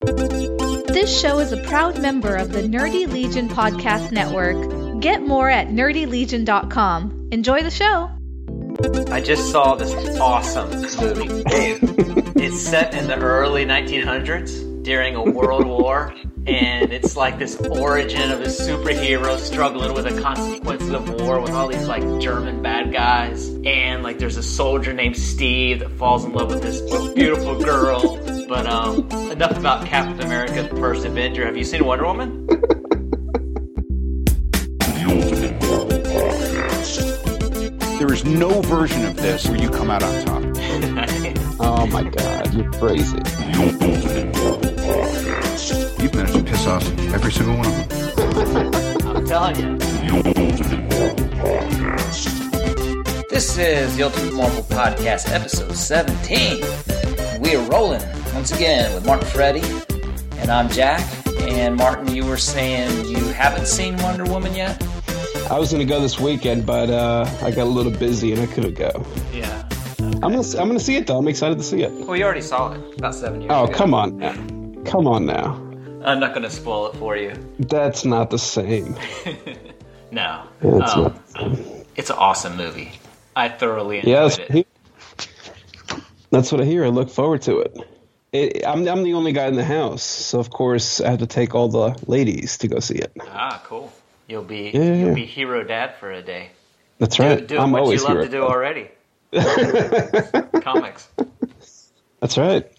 [0.00, 5.02] This show is a proud member of the Nerdy Legion Podcast Network.
[5.02, 7.28] Get more at nerdylegion.com.
[7.32, 8.10] Enjoy the show.
[9.12, 11.42] I just saw this awesome movie.
[12.40, 16.14] it's set in the early 1900s during a world war,
[16.46, 21.50] and it's like this origin of a superhero struggling with the consequences of war with
[21.50, 26.24] all these like German bad guys, and like there's a soldier named Steve that falls
[26.24, 26.80] in love with this
[27.12, 28.39] beautiful girl.
[28.50, 31.46] But um, enough about Captain America: The First Avenger.
[31.46, 32.48] Have you seen Wonder Woman?
[38.00, 40.42] There is no version of this where you come out on top.
[41.62, 43.18] Oh my god, you're crazy.
[46.02, 49.16] You've managed to piss off every single one of them.
[49.16, 49.78] I'm telling you.
[53.28, 56.64] This is the Ultimate Marvel Podcast, episode 17.
[57.40, 58.00] We are rolling
[58.34, 61.06] once again with Martin Ferreti, and I'm Jack.
[61.42, 64.80] And Martin, you were saying you haven't seen Wonder Woman yet?
[65.50, 68.46] I was gonna go this weekend, but uh, I got a little busy and I
[68.46, 69.04] couldn't go.
[69.32, 69.68] Yeah.
[70.22, 71.18] I'm gonna I'm gonna see it though.
[71.18, 71.90] I'm excited to see it.
[71.92, 73.60] Well, you already saw it about seven years ago.
[73.60, 73.74] Oh ago.
[73.74, 74.32] come on, now.
[74.84, 75.54] come on now.
[76.04, 77.34] I'm not going to spoil it for you.
[77.58, 78.96] That's not the same.
[80.12, 80.42] No.
[80.60, 81.84] That's Um, not the same.
[81.94, 82.98] it's an awesome movie.
[83.36, 84.66] I thoroughly enjoyed Yeah, that's what, I it.
[85.94, 86.02] hear.
[86.32, 86.84] that's what I hear.
[86.84, 87.78] I look forward to it.
[88.32, 91.26] It I'm I'm the only guy in the house, so of course I have to
[91.26, 93.12] take all the ladies to go see it.
[93.20, 93.92] Ah, cool.
[94.28, 95.14] You'll be Yeah, you'll yeah.
[95.14, 96.50] be hero dad for a day.
[96.98, 97.46] That's Do, right.
[97.46, 98.88] doing I'm what always you love to do already.
[100.62, 101.08] Comics.
[102.20, 102.70] That's right.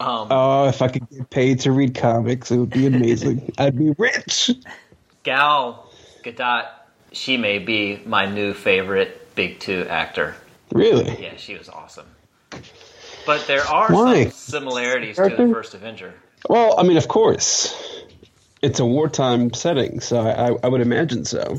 [0.00, 3.52] Um, Oh, if I could get paid to read comics, it would be amazing.
[3.58, 4.50] I'd be rich.
[5.22, 5.90] Gal
[6.24, 6.66] Gadot,
[7.12, 10.34] she may be my new favorite Big Two actor.
[10.72, 11.22] Really?
[11.22, 12.06] Yeah, she was awesome.
[13.30, 14.24] But there are Why?
[14.24, 16.12] some similarities to the first Avenger.
[16.48, 18.02] Well, I mean, of course,
[18.60, 21.58] it's a wartime setting, so I, I, would imagine so.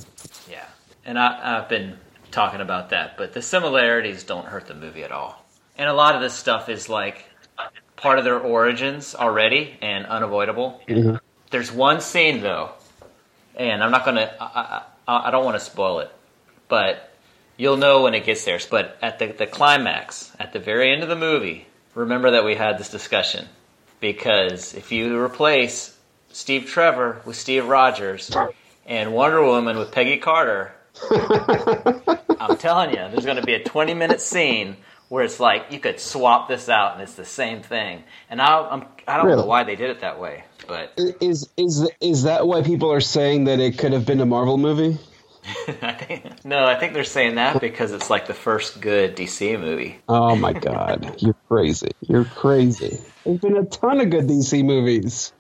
[0.50, 0.66] Yeah,
[1.06, 1.98] and I, I've been
[2.30, 5.46] talking about that, but the similarities don't hurt the movie at all.
[5.78, 7.24] And a lot of this stuff is like
[7.96, 10.82] part of their origins already and unavoidable.
[10.90, 11.16] Mm-hmm.
[11.52, 12.72] There's one scene though,
[13.56, 16.12] and I'm not gonna, I, I, I don't want to spoil it,
[16.68, 17.11] but
[17.58, 18.60] you'll know when it gets there.
[18.70, 22.56] But at the, the climax, at the very end of the movie, remember that we
[22.56, 23.48] had this discussion
[24.00, 25.98] because if you replace
[26.32, 28.36] Steve Trevor with Steve Rogers
[28.86, 30.74] and Wonder Woman with Peggy Carter,
[32.40, 34.78] I'm telling you, there's going to be a 20 minute scene
[35.12, 38.04] where it's like you could swap this out and it's the same thing.
[38.30, 41.90] And I, I'm, I don't know why they did it that way, but Is is
[42.00, 44.98] is that why people are saying that it could have been a Marvel movie?
[45.82, 49.60] I think, no, I think they're saying that because it's like the first good DC
[49.60, 50.00] movie.
[50.08, 51.92] Oh my God, you're crazy!
[52.02, 53.00] You're crazy.
[53.26, 55.34] There's been a ton of good DC movies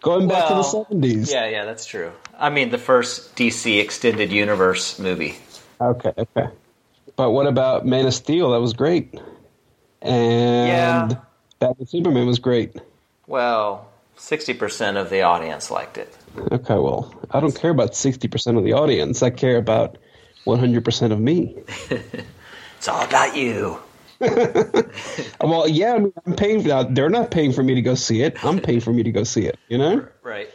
[0.00, 1.32] going back Well, to the seventies.
[1.32, 2.12] Yeah, yeah, that's true.
[2.38, 5.36] I mean, the first DC extended universe movie.
[5.80, 6.48] Okay, okay.
[7.16, 8.52] But what about Man of Steel?
[8.52, 9.20] That was great.
[10.00, 11.18] And Yeah.
[11.58, 12.76] Batman Superman was great.
[13.26, 16.16] Well, 60% of the audience liked it.
[16.52, 19.22] Okay, well, I don't care about sixty percent of the audience.
[19.22, 19.98] I care about
[20.44, 21.56] one hundred percent of me.
[22.78, 23.78] It's all about you.
[25.40, 26.94] Well, yeah, I mean, I'm paying for that.
[26.94, 28.44] They're not paying for me to go see it.
[28.44, 29.58] I'm paying for me to go see it.
[29.68, 30.48] You know, Right.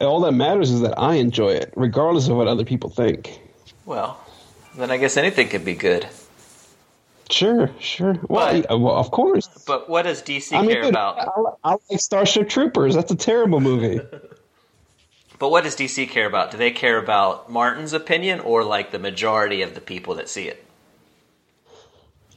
[0.00, 3.38] all that matters is that I enjoy it, regardless of what other people think.
[3.84, 4.18] Well,
[4.76, 6.06] then I guess anything could be good.
[7.30, 8.16] Sure, sure.
[8.28, 9.46] Well, But- well, of course.
[9.66, 11.18] But what does DC I mean, care dude, about?
[11.64, 12.94] I, I like Starship Troopers.
[12.94, 14.00] That's a terrible movie.
[15.44, 16.52] But what does DC care about?
[16.52, 20.48] Do they care about Martin's opinion or like the majority of the people that see
[20.48, 20.64] it?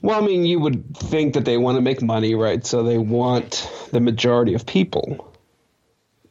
[0.01, 2.65] well, I mean, you would think that they want to make money, right?
[2.65, 5.33] So they want the majority of people.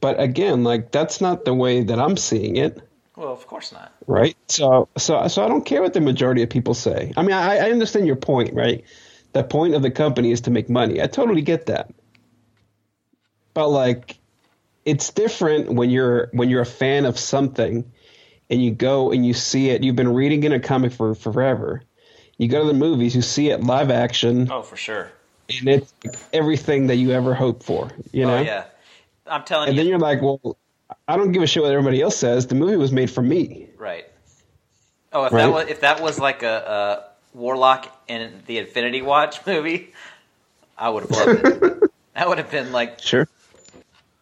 [0.03, 2.79] But again, like that's not the way that I'm seeing it.
[3.17, 3.95] Well, of course not.
[4.07, 4.37] right?
[4.49, 7.11] So, so, so I don't care what the majority of people say.
[7.17, 8.85] I mean, I, I understand your point, right?
[9.33, 11.01] The point of the company is to make money.
[11.01, 11.91] I totally get that.
[13.55, 14.19] But like,
[14.87, 17.91] it's different when you're when you're a fan of something,
[18.49, 19.83] and you go and you see it.
[19.83, 21.83] You've been reading in a comic for forever.
[22.39, 25.11] You go to the movies, you see it live action, Oh, for sure.
[25.49, 27.91] and it's like everything that you ever hoped for.
[28.13, 28.65] You know, Oh, yeah.
[29.27, 29.83] I'm telling and you.
[29.83, 30.57] then you're like, well,
[31.09, 32.47] I don't give a shit what everybody else says.
[32.47, 33.69] The movie was made for me.
[33.79, 34.07] Right.
[35.13, 35.47] Oh, if Right?
[35.47, 37.05] that was if that was like a,
[37.35, 39.93] a Warlock in the Infinity Watch movie,
[40.79, 41.91] I would have loved it.
[42.15, 43.01] that would have been like.
[43.01, 43.27] Sure.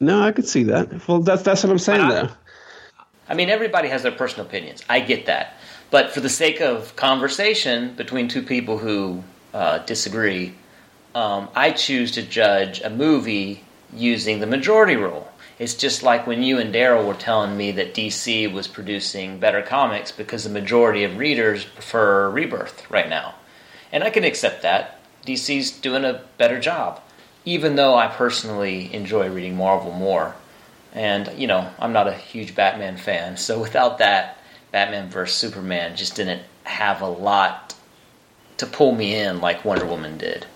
[0.04, 1.08] No, I could see that.
[1.08, 2.28] Well, that's that's what I'm saying, I- though.
[3.26, 4.82] I mean, everybody has their personal opinions.
[4.88, 5.56] I get that,
[5.90, 9.24] but for the sake of conversation between two people who
[9.54, 10.54] uh, disagree,
[11.14, 13.64] um, I choose to judge a movie
[13.94, 15.30] using the majority rule.
[15.58, 19.62] It's just like when you and Daryl were telling me that DC was producing better
[19.62, 23.36] comics because the majority of readers prefer Rebirth right now.
[23.92, 25.00] And I can accept that.
[25.24, 27.00] DC's doing a better job,
[27.44, 30.35] even though I personally enjoy reading Marvel more.
[30.93, 34.38] And, you know, I'm not a huge Batman fan, so without that,
[34.73, 35.37] Batman vs.
[35.37, 37.75] Superman just didn't have a lot
[38.58, 40.46] to pull me in like Wonder Woman did.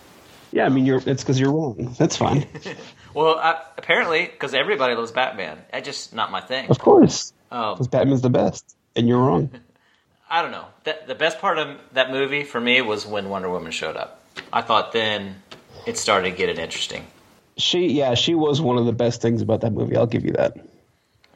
[0.52, 1.94] Yeah, I mean, you're it's because you're wrong.
[1.98, 2.46] That's fine.
[3.14, 5.58] Well, I, apparently, because everybody loves Batman.
[5.72, 6.68] That's just not my thing.
[6.70, 9.50] of course, Um, because Batman's the best, and you're wrong.
[10.30, 10.66] I don't know.
[10.84, 14.22] The, the best part of that movie for me was when Wonder Woman showed up.
[14.52, 15.42] I thought then
[15.88, 17.06] it started getting interesting.
[17.56, 19.96] She, yeah, she was one of the best things about that movie.
[19.96, 20.56] I'll give you that.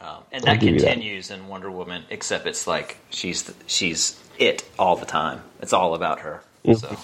[0.01, 0.87] Um, and that you that.
[0.87, 5.43] continues in Wonder Woman, except it's like she's she's it all the time.
[5.61, 6.43] It's all about her.
[6.65, 6.75] Mm-hmm.
[6.79, 6.97] So,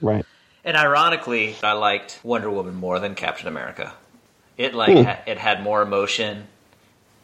[0.00, 0.24] Right.
[0.64, 3.92] and ironically, I liked Wonder Woman more than Captain America.
[4.56, 5.02] It like Hmm.
[5.04, 6.46] ha- it had more emotion,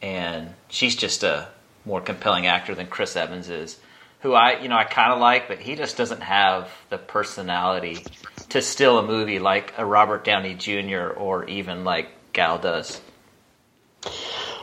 [0.01, 1.47] and she's just a
[1.85, 3.77] more compelling actor than Chris Evans is,
[4.25, 8.03] who I you know I kind of like, but he just doesn't have the personality
[8.49, 11.09] to steal a movie like a Robert Downey Jr.
[11.15, 12.99] or even like Gal does.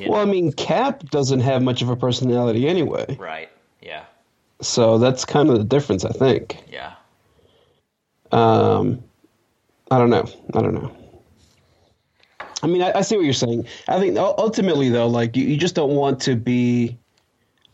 [0.00, 3.50] You Well, I mean, Cap doesn't have much of a personality anyway, right?
[3.80, 4.04] Yeah,
[4.60, 6.58] so that's kind of the difference, I think.
[6.68, 6.94] yeah.
[8.32, 9.04] Um,
[9.92, 10.28] I don't know.
[10.54, 10.96] I don't know.
[12.64, 13.66] I mean, I, I see what you're saying.
[13.86, 16.98] I think ultimately, though, like you, you just don't want to be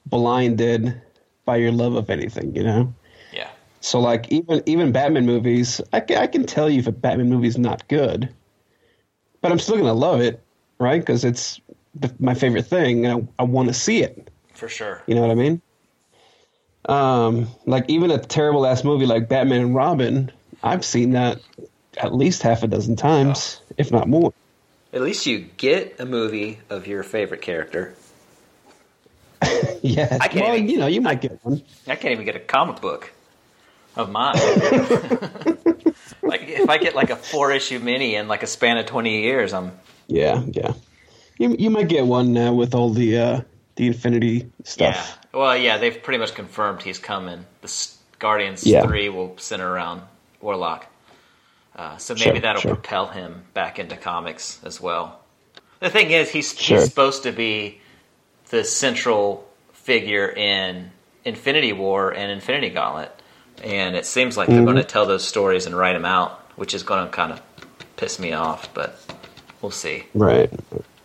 [0.04, 1.00] blinded
[1.48, 2.92] by your love of anything, you know.
[3.32, 3.48] Yeah.
[3.80, 7.30] So, like, even even Batman movies, I can, I can tell you if a Batman
[7.30, 8.28] movie is not good,
[9.40, 10.44] but I'm still gonna love it,
[10.78, 11.00] right?
[11.00, 11.58] Because it's
[11.94, 14.28] the, my favorite thing, and I, I want to see it.
[14.52, 15.02] For sure.
[15.06, 15.62] You know what I mean?
[16.86, 20.30] Um, like even a terrible ass movie like Batman and Robin,
[20.62, 21.40] I've seen that
[21.96, 24.34] at least half a dozen times, if not more.
[24.92, 27.94] At least you get a movie of your favorite character.
[29.82, 30.18] Yeah.
[30.20, 31.62] I can't well, even- you know, you might get one.
[31.86, 33.12] I can't even get a comic book
[33.96, 34.34] of mine.
[36.22, 39.22] like if I get like a four issue mini in like a span of twenty
[39.22, 39.72] years, I'm
[40.08, 40.72] Yeah, yeah.
[41.38, 43.40] You you might get one now with all the uh,
[43.76, 45.18] the Infinity stuff.
[45.32, 45.38] yeah.
[45.38, 47.44] Well, yeah, they've pretty much confirmed he's coming.
[47.60, 47.88] The
[48.18, 48.84] Guardians Yeah.
[48.86, 50.02] three will center around
[50.40, 50.86] Warlock,
[51.76, 52.74] uh, so maybe Sure, that'll sure.
[52.74, 55.20] propel him back into comics as well.
[55.80, 56.78] The thing is, he's Sure.
[56.80, 57.80] he's supposed to be
[58.50, 60.90] the central figure in
[61.24, 63.12] Infinity War and Infinity Gauntlet,
[63.62, 64.56] and it seems like Mm-hmm.
[64.56, 67.32] they're going to tell those stories and write them out, which is going to kind
[67.32, 67.42] of
[67.96, 68.72] piss me off.
[68.74, 68.98] But
[69.60, 70.04] we'll see.
[70.14, 70.50] Right.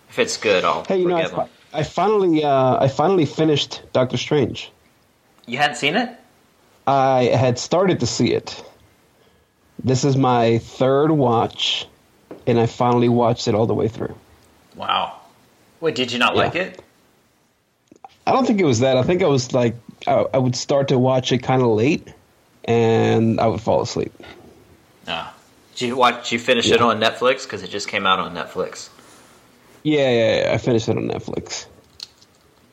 [0.09, 3.25] If it's good, I'll Hey, you know, I, forgive fi- I finally uh, I finally
[3.25, 4.71] finished Doctor Strange.
[5.45, 6.09] You hadn't seen it?
[6.85, 8.63] I had started to see it.
[9.83, 11.87] This is my third watch,
[12.45, 14.15] and I finally watched it all the way through.
[14.75, 15.19] Wow.
[15.81, 16.41] Wait, did you not Yeah.
[16.43, 16.82] like it?
[18.25, 18.97] I don't think it was that.
[18.97, 19.75] I think I was like,
[20.07, 22.07] I, I would start to watch it kind of late,
[22.65, 24.13] and I would fall asleep.
[25.05, 25.25] No.
[25.75, 26.29] Did you watch?
[26.29, 27.43] Did you finish it on Netflix?
[27.43, 28.89] Because it just came out on Netflix.
[29.83, 30.53] Yeah, yeah, yeah.
[30.53, 31.65] I finished it on Netflix.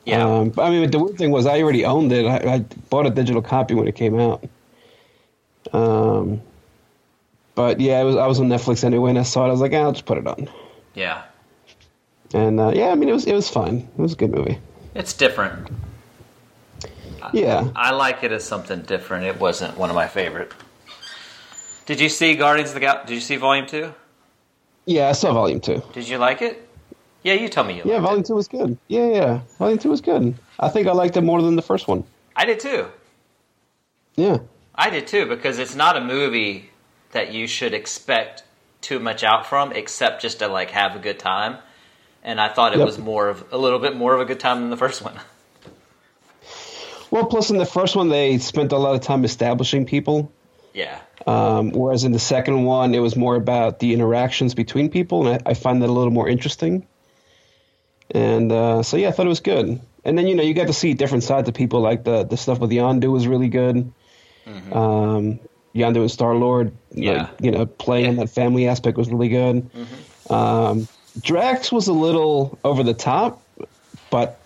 [0.05, 0.23] Yeah.
[0.23, 2.25] Um, but, I mean, the weird thing was I already owned it.
[2.25, 2.59] I, I
[2.89, 4.43] bought a digital copy when it came out.
[5.73, 6.41] Um,
[7.55, 8.15] but yeah, it was.
[8.15, 9.49] I was on Netflix anyway, and I saw it.
[9.49, 10.49] I was like, ah, I'll just put it on.
[10.95, 11.23] yeah.
[12.33, 13.89] And uh, yeah, I mean, it was it was fine.
[13.97, 14.57] It was a good movie.
[14.93, 15.69] It's different.
[17.33, 17.69] Yeah.
[17.75, 19.25] I like it as something different.
[19.25, 20.51] It wasn't one of my favorite.
[21.85, 23.01] Did you see Guardians of the Gal?
[23.05, 23.93] Did you see Volume Two?
[24.85, 25.83] Yeah, I saw Volume Two.
[25.93, 26.67] Did you like it?
[27.23, 27.83] Yeah, you tell me you.
[27.85, 28.27] Yeah, Volume it.
[28.27, 28.77] Two was good.
[28.87, 30.35] Yeah, yeah, Volume Two was good.
[30.59, 32.03] I think I liked it more than the first one.
[32.35, 32.87] I did too.
[34.15, 34.39] Yeah.
[34.75, 36.69] I did too because it's not a movie
[37.11, 38.43] that you should expect
[38.81, 41.57] too much out from, except just to like have a good time.
[42.23, 42.85] And I thought it Yep.
[42.85, 45.15] was more of a little bit more of a good time than the first one.
[47.11, 50.31] Well, plus in the first one they spent a lot of time establishing people,
[50.73, 55.27] yeah, um, whereas in the second one it was more about the interactions between people,
[55.27, 56.87] and I, I find that a little more interesting.
[58.11, 59.81] And uh, so yeah, I thought it was good.
[60.05, 62.37] And then you know you got to see different sides of people, like the the
[62.37, 63.91] stuff with Yondu was really good.
[64.71, 65.41] Um,
[65.75, 67.29] Yondu and Star Lord, Yeah.
[67.41, 68.23] you know, playing Yeah.
[68.23, 69.69] that family aspect was really good.
[70.29, 70.87] Um,
[71.19, 73.41] Drax was a little over the top,
[74.09, 74.39] but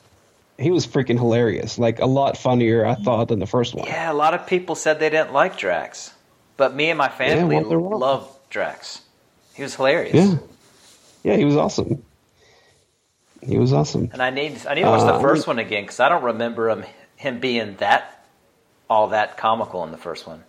[0.57, 1.77] he was freaking hilarious.
[1.77, 3.86] Like a lot funnier, I thought, than the first one.
[3.88, 4.12] yeah.
[4.12, 6.13] A lot of people said they didn't like Drax,
[6.57, 9.01] but me and my family well, loved Drax.
[9.53, 10.15] He was hilarious.
[10.15, 10.38] Yeah.
[11.24, 12.03] Yeah, he was awesome.
[13.41, 14.10] He was awesome.
[14.12, 16.24] And I need I need to watch Uh, the first one again because I don't
[16.24, 16.84] remember him
[17.15, 18.25] him being that
[18.89, 20.43] all that comical in the first one.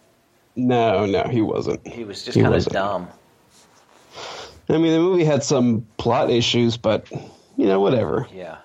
[0.54, 1.86] No, no, he wasn't.
[1.86, 3.08] He was just kind of dumb.
[4.68, 7.10] I mean, the movie had some plot issues, but
[7.56, 8.26] you know, whatever.
[8.34, 8.58] Yeah.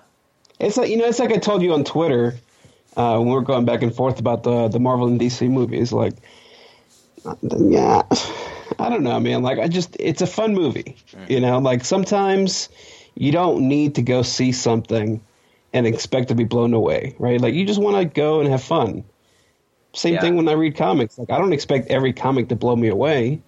[0.58, 2.34] It's like you know, it's like I told you on Twitter
[2.96, 5.92] uh, when we were going back and forth about the the Marvel and DC movies.
[5.92, 6.14] Like,
[7.58, 8.02] yeah,
[8.78, 9.42] I don't know, man.
[9.42, 10.96] Like, I just it's a fun movie.
[11.28, 12.68] You know, like sometimes
[13.14, 15.20] you don't need to go see something
[15.72, 17.40] and expect to be blown away, right?
[17.40, 19.04] Like, you just want to go and have fun.
[19.94, 20.20] Same Yeah.
[20.20, 21.18] thing when I read comics.
[21.18, 23.40] Like, I don't expect every comic to blow me away,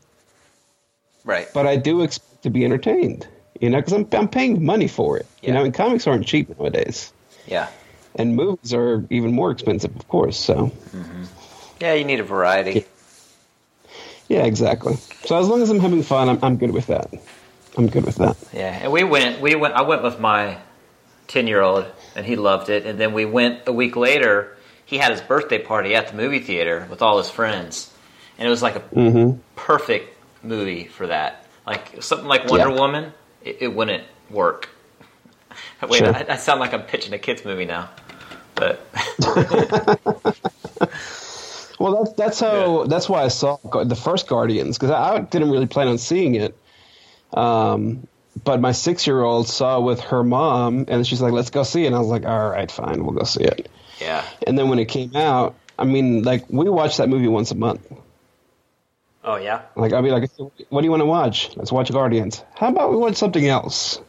[1.24, 1.48] Right.
[1.54, 3.26] but I do expect to be entertained.
[3.60, 5.26] You know, because I'm I'm paying money for it.
[5.42, 7.12] You know, and comics aren't cheap nowadays
[7.46, 7.68] yeah.
[8.14, 10.36] and movies are even more expensive, of course.
[10.38, 10.72] So,
[11.80, 12.86] Yeah, you need a variety.
[14.28, 14.96] yeah, exactly.
[15.24, 17.12] So as long as I'm having fun, I'm, I'm good with that.
[17.76, 18.36] I'm good with that.
[18.52, 19.40] Yeah, and we went.
[19.40, 19.74] We went.
[19.74, 20.58] I went with my
[21.26, 21.86] ten-year-old,
[22.16, 22.86] and he loved it.
[22.86, 24.56] And then we went a week later.
[24.86, 27.92] He had his birthday party at the movie theater with all his friends,
[28.38, 29.38] and it was like a Mm-hmm.
[29.56, 31.43] perfect movie for that.
[31.66, 32.78] Like something like Wonder Yeah.
[32.78, 34.68] Woman, it, it wouldn't work.
[35.88, 36.14] Wait, Sure.
[36.14, 37.90] I, I sound like I'm pitching a kids movie now,
[38.54, 38.80] but
[41.78, 45.50] Well, that's that's how that's why I saw the first Guardians because I, I didn't
[45.50, 46.56] really plan on seeing it.
[47.32, 48.06] Um,
[48.42, 51.62] but my six year old saw it with her mom, and she's like, "Let's go
[51.62, 53.68] see it." And I was like, "All right, fine, we'll go see it."
[54.00, 54.24] yeah.
[54.46, 57.56] And then when it came out, I mean, like we watched that movie once a
[57.56, 57.80] month.
[59.24, 59.62] Oh yeah.
[59.74, 60.30] Like I'll be like,
[60.68, 61.56] "What do you want to watch?
[61.56, 62.42] Let's watch Guardians.
[62.54, 64.00] How about we watch something else?"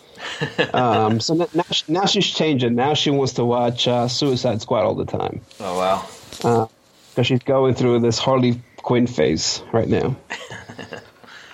[0.74, 2.74] um, so now, she, now she's changing.
[2.74, 6.68] Now she wants to watch uh, Suicide Squad all the time Oh wow.
[7.10, 10.16] because she's going through this Harley Quinn phase right now.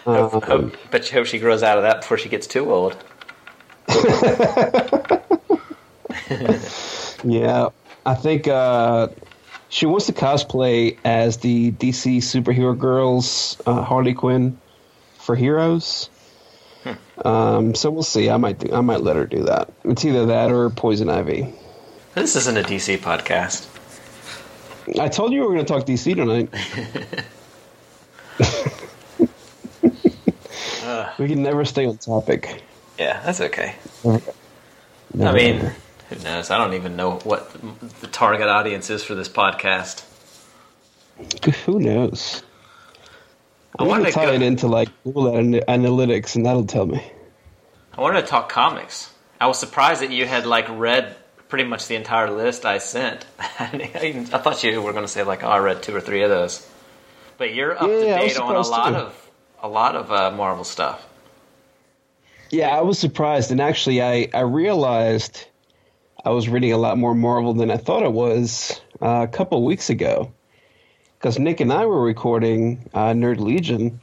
[0.04, 2.96] Hope, hope, bet you hope she grows out of that before she gets too old.
[7.24, 7.68] Yeah,
[8.06, 9.08] I think uh,
[9.68, 14.58] she wants to cosplay as the DC superhero girls uh, Harley Quinn
[15.18, 16.10] for Heroes.
[17.24, 18.30] Um, so we'll see.
[18.30, 19.70] I might do, I might let her do that.
[19.84, 21.52] It's either that or Poison Ivy.
[22.14, 23.66] This isn't a DC podcast.
[24.98, 26.48] I told you we were going to talk DC tonight.
[31.18, 32.62] we can never stay on topic.
[32.98, 33.74] Yeah, that's okay.
[34.04, 34.22] Never,
[35.20, 35.76] I mean, ever.
[36.08, 36.50] Who knows?
[36.50, 37.50] I don't even know what
[38.00, 40.04] the target audience is for this podcast.
[41.66, 42.42] who knows?
[43.78, 46.64] I I want wanted to to tie go- it into like Google Analytics, and that'll
[46.66, 47.02] tell me.
[47.92, 49.12] I wanted to talk comics.
[49.40, 51.16] I was surprised that you had like read
[51.48, 53.24] pretty much the entire list I sent.
[53.38, 56.30] I thought you were going to say like, "Oh, I read two or three of
[56.30, 56.66] those,"
[57.38, 58.96] but you're up Yeah, to date on a lot too.
[58.96, 59.30] of
[59.62, 61.04] a lot of uh, Marvel stuff.
[62.50, 65.44] Yeah, I was surprised, and actually, I I realized
[66.28, 69.64] I was reading a lot more Marvel than I thought I was uh, a couple
[69.64, 70.30] weeks ago,
[71.18, 74.02] because Nick and I were recording uh, Nerd Legion,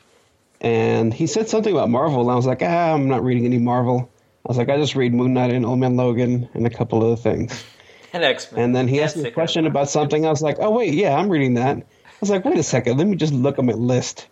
[0.60, 3.60] and he said something about Marvel, and I was like, ah, I'm not reading any
[3.60, 4.10] Marvel.
[4.44, 7.04] I was like, I just read Moon Knight and Old Man Logan and a couple
[7.06, 7.64] other things.
[8.12, 8.64] And X Men.
[8.64, 10.26] And then he asked me a question about something.
[10.26, 11.78] I was like, oh, wait, yeah, I'm reading that.
[11.78, 11.84] I
[12.22, 14.28] was like, wait a second, let me just look at my list.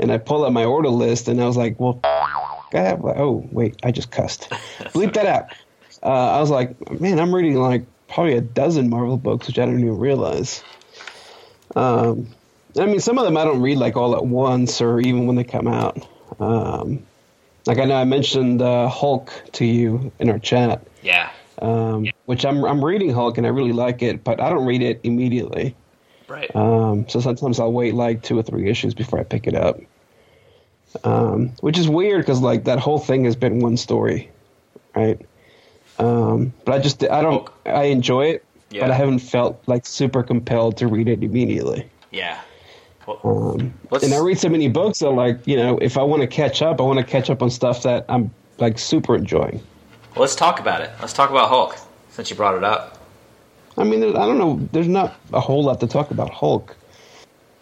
[0.00, 2.00] And I pulled up my order list, and I was like, well,
[2.72, 4.48] God, oh, wait, I just cussed.
[4.94, 5.52] Bleep that out.
[6.02, 9.66] Uh, I was like, man, I'm reading like probably a dozen Marvel books, which I
[9.66, 10.62] didn't even realize.
[11.76, 12.28] Um,
[12.78, 15.36] I mean, some of them I don't read like all at once or even when
[15.36, 16.06] they come out.
[16.38, 17.06] Um,
[17.66, 21.30] like I know I mentioned uh, Hulk to you in our chat Yeah,
[21.60, 24.82] um, which I'm I'm reading Hulk and I really like it, but I don't read
[24.82, 25.74] it immediately.
[26.28, 26.54] right.
[26.54, 29.78] Um, so sometimes I'll wait like two or three issues before I pick it up,
[31.04, 34.30] um, which is weird because like that whole thing has been one story,
[34.94, 35.20] right?
[36.00, 38.82] Um, but I just I don't I enjoy it, Yeah.
[38.82, 41.88] but I haven't felt like super compelled to read it immediately.
[42.10, 42.38] yeah.
[43.06, 46.22] Well, Um, and I read so many books that like you know if I want
[46.22, 49.60] to catch up, I want to catch up on stuff that I'm like super enjoying.
[50.16, 50.90] let's talk about it.
[51.00, 51.76] Let's talk about Hulk
[52.10, 52.98] since you brought it up.
[53.78, 54.60] I mean, I don't know.
[54.72, 56.76] There's not a whole lot to talk about Hulk.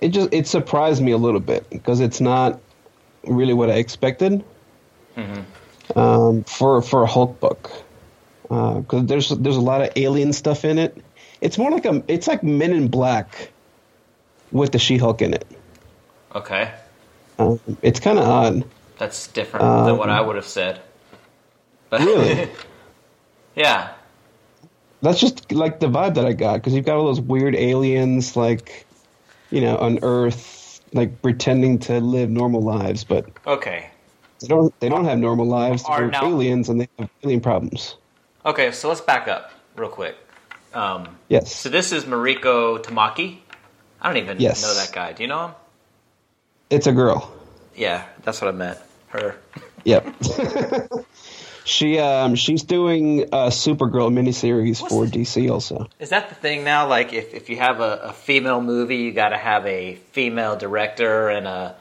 [0.01, 2.59] It just it surprised me a little bit because it's not
[3.25, 4.43] really what I expected
[5.97, 7.71] um, for for a Hulk book.
[8.49, 10.97] Because there's there's a lot of alien stuff in it.
[11.41, 13.51] It's more like a it's like Men in Black
[14.53, 15.47] with the She-Hulk in it.
[16.35, 16.73] Okay,
[17.39, 18.65] Um, it's kind of odd.
[18.99, 20.81] that's different than what Um, I would have said.
[21.91, 22.49] But Really?
[23.55, 23.91] yeah,
[25.03, 28.37] That's just like the vibe that I got because you've got all those weird aliens
[28.37, 28.87] like
[29.51, 33.91] you know on Earth like pretending to live normal lives, but okay.
[34.41, 34.73] They don't.
[34.81, 35.83] They don't have normal lives.
[35.85, 37.97] They're now- aliens, and they have alien problems.
[38.49, 40.17] Okay, so let's back up real quick.
[40.73, 41.55] Um, Yes.
[41.55, 43.37] so this is Mariko Tamaki.
[44.01, 44.63] I don't even Yes.
[44.63, 45.13] know that guy.
[45.13, 45.55] Do you know him?
[46.71, 47.31] It's a girl.
[47.77, 48.79] Yeah, that's what I meant.
[49.09, 49.37] Her.
[49.85, 50.07] Yep.
[51.65, 55.87] she um she's doing a Supergirl miniseries for DC also.
[55.99, 56.89] Is that the thing now?
[56.89, 60.57] Like, if, if you have a, a female movie, you got to have a female
[60.57, 61.77] director, and a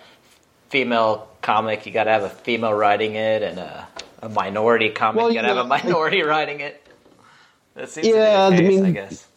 [0.68, 3.88] female comic, you got to have a female writing it, and a,
[4.22, 6.84] a minority comic, Well, you got to you have a minority writing it.
[7.76, 9.28] That seems Yeah, to I be the case, I, mean- guess.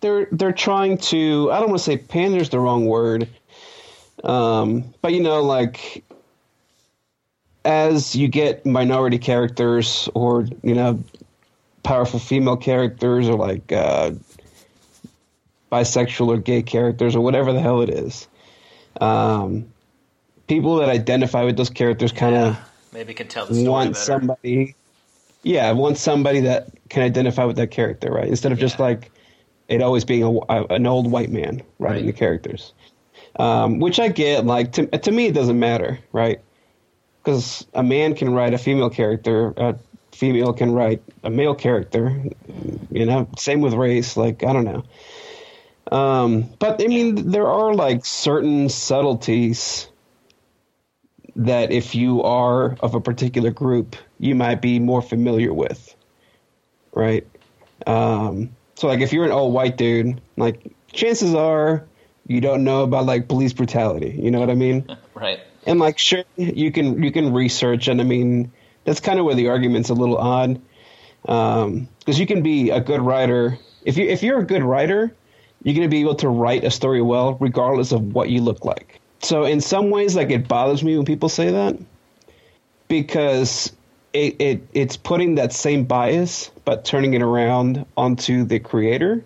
[0.00, 3.28] They're they're trying to I don't want to say pander's the wrong word.
[4.22, 6.04] Um but you know like
[7.64, 11.02] as you get minority characters or you know
[11.82, 14.12] powerful female characters or like uh
[15.72, 18.28] bisexual or gay characters or whatever the hell it is.
[19.00, 19.66] Um
[20.46, 22.56] people that identify with those characters kind of
[22.92, 23.96] Maybe can tell the story want better.
[23.96, 24.76] somebody
[25.42, 28.28] yeah I want somebody that can identify with that character right?
[28.28, 29.12] Instead of just like
[29.68, 32.06] it always being a, a- an old white man writing Right.
[32.06, 32.72] the characters.
[33.36, 36.40] Um, which i get like to, to me it doesn't matter right?
[37.22, 39.78] Because a man can write a female character a
[40.12, 42.24] female can write a male character
[42.90, 43.28] you know?
[43.38, 44.84] Same with race like i don't know.
[45.90, 49.88] Um, but i mean there are like certain subtleties
[51.38, 55.94] that if you are of a particular group, you might be more familiar with,
[56.92, 57.26] right?
[57.86, 61.84] Um, so, like, if you're an old white dude, like, chances are
[62.26, 64.14] you don't know about like police brutality.
[64.20, 64.86] You know what I mean?
[65.14, 65.40] Right.
[65.66, 68.52] and like, sure, you can you can research, and I mean,
[68.84, 70.60] that's kind of where the argument's a little odd,
[71.22, 75.14] because you can be a good writer if you if you're a good writer,
[75.62, 78.64] you're going to be able to write a story well, regardless of what you look
[78.64, 78.97] like.
[79.20, 81.76] So in some ways, like it bothers me when people say that
[82.86, 83.72] because
[84.12, 89.24] it, it it's putting that same bias but turning it around onto the creator.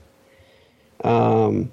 [1.04, 1.70] Um,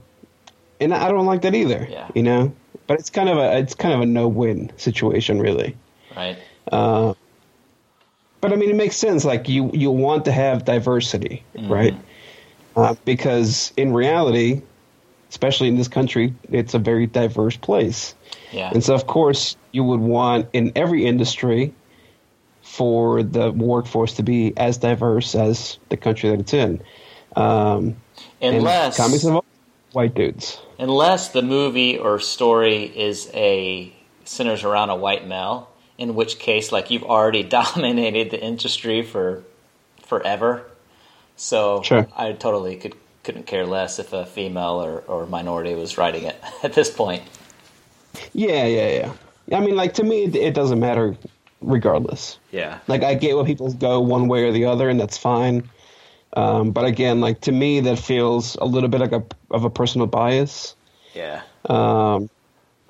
[0.79, 1.87] and I don't like that either.
[1.89, 2.07] Yeah.
[2.15, 2.53] You know,
[2.87, 5.75] but it's kind of a it's kind of a no win situation, really.
[6.15, 6.37] Right.
[6.71, 7.13] Uh,
[8.41, 9.25] but I mean, it makes sense.
[9.25, 11.95] Like you, you want to have diversity, right?
[12.75, 14.61] Uh, because in reality,
[15.29, 18.15] especially in this country, it's a very diverse place,
[18.51, 18.71] Yeah.
[18.73, 21.73] and so of course you would want in every industry
[22.61, 26.81] for the workforce to be as diverse as the country that it's in.
[27.35, 27.95] Um,
[28.41, 29.45] Unless comics all
[29.91, 30.59] white dudes.
[30.77, 33.91] unless the movie or story is a
[34.25, 39.43] centers around a white male, in which case, like you've already dominated the industry for
[40.05, 40.63] forever.
[41.35, 42.07] So Sure.
[42.15, 42.95] I totally could
[43.29, 47.21] couldn't care less if a female or, or minority was writing it at this point.
[48.33, 49.11] Yeah, yeah,
[49.51, 49.55] yeah.
[49.55, 51.15] I mean, like to me, it, it doesn't matter
[51.61, 52.39] regardless.
[52.49, 52.79] Yeah.
[52.87, 55.69] Like I get what people go one way or the other, and that's fine.
[56.33, 59.69] Um, but again, like to me, that feels a little bit like a of a
[59.69, 60.75] personal bias.
[61.13, 61.43] Yeah.
[61.65, 62.31] Um,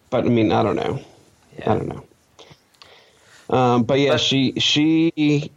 [0.10, 1.02] but I mean, I don't know.
[1.58, 1.72] Yeah.
[1.72, 3.58] I don't know.
[3.58, 5.52] Um, but yeah, But- she she.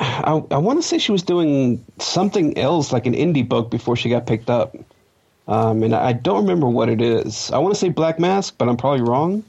[0.00, 3.96] I, I want to say she was doing something else, like an indie book, before
[3.96, 4.74] she got picked up.
[5.48, 7.50] Um, and I don't remember what it is.
[7.50, 9.44] I want to say Black Mask, but I'm probably wrong.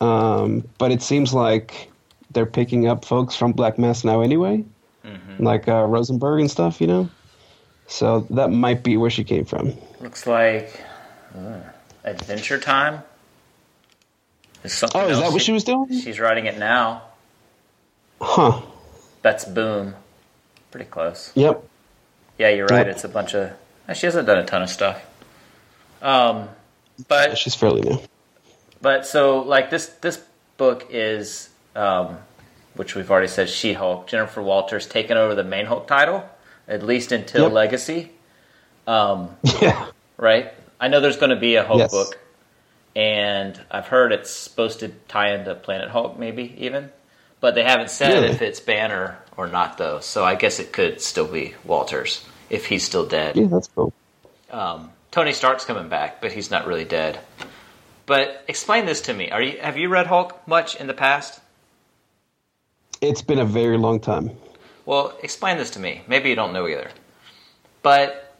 [0.00, 1.90] Um, but it seems like
[2.30, 4.64] they're picking up folks from Black Mask now anyway,
[5.38, 7.10] like uh, Rosenberg and stuff, you know.
[7.86, 9.74] So that might be where she came from.
[10.00, 10.82] Looks like
[11.36, 11.58] uh,
[12.04, 13.02] Adventure Time.
[14.64, 16.00] Is something Oh, is that what she was doing?
[16.00, 17.02] She's writing it now.
[18.20, 18.60] Huh.
[19.22, 19.94] That's Boom.
[20.70, 21.32] Pretty close.
[21.34, 21.64] Yep.
[22.38, 22.86] Yeah, you're right.
[22.86, 23.52] It's a bunch of.
[23.88, 25.02] uh, She hasn't done a ton of stuff.
[26.00, 26.48] Um,
[27.08, 27.98] but She's fairly new.
[28.80, 30.22] but so like this this
[30.56, 32.16] book is um,
[32.74, 34.06] which we've already said She Hulk.
[34.06, 36.24] Jennifer Walters taking over the main Hulk title
[36.68, 37.52] at least until Yep.
[37.52, 38.10] Legacy.
[38.86, 39.86] Um, Yeah.
[40.16, 40.52] right?
[40.80, 41.90] I know there's going to be a Hulk Yes.
[41.90, 42.18] book,
[42.96, 46.90] and I've heard it's supposed to tie into Planet Hulk, maybe even,
[47.40, 48.28] but they haven't said Really?
[48.28, 50.00] if it's Banner or not, though.
[50.00, 53.36] So I guess it could still be Walters if he's still dead.
[53.36, 53.92] Yeah, that's cool.
[54.50, 57.18] Um, Tony Stark's coming back, but he's not really dead.
[58.06, 59.30] But explain this to me.
[59.30, 61.40] Are you have you read Hulk much in the past?
[63.00, 64.30] It's been a very long time.
[64.84, 66.02] Well, explain this to me.
[66.08, 66.90] Maybe you don't know either.
[67.82, 68.34] But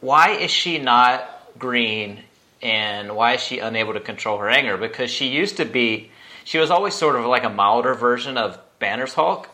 [0.00, 2.20] why is she not green
[2.62, 4.76] and why is she unable to control her anger?
[4.76, 6.10] Because she used to be,
[6.50, 9.48] she was always sort of like a milder version of Banner's Hulk.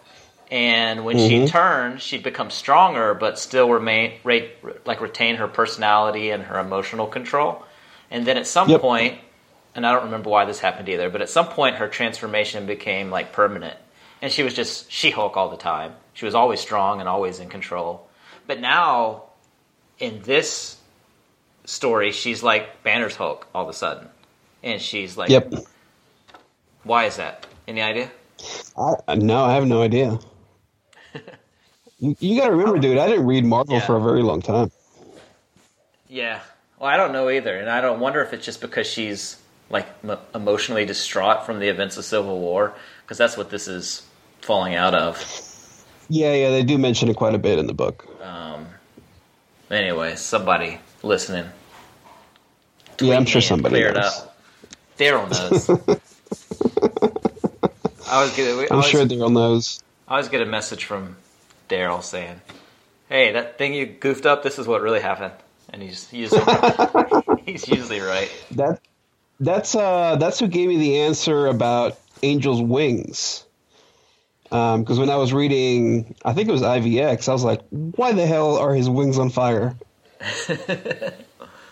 [0.50, 1.46] And when she mm-hmm.
[1.48, 4.50] turned, she'd become stronger, but still remain, re,
[4.86, 7.62] like retain her personality and her emotional control.
[8.10, 8.80] And then at some Yep.
[8.80, 9.18] point,
[9.74, 13.10] and I don't remember why this happened either, but at some point her transformation became
[13.10, 13.76] like permanent.
[14.22, 15.92] And she was just She Hulk all the time.
[16.14, 18.08] She was always strong and always in control.
[18.46, 19.24] But now,
[19.98, 20.78] in this
[21.66, 24.08] story, she's like Banner's Hulk all of a sudden.
[24.62, 25.52] And she's like, Yep.
[26.86, 27.46] Why is that?
[27.68, 28.10] Any idea?
[29.08, 30.18] I, no, I have no idea.
[31.98, 32.98] you, you got to remember, dude.
[32.98, 33.80] I didn't read Marvel Yeah.
[33.86, 34.70] for a very long time.
[36.08, 36.40] Yeah.
[36.78, 39.36] Well, I don't know either, and I don't wonder if it's just because she's
[39.70, 44.06] like m- emotionally distraught from the events of Civil War, because that's what this is
[44.42, 45.16] falling out of.
[46.08, 48.06] Yeah, yeah, they do mention it quite a bit in the book.
[48.22, 48.66] Um,
[49.70, 51.46] anyway, somebody listening.
[53.00, 53.96] yeah, I'm sure somebody knows.
[53.96, 54.38] up.
[54.98, 55.98] Daryl knows.
[58.08, 58.38] I was.
[58.38, 59.82] I I'm was, sure Daryl knows.
[60.06, 61.16] I always get a message from
[61.68, 62.40] Daryl saying,
[63.08, 64.42] "Hey, that thing you goofed up.
[64.42, 65.34] This is what really happened,"
[65.70, 66.32] and he's he's
[67.44, 68.30] he's usually right.
[68.52, 68.80] That
[69.40, 73.44] that's uh that's who gave me the answer about Angel's wings.
[74.44, 78.26] Because when I was reading, I think it was IVX, I was like, "Why the
[78.26, 79.76] hell are his wings on fire?"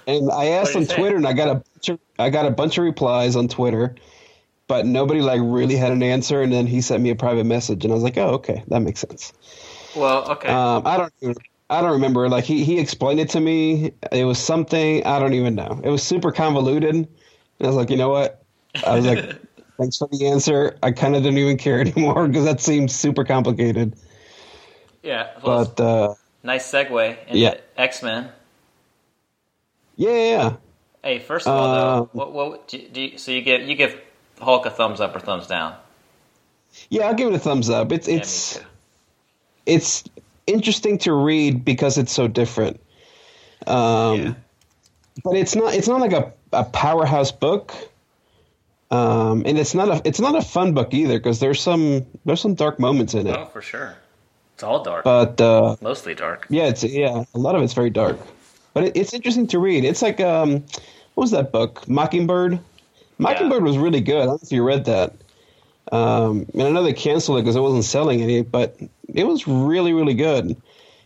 [0.07, 0.87] and I asked on?
[0.87, 3.95] Twitter, and I got a bunch of, I got a bunch of replies on Twitter,
[4.69, 6.43] but nobody like really had an answer.
[6.43, 8.81] And then he sent me a private message, and I was like, "Oh, okay, that
[8.81, 9.33] makes sense."
[9.95, 10.61] Well, okay.
[10.73, 11.13] Um, I don't.
[11.23, 11.37] Even,
[11.71, 12.29] I don't remember.
[12.29, 13.93] Like he, he explained it to me.
[14.13, 15.81] It was something I don't even know.
[15.83, 16.95] It was super convoluted.
[16.95, 17.09] And
[17.61, 18.45] I was like, you know what?
[18.83, 19.25] I was like,
[19.79, 20.79] thanks for the answer.
[20.83, 23.97] I kind of didn't even care anymore because that seems super complicated.
[25.03, 25.39] yeah.
[25.43, 27.55] Well, But uh, nice segue into Yeah.
[27.77, 28.31] X Men.
[29.97, 30.57] yeah, yeah, yeah.
[31.03, 33.63] Hey, first of all, Uh, though, what, what do you, do you, so you give
[33.69, 34.01] you give
[34.45, 35.75] Hulk a thumbs up or thumbs down?
[36.91, 37.93] yeah, I'll give it a thumbs up.
[37.93, 38.61] It's Yeah, it's
[39.67, 40.05] it's
[40.47, 42.81] interesting to read because it's so different.
[43.67, 44.35] Um, Yeah.
[45.25, 47.73] but it's not it's not like a, a powerhouse book
[48.91, 52.41] um, and it's not a it's not a fun book either because there's some there's
[52.41, 53.97] some dark moments in it Oh, for sure.
[54.55, 55.05] It's all dark.
[55.05, 56.47] but uh, Mostly dark.
[56.51, 58.19] yeah it's yeah a lot of it's very dark
[58.75, 60.65] but it, it's interesting to read it's like um
[61.15, 62.59] what was that book mockingbird
[63.19, 65.15] mockingbird was really good i don't know if you read that
[65.93, 68.77] um, and I know they canceled it because it wasn't selling any, but
[69.13, 70.57] it was really, really good.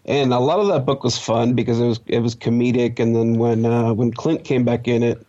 [0.05, 2.99] And a lot of that book was fun because it was it was comedic.
[2.99, 5.27] And then when uh, when Clint came back in it,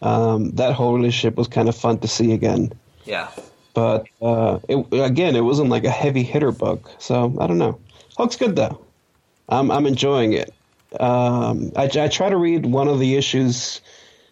[0.00, 2.72] um, that whole relationship was kind of fun to see again.
[3.04, 3.30] Yeah.
[3.74, 7.78] But uh, it, again, it wasn't like a heavy hitter book, so I don't know.
[8.16, 8.80] Hulk's good though.
[9.48, 10.54] I'm I'm enjoying it.
[11.00, 13.80] Um, I, I try to read one of the issues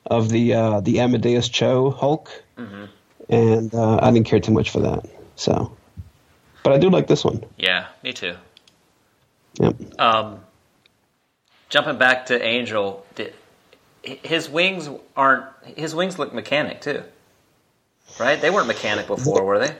[0.06, 2.30] of the uh, the Amadeus Cho Hulk,
[3.28, 5.06] and uh, I didn't care too much for that.
[5.36, 5.76] So,
[6.62, 7.44] but I do like this one.
[7.56, 8.34] Yeah, me too.
[9.60, 10.00] Yep.
[10.00, 10.40] Um,
[11.68, 13.34] jumping back to Angel, did,
[14.02, 15.46] his wings aren't.
[15.76, 17.02] His wings look mechanic too,
[18.18, 18.40] right?
[18.40, 19.76] They weren't mechanic before, were they?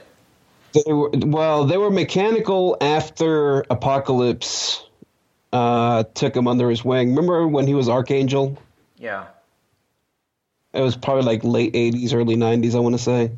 [0.73, 4.83] They were well, they were mechanical after Apocalypse
[5.53, 7.11] uh, took him under his wing.
[7.11, 8.57] Remember when he was Archangel?
[8.99, 9.27] Yeah.
[10.73, 12.75] It was probably like late '80s, early '90s.
[12.75, 13.33] I want to say.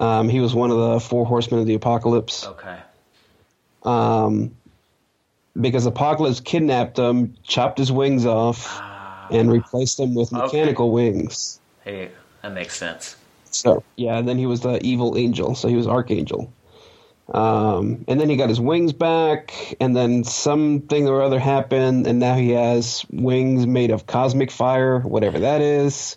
[0.00, 2.46] Um, he was one of the four horsemen of the apocalypse.
[2.46, 2.78] Okay.
[3.82, 4.54] Um,
[5.60, 8.80] because Apocalypse kidnapped him, chopped his wings off,
[9.30, 10.42] and replaced them with Okay.
[10.44, 11.60] mechanical wings.
[11.84, 12.10] Hey,
[12.42, 13.16] that makes sense.
[13.50, 16.52] So yeah, and then he was the evil angel, so he was Archangel.
[17.32, 22.18] Um, and then he got his wings back, and then something or other happened, and
[22.18, 26.16] now he has wings made of cosmic fire, whatever that is.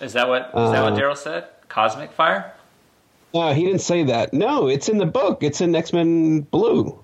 [0.00, 0.42] Is that what?
[0.48, 1.48] Is that what Uh, Daryl said?
[1.68, 2.52] Cosmic fire?
[3.34, 4.32] No, he didn't say that.
[4.32, 5.42] No, it's in the book.
[5.42, 7.02] It's in X Men Blue.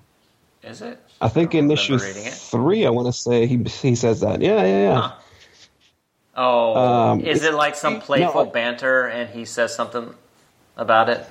[0.63, 0.99] Is it?
[1.21, 4.41] I think don't in issue three, I want to say he he says that.
[4.41, 5.01] Yeah, yeah, yeah.
[5.01, 5.11] Huh.
[6.35, 10.15] Oh, Um, is it like some playful I- banter and he says something
[10.77, 11.23] about it,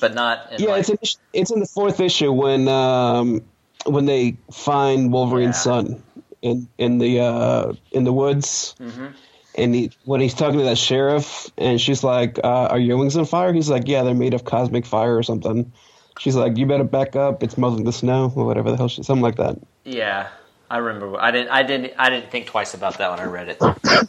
[0.00, 0.98] but not in Yeah, like, it's in,
[1.34, 3.42] it's in the fourth issue when um,
[3.84, 5.72] when they find Wolverine's Yeah.
[5.74, 6.02] son
[6.40, 9.06] in in the uh, in the woods, Mm-hmm.
[9.56, 13.16] And he when he's talking to that sheriff, and she's like, uh, "Are your wings
[13.16, 15.72] on fire?" He's like, "Yeah, they're made of cosmic fire or something."
[16.18, 17.42] She's like, "You better back up.
[17.42, 20.28] It's melting the snow or whatever the hell, she, something like that." yeah.
[20.68, 21.16] I remember.
[21.20, 21.50] I didn't.
[21.50, 21.92] I didn't.
[21.96, 23.62] I didn't think twice about that when I read it.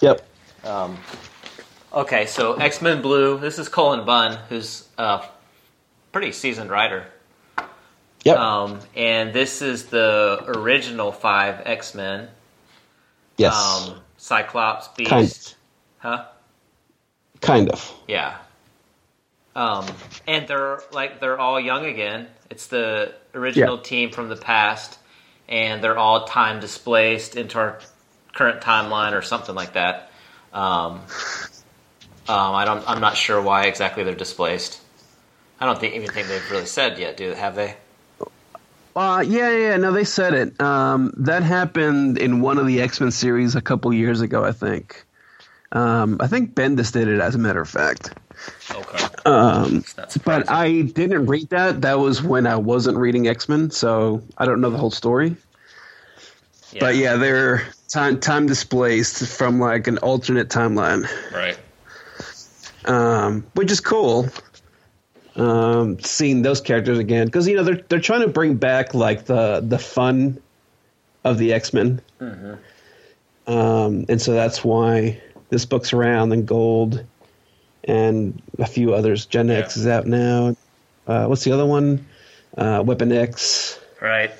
[0.00, 0.26] Yep.
[0.64, 0.98] Um,
[1.92, 3.38] okay, so X Men Blue.
[3.38, 5.22] This is Cullen Bunn, who's a
[6.10, 7.06] pretty seasoned writer.
[8.24, 8.36] Yep.
[8.36, 12.28] Um, and this is the original five X Men.
[13.36, 13.54] yes.
[13.54, 15.54] Um, Cyclops, Beast, Kind.
[15.98, 16.24] huh?
[17.40, 17.92] kind of.
[18.06, 18.36] Yeah.
[19.56, 19.84] Um,
[20.28, 22.28] and they're like they're all young again.
[22.48, 23.82] It's the original Yeah.
[23.82, 24.96] team from the past,
[25.48, 27.80] and they're all time displaced into our
[28.32, 30.12] current timeline or something like that.
[30.52, 31.00] Um,
[32.28, 32.88] um, I don't.
[32.88, 34.80] I'm not sure why exactly they're displaced.
[35.58, 37.16] I don't think even think they've really said yet.
[37.16, 37.74] Do have they?
[38.94, 40.60] Uh, yeah, yeah, yeah, no, they said it.
[40.60, 44.52] Um, that happened in one of the X Men series a couple years ago, I
[44.52, 45.04] think.
[45.72, 48.10] Um, I think Bendis did it, as a matter of fact.
[48.70, 49.06] Okay.
[49.24, 50.44] Um, It's not surprising.
[50.46, 51.80] but I didn't read that.
[51.80, 55.36] That was when I wasn't reading X Men, so I don't know the whole story.
[56.78, 61.56] But yeah, they're time time displaced from like an alternate timeline, Right.
[62.86, 64.28] um, which is cool.
[65.34, 69.24] Um, seeing those characters again because you know they're they're trying to bring back like
[69.24, 70.42] the the fun
[71.24, 72.02] of the X Men,
[73.46, 77.04] um, and so that's why this book's around and Gold
[77.84, 79.26] and a few others.
[79.26, 80.54] Gen X is out now.
[81.06, 82.06] Uh, what's the other one?
[82.56, 83.78] Uh, Weapon X.
[84.00, 84.30] Right.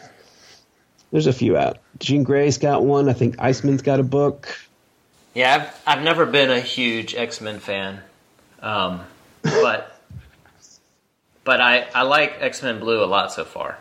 [1.10, 1.78] There's a few out.
[1.98, 3.08] Jean Grey's got one.
[3.08, 4.58] I think Iceman's got a book.
[5.34, 5.54] Yeah,
[5.86, 8.00] I've, I've never been a huge X Men fan,
[8.60, 9.00] um,
[9.42, 9.91] but
[11.44, 13.78] but I, I like X Men Blue a lot so far.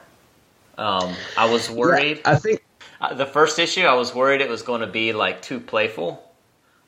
[0.77, 2.63] Um, I was worried I think.
[2.99, 3.81] uh, the first issue.
[3.83, 6.23] I was worried it was going to be like too playful.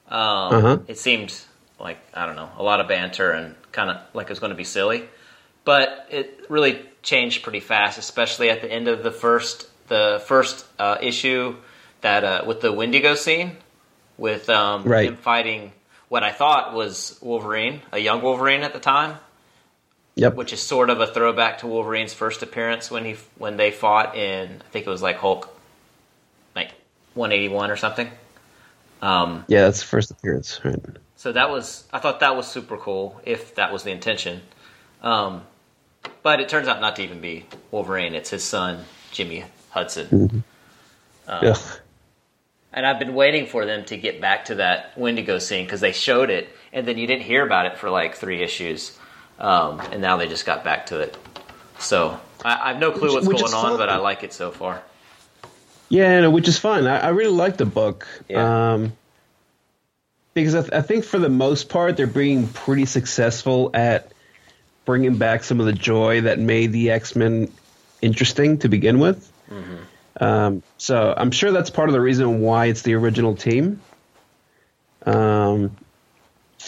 [0.08, 0.78] Um, Uh-huh.
[0.88, 1.34] It seemed
[1.80, 4.52] like I don't know a lot of banter and kind of like it was going
[4.52, 5.08] to be silly,
[5.66, 10.66] but it really changed pretty fast, especially at the end of the first the first
[10.80, 11.56] uh, issue
[12.02, 13.58] that uh, with the Wendigo scene
[14.18, 15.08] with um, Right.
[15.10, 15.72] him fighting
[16.10, 19.18] what I thought was Wolverine, a young Wolverine at the time,
[20.16, 20.36] Yep.
[20.36, 24.16] which is sort of a throwback to Wolverine's first appearance when he when they fought
[24.16, 25.50] in I think it was like Hulk,
[26.56, 26.72] like
[27.16, 28.10] 181 or something.
[29.02, 30.60] Um, yeah, that's the first appearance.
[30.64, 30.80] Right.
[31.16, 34.42] so that was I thought that was super cool if that was the intention.
[35.02, 35.42] Um,
[36.22, 38.14] but it turns out not to even be Wolverine.
[38.14, 40.44] It's his son Jimmy Hudson.
[41.28, 41.58] Ugh.
[42.72, 45.92] And I've been waiting for them to get back to that Wendigo scene because they
[45.92, 48.98] showed it, and then you didn't hear about it for like three issues,
[49.40, 51.18] um, and now they just got back to it.
[51.80, 54.34] So I, I have no clue Which- what's which going on, but I like it
[54.34, 54.82] so far.
[55.90, 56.88] Yeah, no, which is fine.
[56.88, 58.08] I, I really like the book.
[58.28, 58.74] Yeah.
[58.74, 58.94] Um,
[60.34, 64.12] because I, th- I think for the most part, they're being pretty successful at
[64.86, 67.52] bringing back some of the joy that made the X Men
[68.02, 69.32] interesting to begin with.
[70.20, 73.80] Um, so I'm sure that's part of the reason why it's the original team.
[75.06, 75.76] Um,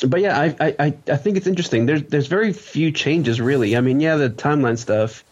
[0.03, 1.85] but yeah, I, I, I, I think it's interesting.
[1.85, 3.77] There's there's very few changes really.
[3.77, 5.23] I mean, yeah, the timeline stuff.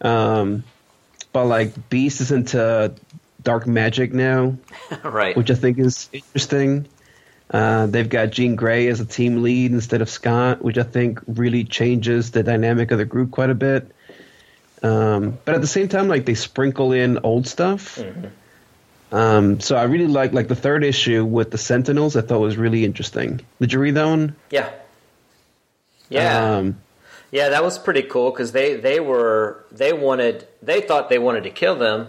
[0.00, 0.64] Um,
[1.32, 2.94] but like Beast is into
[3.42, 4.56] dark magic now,
[5.02, 5.36] right.
[5.36, 6.86] which I think is interesting.
[7.50, 11.20] Uh, they've got Jean Grey as a team lead instead of Scott, which I think
[11.26, 13.90] really changes the dynamic of the group quite a bit.
[14.82, 17.98] Um, but at the same time, like they sprinkle in old stuff.
[19.12, 22.16] Um, so I really like like the third issue with the Sentinels.
[22.16, 23.40] I thought was really interesting.
[23.60, 24.36] Did you read that one?
[24.50, 24.70] yeah.
[26.08, 26.56] Yeah.
[26.56, 26.80] Um,
[27.30, 31.44] Yeah, that was pretty cool because they they were they wanted they thought they wanted
[31.44, 32.08] to kill them,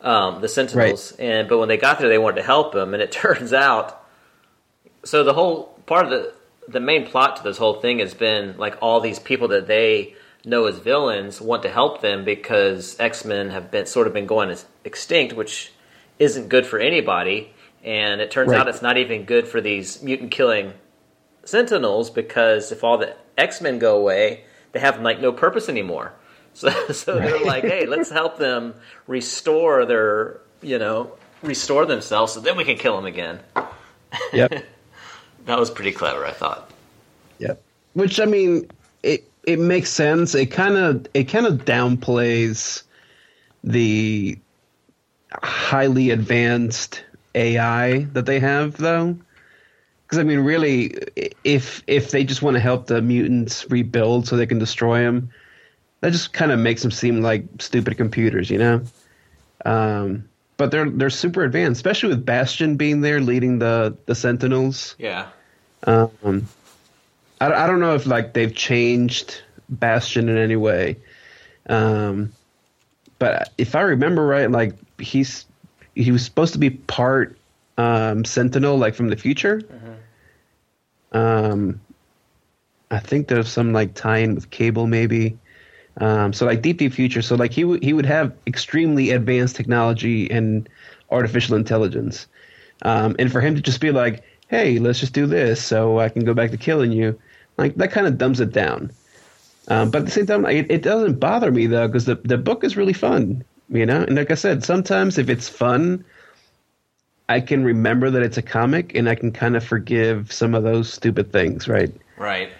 [0.00, 3.02] um, the Sentinels, and but when they got there, they wanted to help them, and
[3.02, 4.02] it turns out.
[5.04, 6.34] So the whole part of the
[6.68, 10.14] the main plot to this whole thing has been like all these people that they
[10.44, 14.26] know as villains want to help them because X Men have been sort of been
[14.26, 15.72] going extinct, which
[16.22, 17.52] isn't good for anybody,
[17.84, 18.60] and it turns Right.
[18.60, 20.72] out it's not even good for these mutant killing
[21.44, 26.12] Sentinels because if all the X Men go away, they have like no purpose anymore.
[26.54, 28.74] So, so they're like, hey, let's help them
[29.06, 33.40] restore their, you know, restore themselves, so then we can kill them again.
[34.34, 34.62] yep.
[35.46, 36.70] That was pretty clever, I thought.
[37.38, 37.62] Yep.
[37.94, 38.68] Which I mean,
[39.02, 40.34] it it makes sense.
[40.34, 42.82] It kind of it kind of downplays
[43.64, 44.38] the
[45.42, 49.16] highly advanced AI that they have, though.
[50.04, 50.94] Because I mean, really,
[51.44, 55.30] if if they just want to help the mutants rebuild so they can destroy them,
[56.00, 58.82] that just kind of makes them seem like stupid computers, you know.
[59.64, 64.94] Um, but they're they're super advanced, especially with Bastion being there leading the the Sentinels.
[64.98, 65.28] Yeah.
[65.84, 66.46] Um,
[67.40, 70.98] I, I don't know if like they've changed Bastion in any way.
[71.68, 72.32] Um,
[73.18, 75.46] but if I remember right, like he's
[75.94, 77.36] he was supposed to be part
[77.78, 79.62] um, Sentinel, like from the future.
[81.12, 81.80] Um,
[82.90, 85.38] I think there's some like tie-in with Cable, maybe.
[85.98, 87.22] Um, so like deep, deep future.
[87.22, 90.68] So like he would he would have extremely advanced technology and
[91.10, 92.26] artificial intelligence.
[92.82, 96.08] Um, and for him to just be like, "Hey, let's just do this, so I
[96.08, 97.18] can go back to killing you,"
[97.58, 98.90] like that kind of dumbs it down.
[99.68, 102.38] Um, but at the same time, it, it doesn't bother me though because the the
[102.38, 104.02] book is really fun, you know.
[104.02, 106.04] And like I said, sometimes if it's fun,
[107.28, 110.62] I can remember that it's a comic, and I can kind of forgive some of
[110.62, 111.92] those stupid things, right?
[112.16, 112.50] Right.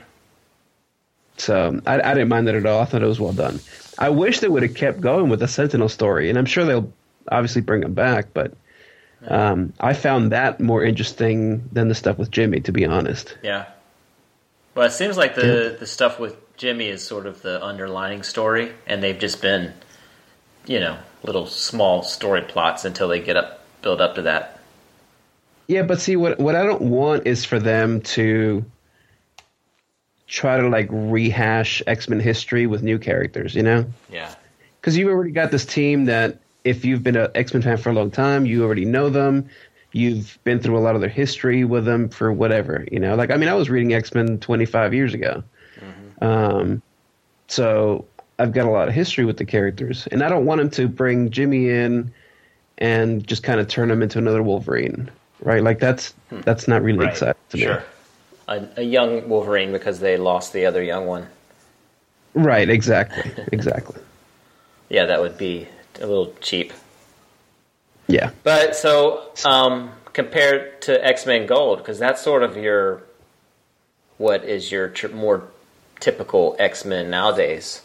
[1.37, 2.81] So I, I didn't mind that at all.
[2.81, 3.61] I thought it was well done.
[3.99, 6.93] I wish they would have kept going with the Sentinel story, and I'm sure they'll
[7.31, 8.33] obviously bring him back.
[8.35, 8.55] But
[9.29, 13.37] Um, I found that more interesting than the stuff with Jimmy, to be honest.
[13.43, 13.67] Yeah.
[14.75, 18.73] Well, it seems like the the stuff with Jimmy is sort of the underlining story,
[18.87, 19.75] and they've just been,
[20.67, 24.61] you know, little small story plots until they get up, build up to that.
[25.69, 28.65] Yeah, but see, what what I don't want is for them to
[30.27, 33.85] try to like rehash X Men history with new characters, you know?
[34.11, 34.35] Yeah.
[34.81, 37.91] Because you've already got this team that, if you've been an X Men fan for
[37.91, 39.49] a long time, you already know them.
[39.93, 43.15] You've been through a lot of their history with them for whatever, you know.
[43.15, 45.43] Like, I mean, I was reading X Men 25 years ago,
[46.23, 46.81] um,
[47.49, 48.07] so
[48.43, 50.89] I've got a lot of history with the characters, and I don't want them to
[50.89, 52.13] bring Jimmy in
[52.79, 55.09] and just kind of turn him into another Wolverine,
[55.43, 55.63] right?
[55.63, 57.63] Like that's that's not really exciting to me.
[57.63, 57.85] Sure.
[58.49, 61.29] A, a young Wolverine because they lost the other young one.
[62.35, 64.01] Right, exactly, exactly.
[64.89, 65.69] Yeah, that would be
[66.01, 66.73] a little cheap.
[68.09, 73.05] Yeah, But so um, compared to X Men Gold, because that's sort of your
[74.19, 75.45] what is your tr- more
[76.01, 77.83] typical X Men nowadays.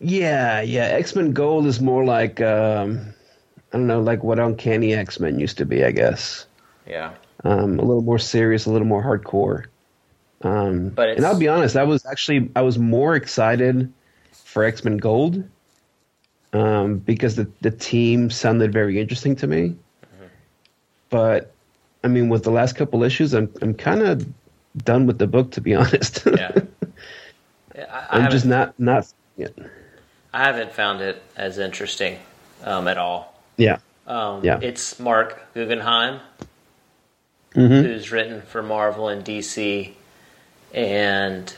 [0.00, 0.84] Yeah, yeah.
[0.84, 3.14] X Men Gold is more like um,
[3.72, 6.46] I don't know, like what Uncanny X Men used to be, I guess.
[6.86, 7.14] Yeah.
[7.44, 9.64] Um, a little more serious, a little more hardcore.
[10.42, 13.92] Um, But it's- and I'll be honest, I was actually I was more excited
[14.32, 15.42] for X Men Gold
[16.52, 19.76] um, because the the team sounded very interesting to me.
[21.10, 21.52] But
[22.04, 24.26] I mean, with the last couple issues, I'm I'm kind of
[24.84, 26.22] done with the book, to be honest.
[26.26, 26.52] Yeah.
[27.78, 29.06] I, I'm just not not.
[29.36, 29.48] Yeah.
[30.32, 32.18] I haven't found it as interesting
[32.64, 33.34] um, at all.
[33.56, 33.78] Yeah.
[34.06, 34.58] Um, Yeah.
[34.62, 36.20] It's Marc Guggenheim,
[37.54, 37.82] Mhm.
[37.84, 39.94] who's written for Marvel and DC,
[40.74, 41.54] and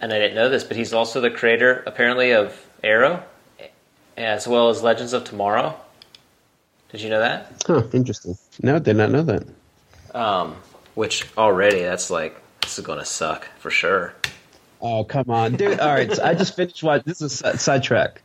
[0.00, 3.22] and I didn't know this, but he's also the creator, apparently, of Arrow,
[4.18, 5.76] as well as Legends of Tomorrow.
[6.90, 7.64] Did you know that?
[7.66, 7.82] Huh.
[7.92, 8.36] Interesting.
[8.62, 9.44] No, did not know that.
[10.14, 10.56] Um,
[10.94, 14.14] which already that's like this is going to suck for sure.
[14.84, 15.80] Oh come on, dude!
[15.80, 17.04] All right, so I just finished watching.
[17.06, 18.20] This is a sidetrack.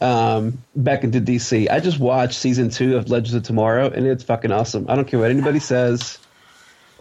[0.00, 1.70] Um, back into DC.
[1.70, 4.86] I just watched season two of Legends of Tomorrow, and it's fucking awesome.
[4.88, 6.18] I don't care what anybody says.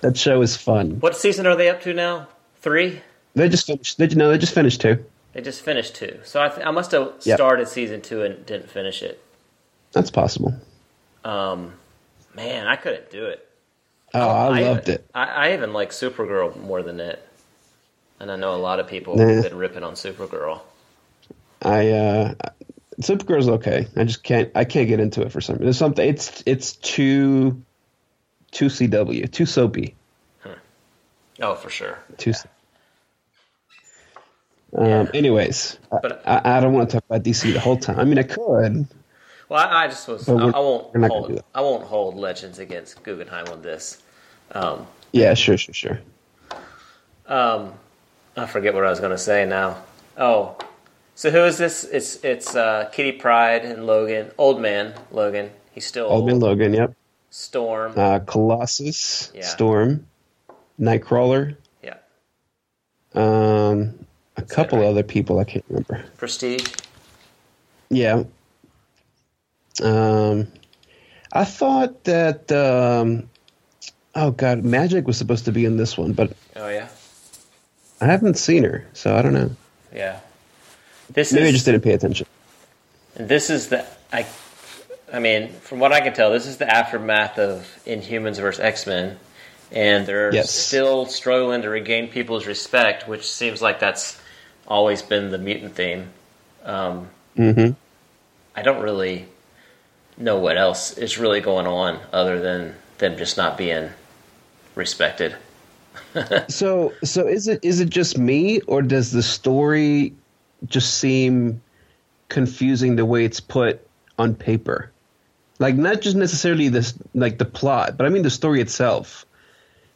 [0.01, 0.99] That show is fun.
[0.99, 2.27] What season are they up to now?
[2.57, 3.01] Three.
[3.35, 3.99] They just finished.
[3.99, 5.03] You know they just finished two?
[5.31, 7.37] They just finished two, so I, th- I must have Yep.
[7.37, 9.23] started season two and didn't finish it.
[9.93, 10.53] That's possible.
[11.23, 11.73] Um,
[12.35, 13.47] man, I couldn't do it.
[14.13, 15.09] Oh, I, loved even, it.
[15.15, 17.27] I, I even like Supergirl more than it,
[18.23, 19.27] and I know a lot of people Nah.
[19.27, 20.61] have been ripping on Supergirl.
[21.61, 22.33] I uh,
[23.01, 23.85] Supergirl's okay.
[23.97, 24.49] I just can't.
[24.55, 25.57] I can't get into it for some.
[25.57, 26.07] There's something.
[26.07, 27.61] It's it's too
[28.51, 29.95] too CW, too soapy.
[31.41, 31.99] Oh, for sure.
[32.17, 32.31] Too.
[34.75, 37.99] Um, anyways, But- I, I don't want to talk about DC the whole time.
[37.99, 38.87] I mean, I could.
[39.49, 40.27] Well, I, I just was.
[40.29, 41.43] I, I won't we're not gonna hold.
[41.53, 44.01] I won't hold Legends against Guggenheim on this.
[44.53, 45.99] Um, Yeah, sure, sure, sure.
[47.27, 47.73] um,
[48.35, 49.83] I forget what I was going to say now.
[50.17, 50.57] Oh,
[51.15, 51.83] so who is this?
[51.83, 55.51] It's it's uh, Kitty Pryde and Logan, old man Logan.
[55.71, 56.93] He's still Old Man Logan, yep.
[57.31, 57.93] Storm.
[57.97, 59.41] Uh, Colossus, Yeah.
[59.45, 60.05] Storm,
[60.79, 61.95] Nightcrawler, yeah,
[63.15, 64.05] um,
[64.37, 64.87] a couple right?
[64.87, 66.03] other people I can't remember.
[66.17, 66.67] Prestige.
[67.89, 68.23] Yeah.
[69.81, 70.47] Um,
[71.31, 72.51] I thought that.
[72.51, 73.29] Um,
[74.15, 76.89] oh God, Magik was supposed to be in this one, but Oh yeah,
[78.03, 79.51] I haven't seen her, so I don't know.
[79.95, 80.19] yeah.
[81.09, 82.25] This Maybe is I just didn't pay attention.
[83.15, 84.25] This is the I.
[85.11, 88.87] I mean, from what I can tell, this is the aftermath of Inhumans versus X
[88.87, 89.17] Men,
[89.71, 90.49] and they're Yes.
[90.49, 94.19] still struggling to regain people's respect, which seems like that's
[94.67, 96.09] always been the mutant theme.
[96.65, 97.69] Um, hmm
[98.55, 99.27] I don't really
[100.17, 103.89] know what else is really going on other than them just not being
[104.75, 105.35] respected.
[106.47, 110.13] So, so is it is it just me, or does the story
[110.67, 111.61] just seem
[112.29, 113.85] confusing the way it's put
[114.19, 114.91] on paper?
[115.59, 119.25] Like not just necessarily this, like the plot, but I mean the story itself.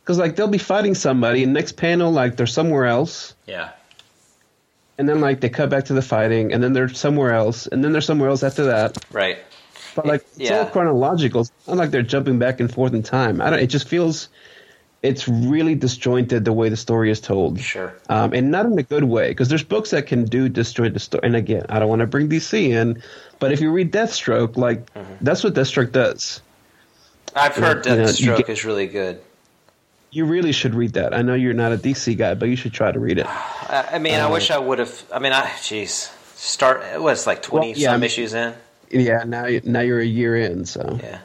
[0.02, 3.72] Because like they'll be fighting somebody, and next panel like they're somewhere else, Yeah,
[4.98, 7.84] and then like they cut back to the fighting, and then they're somewhere else, and
[7.84, 8.98] then they're somewhere else after that.
[9.12, 9.38] right.
[9.96, 10.60] But like it's Yeah.
[10.60, 11.42] all chronological.
[11.42, 13.42] It's not like they're jumping back and forth in time.
[13.42, 13.60] I don't.
[13.60, 14.30] It just feels
[15.08, 17.60] it's really disjointed the way the story is told.
[17.60, 17.94] Sure.
[18.10, 21.00] um, and not in a good way because there's books that can do disjoint the
[21.00, 21.22] story.
[21.24, 23.02] And again, I don't want to bring DC in,
[23.40, 25.14] but if you read Deathstroke, like Mm-hmm.
[25.22, 26.42] that's what Deathstroke does.
[27.36, 29.22] I've heard you know, Deathstroke get- is really good.
[30.10, 31.14] You really should read that.
[31.14, 33.26] I know you're not a DC guy, but you should try to read it.
[33.70, 35.04] I, I mean, I wish I would have.
[35.14, 36.82] I mean, I jeez, start.
[37.02, 38.54] What's like twenty Well, yeah, I some mean- issues in?
[38.90, 41.20] Yeah, now now you're a year in, so Yeah.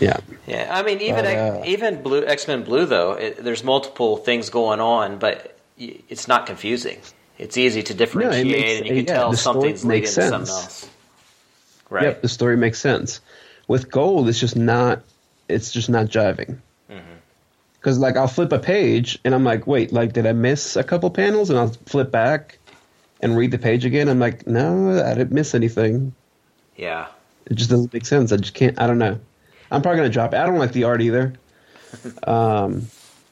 [0.00, 0.18] Yeah.
[0.46, 4.16] Yeah, I mean, even But, uh, even Blue X Men Blue though, it, there's multiple
[4.16, 7.00] things going on, but it's not confusing.
[7.38, 10.50] It's easy to differentiate, makes- and you can yeah, tell something's leading to something sense.
[10.50, 10.90] else.
[11.90, 12.04] Right.
[12.04, 13.20] Yep, the story makes sense.
[13.66, 15.02] With gold, it's just not.
[15.48, 16.58] It's just not jiving.
[16.90, 17.14] Mm-hmm.
[17.78, 20.84] Because like I'll flip a page and I'm like, wait, like did I miss a
[20.84, 21.48] couple panels?
[21.48, 22.58] And I'll flip back
[23.20, 24.08] and read the page again.
[24.08, 26.14] I'm like, no, I didn't miss anything.
[26.76, 27.06] Yeah.
[27.46, 28.32] It just doesn't make sense.
[28.32, 28.78] I just can't.
[28.80, 29.18] I don't know.
[29.70, 30.38] I'm probably gonna drop it.
[30.38, 31.34] I don't like the art either.
[32.26, 32.90] Um,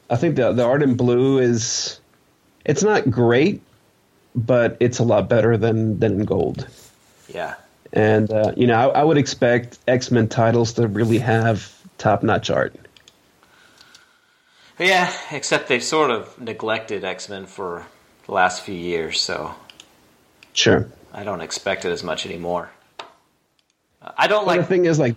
[0.09, 1.99] I think the the art in blue is,
[2.65, 3.61] it's not great,
[4.35, 6.67] but it's a lot better than than gold.
[7.27, 7.55] Yeah.
[7.93, 12.23] And uh, you know, I, I would expect X Men titles to really have top
[12.23, 12.75] notch art.
[14.79, 17.87] Yeah, except they've sort of neglected X Men for
[18.25, 19.55] the last few years, so
[20.53, 20.87] Sure.
[21.13, 22.71] I don't expect it as much anymore.
[24.17, 24.67] I don't But the like.
[24.67, 25.15] thing is, like,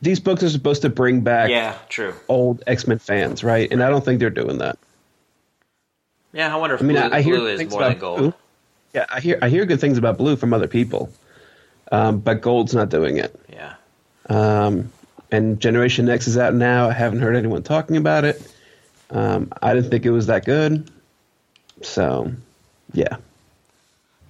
[0.00, 2.14] these books are supposed to bring back Yeah, true.
[2.28, 3.70] old X Men fans, right?
[3.70, 4.78] And I don't think they're doing that.
[6.32, 8.18] Yeah, I wonder if I mean, blue, I, hear blue is more than gold.
[8.18, 8.34] Blue.
[8.94, 11.10] Yeah, I hear I hear good things about blue from other people,
[11.90, 13.38] um, but gold's not doing it.
[13.50, 13.74] Yeah.
[14.28, 14.92] Um,
[15.30, 16.88] and Generation X is out now.
[16.88, 18.54] I haven't heard anyone talking about it.
[19.10, 20.90] Um, I didn't think it was that good.
[21.82, 22.32] So,
[22.92, 23.16] yeah.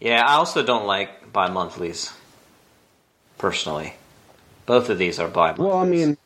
[0.00, 2.12] Yeah, I also don't like bi monthlies.
[3.38, 3.94] Personally,
[4.66, 5.66] both of these are bi monthlies.
[5.66, 6.16] Well, I mean,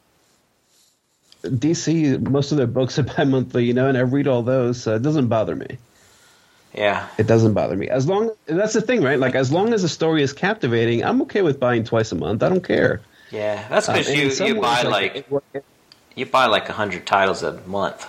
[1.42, 4.94] DC, most of their books are bi-monthly, you know, and I read all those, so
[4.96, 5.78] it doesn't bother me.
[6.74, 7.88] yeah, It doesn't bother me.
[7.88, 9.18] As long that's the thing, right?
[9.18, 12.42] Like as long as the story is captivating, I'm okay with buying twice a month.
[12.42, 13.00] I don't care.
[13.30, 13.66] yeah.
[13.68, 15.62] That's Uh, because and in you you buy like it-
[16.14, 18.06] you buy like a hundred titles a month.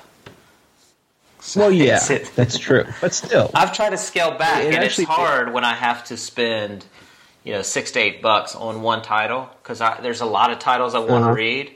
[1.39, 1.99] So well, yeah,
[2.35, 2.85] that's true.
[2.99, 6.17] But still, I've tried to scale back, It and it's hard when I have to
[6.17, 6.85] spend,
[7.47, 10.93] you know, six to eight bucks on one title because there's a lot of titles
[10.93, 11.31] I want to Uh-huh.
[11.31, 11.75] read,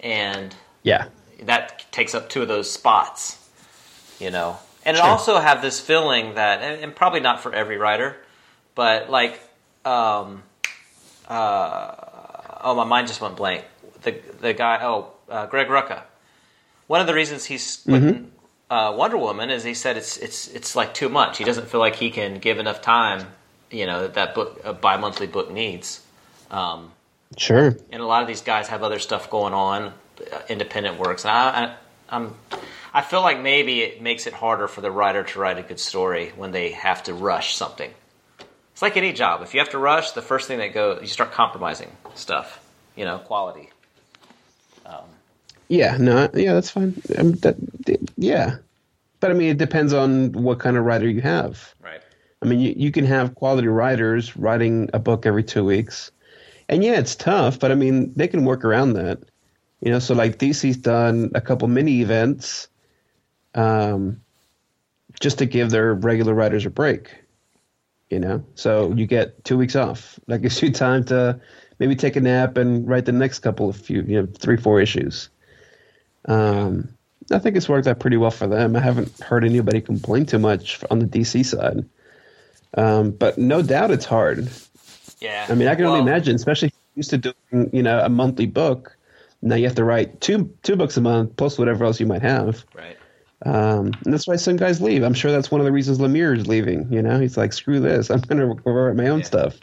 [0.00, 1.04] and yeah,
[1.42, 3.36] that takes up two of those spots,
[4.18, 4.56] you know.
[4.86, 5.04] And Sure.
[5.04, 8.16] it also have this feeling that, and, and probably not for every writer,
[8.74, 9.40] but like,
[9.84, 10.42] um,
[11.28, 11.94] uh,
[12.62, 13.64] oh, my mind just went blank.
[14.02, 16.02] The the guy, oh, uh, Greg Rucka.
[16.86, 18.30] One of the reasons he's quitting
[18.70, 21.36] uh, Wonder Woman is he said it's it's it's like too much.
[21.38, 23.26] He doesn't feel like he can give enough time,
[23.70, 26.00] you know, that that book a bi monthly book needs.
[26.50, 26.92] Um,
[27.36, 27.76] sure.
[27.90, 29.92] and a lot of these guys have other stuff going on,
[30.32, 31.24] uh, independent works.
[31.24, 31.74] And I, I,
[32.10, 32.34] I'm,
[32.92, 35.80] I feel like maybe it makes it harder for the writer to write a good
[35.80, 37.90] story when they have to rush something.
[38.72, 39.42] It's like any job.
[39.42, 42.60] If you have to rush, the first thing that goes, you start compromising stuff.
[42.96, 43.70] You know, quality.
[44.86, 45.04] um,
[45.68, 47.00] Yeah, no, yeah, that's fine.
[47.18, 47.56] Um, that,
[48.16, 48.56] yeah,
[49.18, 51.74] but I mean, it depends on what kind of writer you have.
[51.82, 52.00] Right.
[52.44, 56.10] I mean, you, you can have quality writers writing a book every two weeks.
[56.68, 59.18] And yeah, it's tough, but I mean, they can work around that.
[59.80, 62.68] You know, so like DC's done a couple mini events
[63.54, 64.20] um,
[65.20, 67.14] just to give their regular writers a break.
[68.10, 70.20] You know, so you get two weeks off.
[70.26, 71.40] That gives you time to
[71.78, 74.80] maybe take a nap and write the next couple of few, you know, three, four
[74.80, 75.30] issues.
[76.26, 76.88] Um,
[77.30, 78.76] I think it's worked out pretty well for them.
[78.76, 81.84] I haven't heard anybody complain too much on the DC side.
[82.76, 84.48] Um, but no doubt it's hard.
[85.20, 85.46] Yeah.
[85.48, 88.08] I mean, I can only imagine, especially if you're used to doing, you know, a
[88.08, 88.96] monthly book.
[89.42, 92.22] Now you have to write two two books a month plus whatever else you might
[92.22, 92.64] have.
[92.74, 92.96] Right.
[93.46, 95.02] Um, and that's why some guys leave.
[95.02, 96.90] I'm sure that's one of the reasons Lemire is leaving.
[96.90, 98.10] You know, he's like, screw this.
[98.10, 99.24] I'm going to write my own Yeah.
[99.26, 99.58] stuff.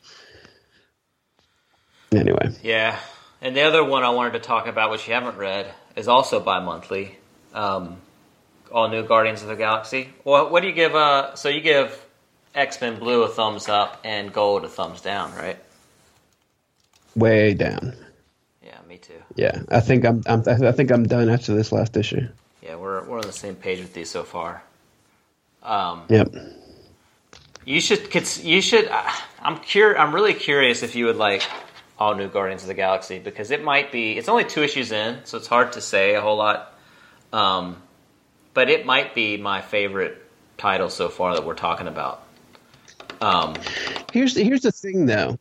[2.14, 2.99] Anyway, Yeah.
[3.41, 6.39] And the other one I wanted to talk about, which you haven't read, is also
[6.39, 7.18] bi-monthly.
[7.53, 7.97] Um,
[8.72, 10.09] all new Guardians of the Galaxy.
[10.24, 10.93] Well, what do you give?
[10.93, 12.05] Uh, so you give
[12.54, 15.58] X Men Blue a thumbs up and Gold a thumbs down, right?
[17.16, 17.93] way down.
[18.64, 19.22] Yeah, me too.
[19.36, 22.28] Yeah, I think I'm, I'm I think I'm done after this last issue.
[22.62, 24.64] Yeah, we're we're on the same page with these so far.
[25.64, 26.34] Um, Yep.
[27.66, 28.88] you should you should.
[28.88, 31.43] Uh, I'm cur- I'm really curious if you would like
[31.99, 34.18] all new Guardians of the Galaxy because it might be.
[34.18, 36.74] It's only two issues in, so it's hard to say a whole lot.
[37.34, 37.82] Um,
[38.54, 40.22] but it might be my favorite
[40.58, 42.24] title so far that we're talking about.
[43.22, 43.55] Um,
[44.13, 45.38] Here's here's the thing though.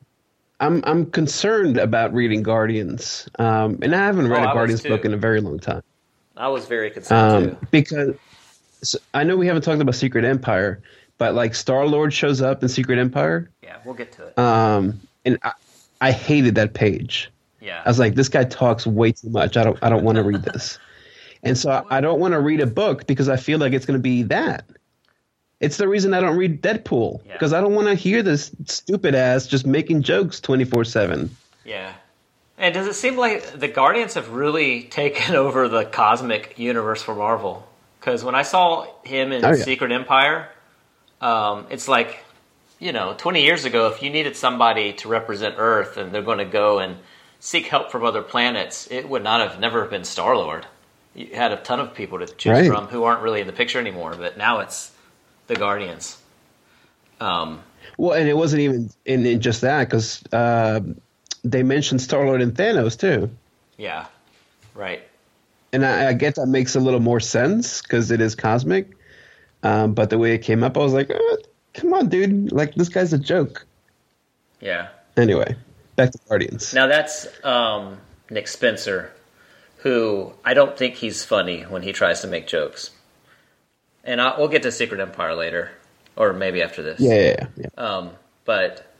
[0.61, 5.05] I'm I'm concerned about reading Guardians, um, and I haven't read Oh, a Guardians book
[5.05, 5.83] in a very long time.
[6.37, 7.67] I was very concerned Um, too.
[7.71, 8.15] because
[8.83, 10.81] so I know we haven't talked about Secret Empire,
[11.19, 14.39] but like Star Lord shows up in Secret Empire, Yeah, we'll get to it.
[14.39, 15.53] um, and I,
[16.01, 17.31] I hated that page.
[17.61, 19.57] yeah, I was like, this guy talks way too much.
[19.57, 20.79] I don't I don't want to read this,
[21.43, 23.87] and so I, I don't want to read a book because I feel like it's
[23.87, 24.65] going to be that.
[25.61, 27.33] It's the reason I don't read Deadpool Yeah.
[27.35, 31.37] because I don't want to hear this stupid ass just making jokes twenty four seven.
[31.65, 31.93] yeah.
[32.59, 37.15] And does it seem like the Guardians have really taken over the cosmic universe for
[37.15, 37.67] Marvel?
[37.99, 39.65] Because when I saw him in Oh, yeah.
[39.65, 40.49] Secret Empire,
[41.23, 42.23] um, it's like,
[42.79, 46.39] you know, 20 years ago, if you needed somebody to represent Earth and they're going
[46.39, 46.97] to go and
[47.41, 50.67] seek help from other planets, it would not have never been Star Lord.
[51.15, 52.67] You had a ton of people to choose Right.
[52.71, 54.91] from who aren't really in the picture anymore, but now it's
[55.51, 56.17] the Guardians.
[57.21, 57.63] Um,
[57.99, 60.81] Well, and it wasn't even in, in just that because uh,
[61.45, 63.29] they mentioned Star Lord and Thanos too,
[63.77, 64.07] yeah,
[64.75, 65.03] right.
[65.73, 68.97] and I, I get that makes a little more sense because it is cosmic.
[69.63, 71.37] Um, but the way it came up, I was like, uh,
[71.75, 72.53] "Come on, dude!
[72.53, 73.67] Like this guy's a joke."
[74.61, 74.89] Yeah.
[75.17, 75.57] Anyway,
[75.97, 76.73] back to Guardians.
[76.73, 77.99] Now that's um,
[78.31, 79.13] Nick Spencer,
[79.79, 82.91] who I don't think he's funny when he tries to make jokes.
[84.05, 85.71] And I, we'll get to Secret Empire later,
[86.17, 87.01] or maybe after this.
[87.01, 87.69] Yeah, yeah, yeah.
[87.77, 88.11] Um,
[88.45, 88.93] but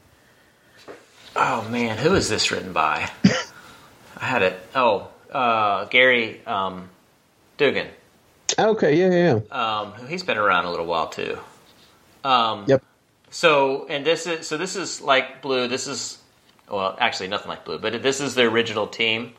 [1.37, 3.11] oh man, who is this written by?
[4.17, 4.61] I had it.
[4.75, 6.91] Oh, uh, Gary um,
[7.57, 7.89] Duggan.
[8.59, 9.81] Okay, yeah, yeah, yeah.
[9.81, 11.39] Um, he's been around a little while too.
[12.25, 12.83] Um, Yep.
[13.31, 15.69] So, and this is so this is like Blue.
[15.69, 16.19] This is
[16.69, 19.33] well, actually nothing like Blue, but this is the original team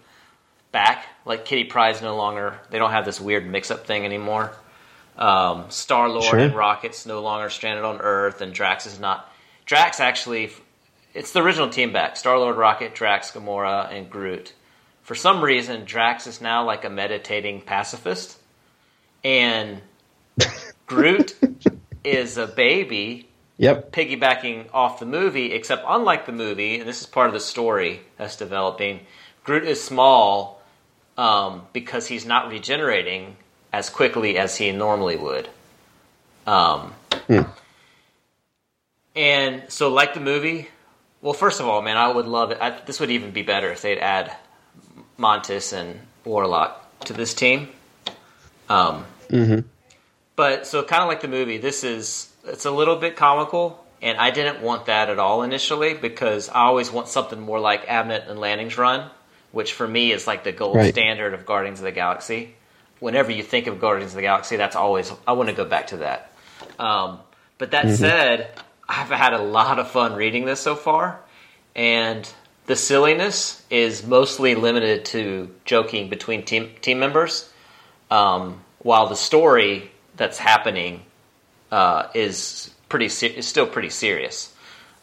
[0.71, 1.05] back.
[1.25, 2.59] Like Kitty Pryde's no longer.
[2.69, 4.53] They don't have this weird mix-up thing anymore.
[5.21, 6.39] Um, Star Lord Sure.
[6.39, 9.31] and Rocket's no longer stranded on Earth, and Drax is not.
[9.65, 10.51] Drax actually,
[11.13, 12.17] it's the original team back.
[12.17, 14.53] Star Lord, Rocket, Drax, Gamora, and Groot.
[15.03, 18.39] For some reason, Drax is now like a meditating pacifist,
[19.23, 19.81] and
[20.87, 21.35] Groot
[22.03, 23.91] is a baby Yep.
[23.91, 28.01] piggybacking off the movie, except unlike the movie, and this is part of the story
[28.17, 29.01] that's developing,
[29.43, 30.59] Groot is small
[31.15, 33.37] um, because he's not regenerating
[33.73, 35.47] as quickly as he normally would.
[36.47, 36.93] Um,
[39.15, 40.69] And so, like the movie,
[41.21, 42.59] well, first of all, man, I would love it.
[42.61, 44.31] I, this would even be better if they'd add
[45.17, 47.69] Mantis and Warlock to this team.
[48.69, 49.05] Um,
[50.37, 54.17] But so, kind of like the movie, this is it's a little bit comical, and
[54.17, 58.29] I didn't want that at all initially because I always want something more like Abnett
[58.29, 59.09] and Lanning's run,
[59.51, 60.93] which for me is like the gold Right.
[60.93, 62.55] standard of Guardians of the Galaxy.
[63.01, 65.87] Whenever you think of Guardians of the Galaxy, that's always I want to go back
[65.87, 66.31] to that.
[66.79, 67.19] Um,
[67.57, 68.49] but that said,
[68.87, 71.19] I've had a lot of fun reading this so far,
[71.75, 72.31] and
[72.67, 77.51] the silliness is mostly limited to joking between team team members,
[78.09, 81.01] um, while the story that's happening
[81.71, 84.53] uh, is pretty se- is still pretty serious.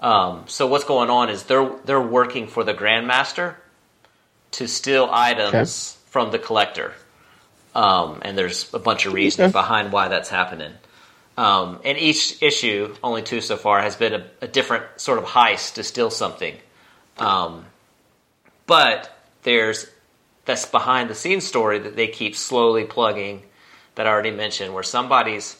[0.00, 3.56] Um, so what's going on is they're they're working for the Grandmaster
[4.52, 5.52] to steal items
[6.06, 6.94] from the collector,
[7.74, 9.52] um, and there's a bunch of reasons Okay.
[9.52, 10.72] behind why that's happening.
[11.36, 15.24] Um, and each issue, only two so far, has been a, a different sort of
[15.24, 16.56] heist to steal something.
[17.18, 17.64] Um,
[18.66, 19.86] but there's
[20.46, 23.42] this behind the scenes story that they keep slowly plugging
[23.94, 25.56] that I already mentioned, where somebody's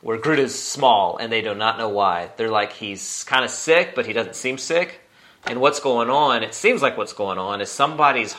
[0.00, 2.30] where Groot is small and they do not know why.
[2.36, 5.00] They're like he's kind of sick, but he doesn't seem sick.
[5.46, 6.42] And what's going on?
[6.42, 8.34] It seems like what's going on is somebody's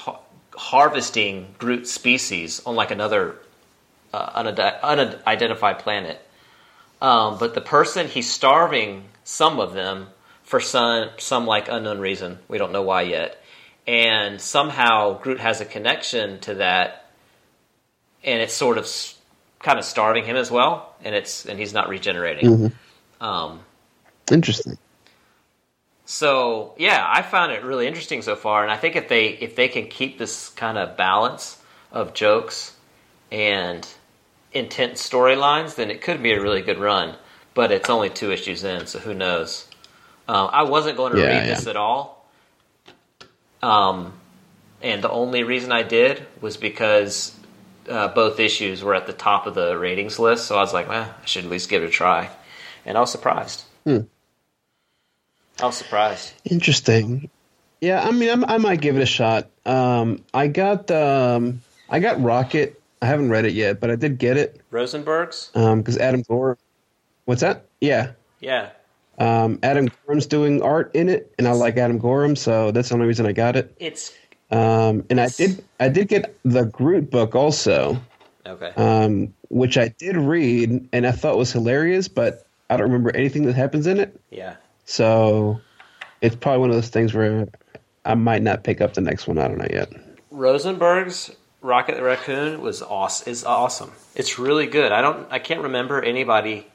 [0.56, 3.36] harvesting Groot species on like another
[4.14, 6.22] uh, unide- unidentified planet.
[7.01, 10.08] Um, but the person he's starving some of them
[10.43, 12.39] for some some like unknown reason.
[12.47, 13.41] We don't know why yet.
[13.86, 17.06] And somehow Groot has a connection to that,
[18.24, 18.89] and it's sort of
[19.60, 20.95] kind of starving him as well.
[21.04, 22.47] And it's and he's not regenerating.
[23.20, 23.60] Um,
[24.32, 24.78] Interesting.
[26.06, 29.56] So yeah, I found it really interesting so far, and I think if they if
[29.56, 32.76] they can keep this kind of balance of jokes
[33.32, 33.88] and
[34.54, 37.16] intense storylines, then it could be a really good run.
[37.54, 39.68] But it's only two issues in, so who knows?
[40.28, 41.45] Um, I wasn't going to Yeah, read yeah.
[41.45, 42.30] this at all,
[43.62, 44.14] um,
[44.82, 47.36] and the only reason I did was because
[47.89, 50.45] uh, both issues were at the top of the ratings list.
[50.47, 52.30] So I was like, well, I should at least give it a try,
[52.86, 53.64] and I was surprised.
[53.86, 54.08] Hmm.
[55.62, 56.34] I was surprised.
[56.45, 57.30] Interesting.
[57.82, 59.49] Yeah, I mean, I'm, I might give it a shot.
[59.66, 62.82] Um, I got um, I got Rocket.
[63.01, 65.49] I haven't read it yet, but I did get it Rosenberg's?
[65.54, 66.58] because Adam Gore.
[67.26, 67.66] What's that?
[67.82, 68.70] Yeah, Yeah.
[69.18, 72.95] um, Adam Gorham's doing art in it, and I like Adam Gorham, so that's the
[72.95, 73.76] only reason I got it.
[73.80, 74.14] It's
[74.51, 77.97] Um, and I did I did get the Groot book also,
[78.45, 78.72] okay.
[78.78, 83.43] um, which I did read, and I thought was hilarious, but I don't remember anything
[83.45, 84.20] that happens in it.
[84.32, 84.56] yeah.
[84.86, 85.62] So
[86.22, 87.48] it's probably one of those things where
[88.06, 89.38] I might not pick up the next one.
[89.38, 89.90] I don't know yet.
[90.32, 91.32] Rosenberg's
[91.62, 93.32] Rocket the Raccoon was awesome.
[93.32, 93.92] Is awesome.
[94.16, 94.92] It's really good.
[94.92, 95.32] I don't.
[95.32, 96.68] I can't remember anybody.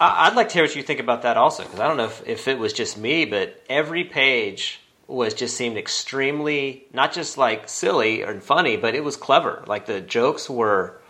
[0.00, 2.06] I, I'd like to hear what you think about that also, because I don't know
[2.06, 7.38] if, if it was just me, but every page was just seemed extremely not just
[7.38, 9.62] like silly and funny, but it was clever.
[9.66, 11.00] Like the jokes were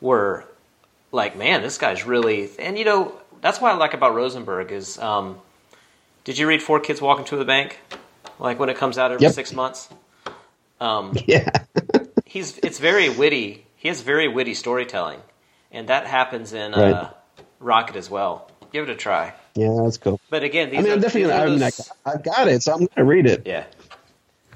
[0.00, 0.46] were
[1.12, 2.50] like, man, this guy's really.
[2.58, 3.14] And you know,
[3.44, 4.98] that's what I like about Rosenberg is.
[4.98, 5.38] Um,
[6.24, 7.78] did you read Four Kids Walking to the Bank?
[8.38, 9.32] Like when it comes out every Yep.
[9.34, 9.88] six months.
[10.80, 11.50] Um, Yeah.
[12.24, 13.66] he's it's very witty.
[13.76, 15.20] He has very witty storytelling,
[15.70, 16.94] and that happens in Right.
[16.94, 17.10] uh,
[17.60, 18.50] Rocket as well.
[18.72, 19.34] Give it a try.
[19.54, 20.18] yeah, that's cool.
[20.30, 21.42] But again, these I mean, are, I'm definitely gonna.
[21.42, 23.42] are I mean, those- I, I've got it, so I'm gonna read it.
[23.46, 23.64] yeah.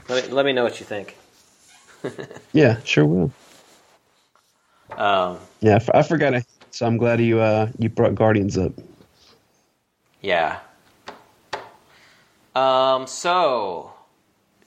[0.08, 1.14] Let me, let me know what you think.
[2.54, 3.30] Yeah, sure will.
[4.96, 6.46] Um, Yeah, I forgot it.
[6.78, 8.72] So I'm glad you uh you brought Guardians up.
[10.22, 10.60] yeah.
[12.54, 13.94] Um, so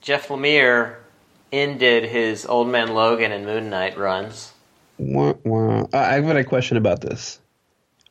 [0.01, 0.97] Jeff Lemire
[1.53, 4.51] ended his Old Man Logan and Moon Knight runs.
[4.97, 5.88] Wah, wah.
[5.93, 7.39] I I've got a question about this.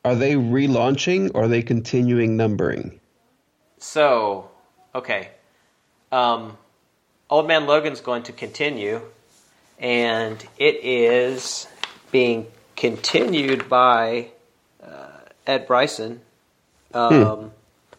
[0.03, 2.99] Are they relaunching or are they continuing numbering?
[3.77, 4.49] So,
[4.95, 5.29] okay.
[6.11, 6.57] Um,
[7.29, 9.03] Old Man Logan's going to continue,
[9.77, 11.67] and it is
[12.11, 14.29] being continued by
[14.83, 15.07] uh,
[15.47, 16.21] Ed Brisson.
[16.93, 17.51] Um,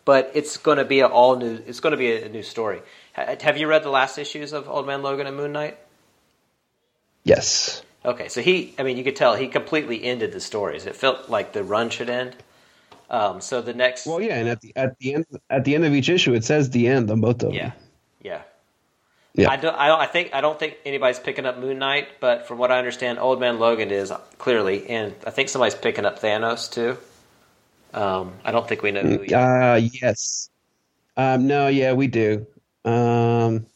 [0.04, 1.62] But it's going to be a all new.
[1.66, 2.82] It's going to be a, new story.
[3.14, 5.78] Ha- Have you read the last issues of Old Man Logan and Moon Knight?
[7.24, 7.82] Yes.
[8.04, 8.74] Okay, so he.
[8.78, 10.86] I mean, you could tell he completely ended the stories.
[10.86, 12.34] It felt like the run should end.
[13.08, 14.06] Um, so the next.
[14.06, 16.44] Well, yeah, and at the at the end at the end of each issue, it
[16.44, 17.52] says the end on both of them.
[17.52, 17.72] Yeah,
[18.20, 18.42] yeah.
[19.34, 19.50] Yeah.
[19.50, 19.74] I don't.
[19.74, 20.00] I don't.
[20.00, 20.34] I think.
[20.34, 23.58] I don't think anybody's picking up Moon Knight, but from what I understand, Old Man
[23.58, 26.98] Logan is clearly, and I think somebody's picking up Thanos too.
[27.94, 29.24] Um, I don't think we know who.
[29.34, 30.50] Uh yes.
[31.16, 32.46] Um no, yeah, we do.
[32.84, 33.66] Um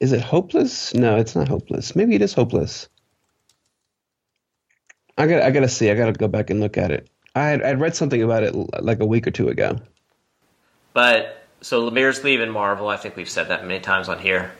[0.00, 0.94] Is it hopeless?
[0.94, 1.94] No, it's not hopeless.
[1.96, 2.88] Maybe it is hopeless.
[5.18, 5.90] I got I got to see.
[5.90, 7.08] I got to go back and look at it.
[7.34, 9.78] I had I'd read something about it like a week or two ago.
[10.94, 12.88] But so Lemire's leaving Marvel.
[12.88, 14.52] I think we've said that many times on here.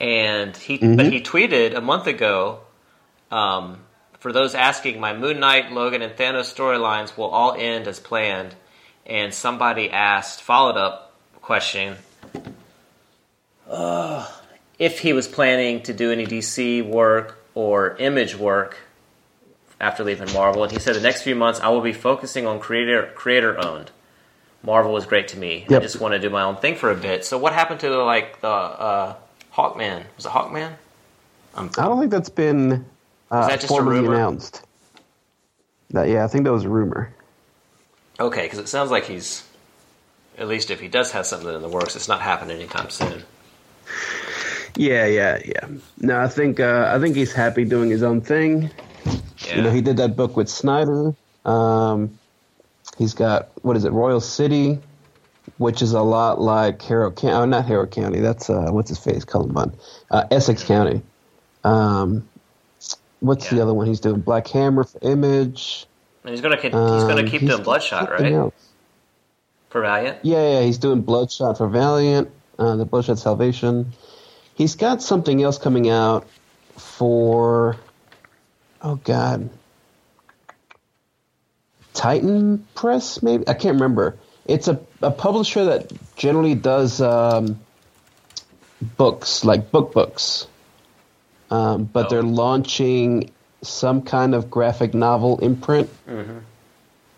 [0.00, 2.60] And he, but he tweeted a month ago.
[3.30, 3.78] Um,
[4.18, 8.54] for those asking, my Moon Knight, Logan, and Thanos storylines will all end as planned.
[9.06, 11.96] And somebody asked, followed up question,
[13.68, 14.28] uh,
[14.78, 18.78] if he was planning to do any DC work or image work
[19.80, 20.62] after leaving Marvel.
[20.62, 23.90] And he said, the next few months I will be focusing on creator creator owned.
[24.64, 25.66] Marvel was great to me.
[25.68, 27.24] I just want to do my own thing for a bit.
[27.24, 29.16] So what happened to like the uh,
[29.52, 30.04] Hawkman?
[30.16, 30.74] Was it Hawkman?
[31.54, 32.84] I don't think that's been
[33.30, 34.62] uh, that just formally announced.
[35.90, 37.12] That, yeah, I think that was a rumor.
[38.18, 39.46] Okay, because it sounds like he's
[40.38, 43.22] at least if he does have something in the works, it's not happening anytime soon.
[44.76, 45.68] Yeah, yeah, yeah.
[45.98, 48.70] No, I think uh, I think he's happy doing his own thing.
[49.46, 49.56] Yeah.
[49.56, 51.14] You know, he did that book with Snyder.
[51.44, 52.18] Um,
[52.98, 54.78] he's got what is it, Royal City,
[55.58, 57.34] which is a lot like Harrow County.
[57.34, 58.20] Oh, not Harrow County.
[58.20, 59.74] That's uh, what's his face, Cullen Bunn.
[60.10, 61.02] Uh, Essex County.
[61.64, 62.28] Um,
[63.20, 64.20] what's the other one he's doing?
[64.20, 65.86] Black Hammer for Image.
[66.24, 68.32] and he's gonna keep, he's gonna Um, keep he's doing Bloodshot, right?
[68.32, 68.54] else.
[69.70, 70.18] For Valiant.
[70.22, 73.92] Yeah, yeah, he's doing Bloodshot for Valiant, uh, the Bloodshot Salvation.
[74.54, 76.26] He's got something else coming out
[76.76, 77.76] for,
[78.82, 79.48] oh God,
[81.94, 83.46] Titan Press, maybe?
[83.48, 84.16] I can't remember.
[84.46, 87.60] It's a, a publisher that generally does um,
[88.80, 90.46] books, like book books.
[91.50, 92.08] Um, but Oh.
[92.08, 93.30] they're launching
[93.62, 95.90] some kind of graphic novel imprint.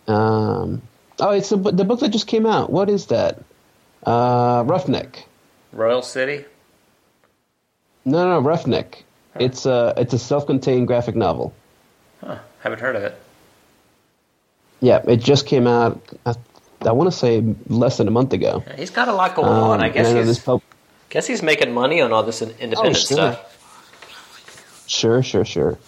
[0.07, 0.83] Um,
[1.21, 2.69] oh, it's the, the book that just came out.
[2.71, 3.41] What is that?
[4.05, 5.27] Uh, Roughneck.
[5.73, 6.45] Royal City.
[8.05, 9.05] No, no, Roughneck.
[9.37, 11.55] It's a it's a self-contained graphic novel.
[12.21, 12.39] Huh.
[12.61, 13.19] Haven't heard of it.
[14.85, 15.99] Yeah, it just came out.
[16.27, 16.35] I,
[16.83, 18.63] I want to say less than a month ago.
[18.77, 19.81] He's got a lot going Um, on.
[19.83, 20.61] I guess and know he's pub-
[21.09, 23.17] guess he's making money on all this independent Oh, sure.
[23.17, 24.85] stuff.
[24.87, 25.79] Sure, sure, sure.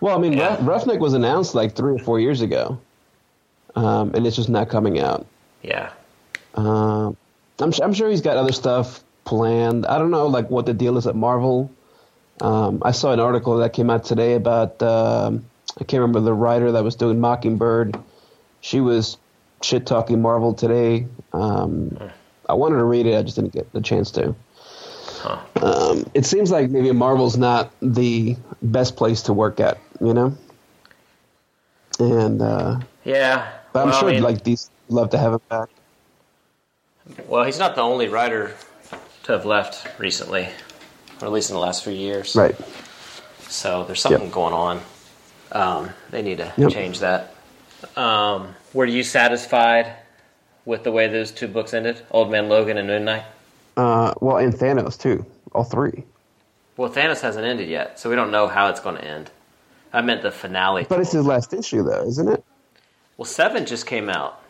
[0.00, 0.56] Well, I mean, Yeah.
[0.56, 2.78] Rough, Roughneck was announced like three or four years ago,
[3.76, 5.24] um, and it's just not coming out.
[5.62, 5.90] Yeah.
[6.56, 7.16] Um,
[7.60, 9.86] I'm, I'm sure he's got other stuff planned.
[9.86, 11.70] I don't know, like what the deal is at Marvel.
[12.40, 15.44] Um, I saw an article that came out today about um,
[15.80, 17.96] I can't remember the writer that was doing Mockingbird.
[18.62, 19.18] She was
[19.60, 21.06] shit talking Marvel today.
[21.32, 21.98] Um,
[22.48, 24.34] I wanted to read it, I just didn't get the chance to.
[25.20, 25.40] Huh.
[25.60, 30.36] Um, it seems like maybe Marvel's not the best place to work at, you know.
[31.98, 33.50] And uh, Yeah.
[33.72, 35.68] but I'm Well, I sure mean- like these love to have him back.
[37.26, 38.54] Well, he's not the only writer
[39.24, 40.48] to have left recently,
[41.20, 42.36] or at least in the last few years.
[42.36, 42.54] Right.
[43.48, 44.32] So there's something Yep.
[44.32, 44.80] going on.
[45.50, 46.70] Um, they need to Yep.
[46.70, 47.31] change that.
[47.96, 49.92] Um, were you satisfied
[50.64, 53.24] with the way those two books ended, Old Man Logan and Moon Knight?
[53.76, 55.24] Uh, well, and Thanos too.
[55.52, 56.04] All three.
[56.76, 59.30] Well, Thanos hasn't ended yet, so we don't know how it's going to end.
[59.92, 60.86] I meant the finale.
[60.88, 62.42] But it's his last issue, though, isn't it?
[63.18, 64.40] Well, seven just came out.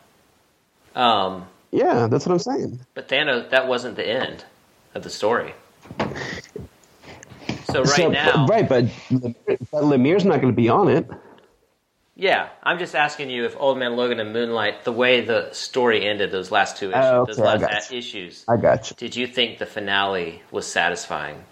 [0.95, 2.79] Um, Yeah, that's what I'm saying.
[2.95, 4.45] but Thanos, that wasn't the end
[4.95, 5.53] of the story.
[7.65, 11.09] So right So- now, right, but, but Lemire's not going to be on it.
[12.17, 15.51] Yeah, I'm just asking you if Old Man Logan and Moon Knight, the way the
[15.53, 17.83] story ended, those last two issues, Oh, those okay, I last got you.
[17.91, 18.97] issues, I got you.
[18.97, 21.45] did you think the finale was satisfying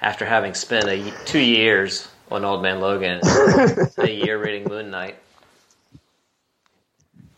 [0.00, 3.22] after having spent a, two years on Old Man Logan,
[3.98, 5.16] and a year reading Moon Knight?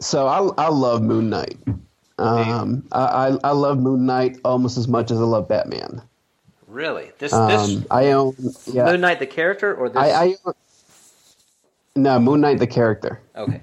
[0.00, 1.58] So I I love Moon Knight.
[2.18, 6.02] Um, I, I I love Moon Knight almost as much as I love Batman.
[6.66, 8.34] Really, this Um, this I own
[8.66, 8.84] yeah.
[8.84, 10.24] Moon Knight the character or this?
[10.24, 10.52] I, I
[12.02, 13.20] no Moon Knight the character.
[13.36, 13.60] okay,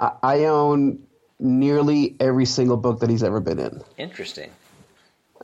[0.00, 0.98] I, I own
[1.38, 3.82] nearly every single book that he's ever been in.
[3.98, 4.50] interesting.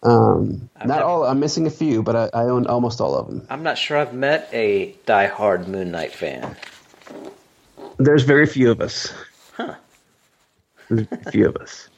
[0.02, 1.24] Um, I've not never- all.
[1.24, 3.46] I'm missing a few, but I, I own almost all of them.
[3.50, 6.56] I'm not sure I've met a die-hard Moon Knight fan.
[7.98, 9.12] There's very few of us.
[9.56, 9.74] Huh.
[10.90, 11.88] A few of us.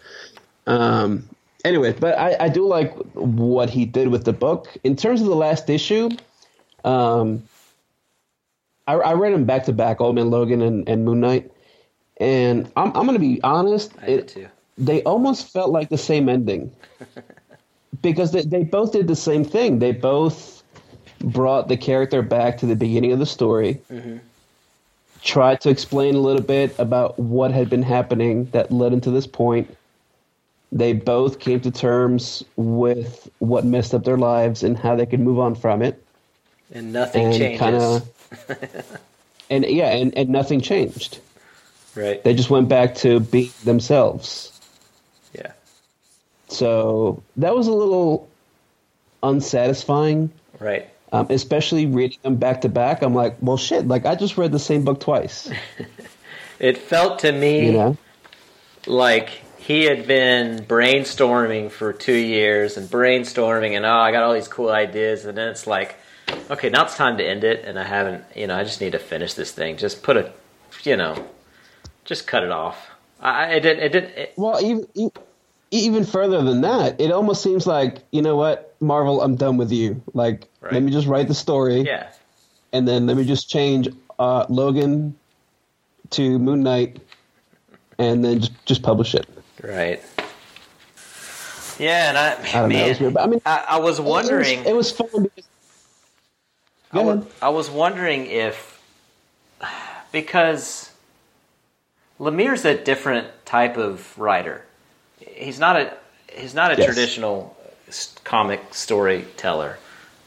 [0.66, 1.28] Um.
[1.64, 4.66] Anyway, but I, I do like what he did with the book.
[4.82, 6.10] In terms of the last issue,
[6.84, 7.44] um,
[8.93, 11.51] I, I read them back to back, Old Man Logan and, and Moon Knight,
[12.18, 13.93] and I'm I'm gonna be honest.
[14.03, 14.49] I did it- too.
[14.76, 16.70] they almost felt like the same ending
[18.03, 19.78] because they, they both did the same thing.
[19.78, 20.62] They both
[21.20, 24.18] brought the character back to the beginning of the story, mm-hmm.
[25.22, 29.26] tried to explain a little bit about what had been happening that led into this
[29.26, 29.74] point.
[30.70, 35.20] They both came to terms with what messed up their lives and how they could
[35.20, 36.03] move on from it.
[36.74, 37.61] And nothing And changes.
[37.61, 38.03] kinda-
[39.50, 41.18] And yeah, and, and nothing changed.
[41.94, 42.22] right.
[42.24, 44.58] They just went back to being themselves.
[45.34, 45.52] yeah.
[46.48, 48.30] So that was a little
[49.22, 50.88] unsatisfying, Right.
[51.12, 53.02] um, especially reading them back to back.
[53.02, 55.50] I'm like, well, shit, like I just read the same book twice,
[56.58, 57.96] It felt to me you know?
[58.86, 64.32] like he had been brainstorming for two years and brainstorming and oh I got all
[64.32, 65.96] these cool ideas and then it's like
[66.50, 68.92] okay now it's time to end it and I haven't you know I just need
[68.92, 70.32] to finish this thing just put a
[70.84, 71.26] you know
[72.04, 75.10] just cut it off I I- it didn't it didn't it, Well, even
[75.70, 79.72] even further than that, it almost seems like you know what, Marvel, I'm done with
[79.72, 80.02] you.
[80.12, 80.74] Like, Right.
[80.74, 82.08] let me just write the story, yeah
[82.74, 85.14] and then let me just change uh, Logan
[86.10, 87.00] to Moon Knight,
[87.98, 89.26] and then just just publish it.
[89.62, 90.02] right
[91.78, 92.68] yeah and I, I know.
[92.68, 95.22] Man was I mean, I, I was wondering it was, it was fun.
[95.22, 95.48] Because,
[96.93, 97.26] I Go wa- ahead.
[97.40, 98.80] I was wondering if
[100.12, 100.90] because
[102.20, 104.64] Lemire's a different type of writer.
[105.20, 105.97] He's not a
[106.32, 106.86] he's not a Yes.
[106.86, 107.57] traditional
[108.24, 109.78] comic storyteller.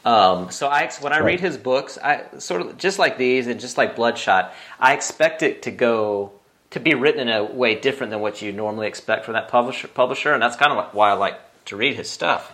[0.03, 1.26] Um, so I when I Right.
[1.26, 5.41] read his books, I sort of just like these and just like Bloodshot, I expect
[5.43, 6.32] it to go
[6.72, 9.88] to be written in a way different than what you normally expect from that publisher.
[9.88, 12.53] Publisher, and that's kind of why I like to read his stuff.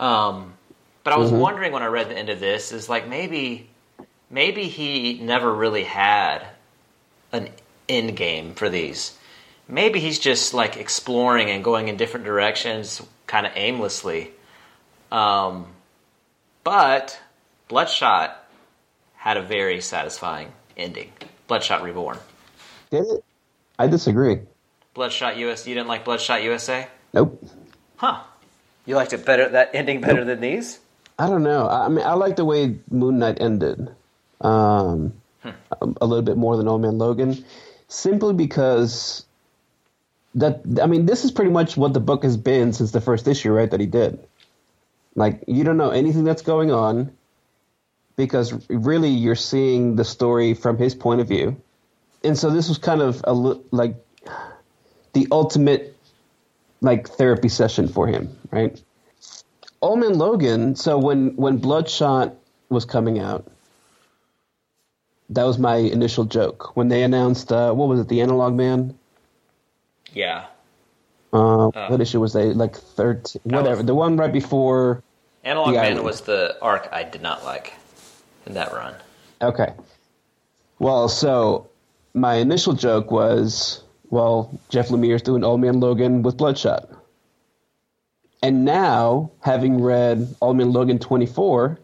[0.00, 0.54] Um,
[1.08, 1.40] but I was Mm-hmm.
[1.40, 3.66] wondering when I read the end of this is like maybe
[4.28, 6.46] maybe he never really had
[7.32, 7.48] an
[7.88, 9.16] end game for these.
[9.66, 14.32] Maybe he's just like exploring and going in different directions kind of aimlessly.
[15.10, 15.68] Um,
[16.62, 17.18] but
[17.68, 18.44] Bloodshot
[19.16, 21.10] had a very satisfying ending.
[21.46, 22.18] Bloodshot Reborn.
[22.90, 23.24] Did it?
[23.78, 24.40] I disagree.
[24.92, 25.66] Bloodshot US.
[25.66, 26.86] You didn't like Bloodshot USA?
[27.14, 27.42] Nope.
[27.96, 28.20] Huh.
[28.84, 30.80] You liked it better that ending better than these?
[31.18, 31.68] I don't know.
[31.68, 33.88] I mean, I like the way Moon Knight ended,
[34.40, 35.12] um,
[35.42, 35.50] Hmm.
[35.80, 37.44] a, a little bit more than Old Man Logan,
[37.86, 39.24] simply because
[40.34, 40.62] that.
[40.82, 43.52] I mean, this is pretty much what the book has been since the first issue,
[43.52, 43.70] right?
[43.70, 44.18] That he did.
[45.14, 47.12] Like, you don't know anything that's going on,
[48.16, 51.60] because really you're seeing the story from his point of view,
[52.24, 53.94] and so this was kind of a li- like
[55.12, 55.96] the ultimate
[56.80, 58.80] like therapy session for him, right?
[59.82, 60.74] Old Man Logan.
[60.76, 62.34] So when when Bloodshot
[62.68, 63.46] was coming out,
[65.30, 68.98] that was my initial joke when they announced uh, what was it, the Analog Man.
[70.12, 70.46] Yeah.
[71.32, 73.42] Uh, what issue was they like thirteen?
[73.44, 75.02] Whatever, was- the one right before.
[75.44, 76.04] Analog Man Island.
[76.04, 77.72] was the arc I did not like
[78.46, 78.94] in that run.
[79.40, 79.72] Okay.
[80.78, 81.68] Well, so
[82.12, 86.90] my initial joke was, well, Jeff Lemire's doing Old Man Logan with Bloodshot.
[88.42, 91.78] And now, having read Old Man Logan 24,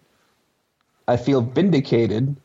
[1.08, 2.36] I feel vindicated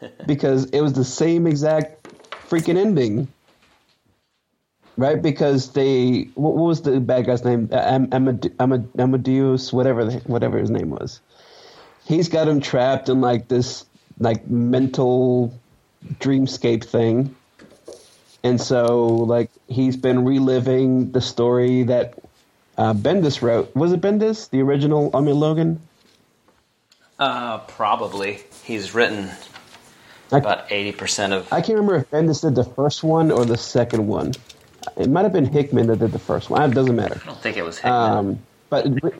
[0.26, 2.08] because it was the same exact
[2.48, 3.28] freaking ending.
[4.96, 5.20] right?
[5.22, 7.68] Because they what, what was the bad guy's name?
[7.72, 8.54] Am- Amade-
[8.98, 11.20] Amadeus, whatever the, whatever his name was.
[12.06, 13.84] He's got him trapped in like this
[14.18, 15.54] like mental
[16.20, 17.36] dreamscape thing,
[18.44, 22.14] and so like he's been reliving the story that
[22.78, 23.74] uh, Bendis wrote.
[23.76, 25.10] Was it Bendis, the original?
[25.14, 25.80] I mean Logan.
[27.18, 28.40] Uh, probably.
[28.64, 29.30] He's written
[30.32, 31.52] I, about 80% of.
[31.52, 34.32] I can't remember if Bendis did the first one or the second one.
[34.96, 36.68] It might have been Hickman that did the first one.
[36.70, 37.20] It doesn't matter.
[37.22, 37.92] I don't think it was Hickman.
[37.92, 39.12] Um, but re-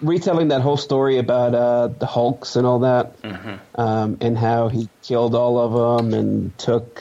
[0.00, 3.80] retelling that whole story about uh, the Hulks and all that, Mm-hmm.
[3.80, 7.00] um, and how he killed all of them and took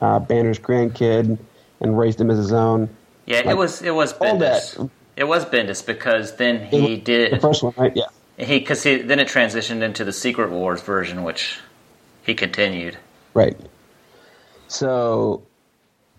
[0.00, 1.38] uh, Banner's grandkid
[1.80, 2.88] and raised him as his own.
[3.26, 4.76] yeah, it was it was all Bendis.
[4.76, 4.90] that.
[5.16, 7.92] It was Bendis because then he did the first one, right?
[7.94, 8.06] Yeah.
[8.36, 11.58] he because he then it transitioned into the Secret Wars version, which
[12.24, 12.96] he continued.
[13.32, 13.56] Right.
[14.68, 15.42] So,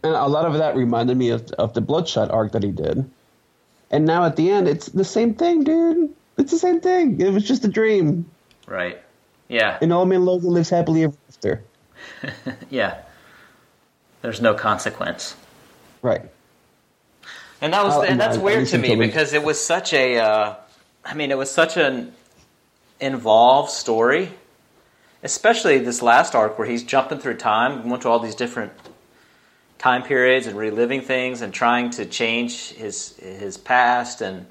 [0.04, 3.10] and a lot of that reminded me of, of the Bloodshot arc that he did.
[3.92, 6.14] And now at the end, it's the same thing, dude.
[6.38, 7.20] It's the same thing.
[7.20, 8.30] It was just a dream.
[8.68, 9.02] Right.
[9.48, 9.78] Yeah.
[9.82, 11.64] And Old Man Logan lives happily ever after.
[12.70, 13.02] Yeah.
[14.22, 15.36] There's no consequence.
[16.02, 16.24] Right.
[17.62, 19.00] And that was and that's I weird to me to them.
[19.00, 20.56] because it was such a uh,
[21.04, 22.14] I mean it was such an
[23.00, 24.32] involved story.
[25.24, 28.72] Especially this last arc where he's jumping through time, went to all these different
[29.80, 34.46] time periods and reliving things and trying to change his his past and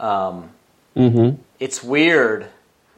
[0.00, 0.50] um,
[0.96, 1.38] Mm-hmm.
[1.60, 2.46] it's weird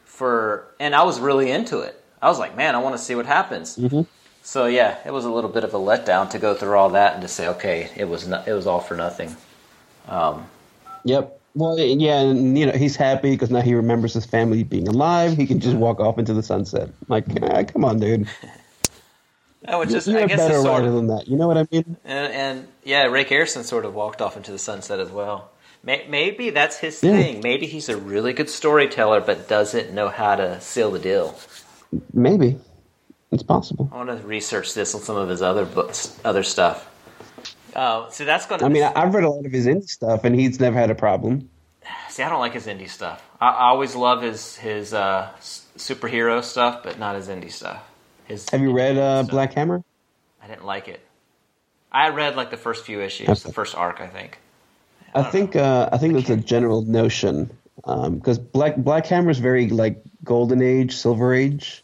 [0.05, 2.01] for and I was really into it.
[2.23, 3.77] I was like, man, I want to see what happens.
[3.77, 4.07] Mhm.
[4.49, 7.13] So yeah, it was a little bit of a letdown to go through all that
[7.13, 9.37] and to say, okay, it was it was all for nothing.
[10.09, 10.47] Um,
[11.05, 11.39] Yep.
[11.55, 15.37] Well, yeah, and you know he's happy because now he remembers his family being alive.
[15.37, 16.89] He can just walk off into the sunset.
[17.09, 18.27] Like, ah, come on, dude.
[19.69, 21.29] I would just, You're I guess, better writer of, than that.
[21.29, 21.99] You know what I mean?
[22.07, 25.51] and, and yeah, Ray Garrison sort of walked off into the sunset as well.
[25.83, 27.11] May, maybe that's his Yeah.
[27.13, 27.43] thing.
[27.43, 31.39] Maybe he's a really good storyteller, but doesn't know how to seal the deal.
[32.15, 32.59] Maybe
[33.33, 33.89] it's possible.
[33.93, 36.89] I want to research this on some of his other books, other stuff.
[37.74, 38.66] Uh, see, that's going to.
[38.66, 40.91] I mean, I- I've read a lot of his indie stuff, and he's never had
[40.91, 41.49] a problem.
[42.09, 43.22] See, I don't like his indie stuff.
[43.41, 47.83] I, I always love his his uh, superhero stuff, but not his indie stuff.
[48.26, 49.22] His Have you read uh.
[49.22, 49.83] Black Hammer?
[50.43, 51.01] I didn't like it.
[51.93, 53.41] I read like the first few issues, Okay.
[53.41, 54.39] the first arc, I think.
[55.14, 57.51] I think uh, I think that's a general notion
[57.85, 61.83] because Black Black Hammer is very like Golden Age, Silver Age,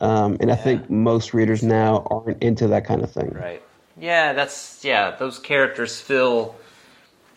[0.00, 3.30] um, and I think most readers now aren't into that kind of thing.
[3.30, 3.62] Right.
[3.98, 5.12] Yeah, that's yeah.
[5.16, 6.56] Those characters feel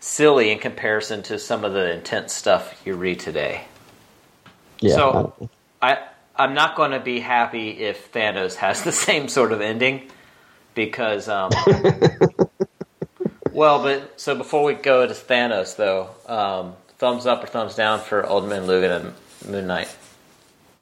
[0.00, 3.64] silly in comparison to some of the intense stuff you read today.
[4.80, 4.94] Yeah.
[4.94, 5.50] So-
[5.80, 5.92] I.
[5.92, 5.98] I
[6.40, 10.08] I'm not going to be happy if Thanos has the same sort of ending
[10.74, 11.50] because um
[13.52, 18.00] well, but so before we go to Thanos though, um thumbs up or thumbs down
[18.00, 19.14] for Old Man Logan and
[19.50, 19.94] Moon Knight.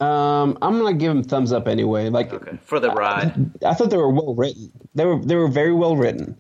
[0.01, 2.09] Um, I'm gonna give them thumbs up anyway.
[2.11, 2.59] Like Okay.
[2.65, 3.51] For the ride.
[3.65, 4.71] I thought they were well written.
[4.95, 6.37] They were they were very well written,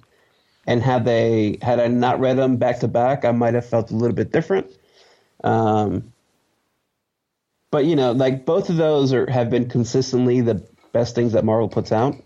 [0.66, 3.90] and had they had I not read them back to back, I might have felt
[3.90, 4.70] a little bit different.
[5.42, 6.12] Um,
[7.70, 11.44] but you know, like both of those are have been consistently the best things that
[11.44, 12.16] Marvel puts out.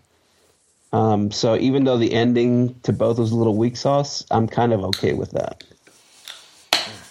[0.93, 4.73] Um, so even though the ending to both was a little weak sauce, I'm kind
[4.73, 5.63] of okay with that.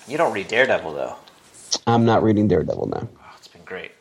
[0.07, 1.15] You don't read Daredevil though.
[1.87, 3.07] I'm not reading Daredevil now.
[3.17, 3.91] Oh, it's been great.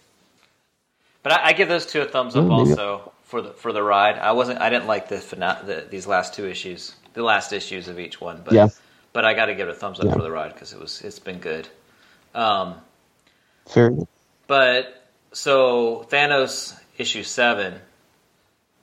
[1.23, 3.83] But I, I give those two a thumbs up Oh, also for the for the
[3.83, 4.19] ride.
[4.19, 7.99] I wasn't I didn't like the, the these last two issues, the last issues of
[7.99, 8.43] each one.
[8.45, 8.69] But Yeah.
[9.13, 10.15] but I got to give it a thumbs up Yeah.
[10.15, 11.69] for the ride because it was it's been good.
[12.35, 12.77] Um,
[13.67, 13.91] Fair
[14.47, 17.81] but so Thanos issue seven.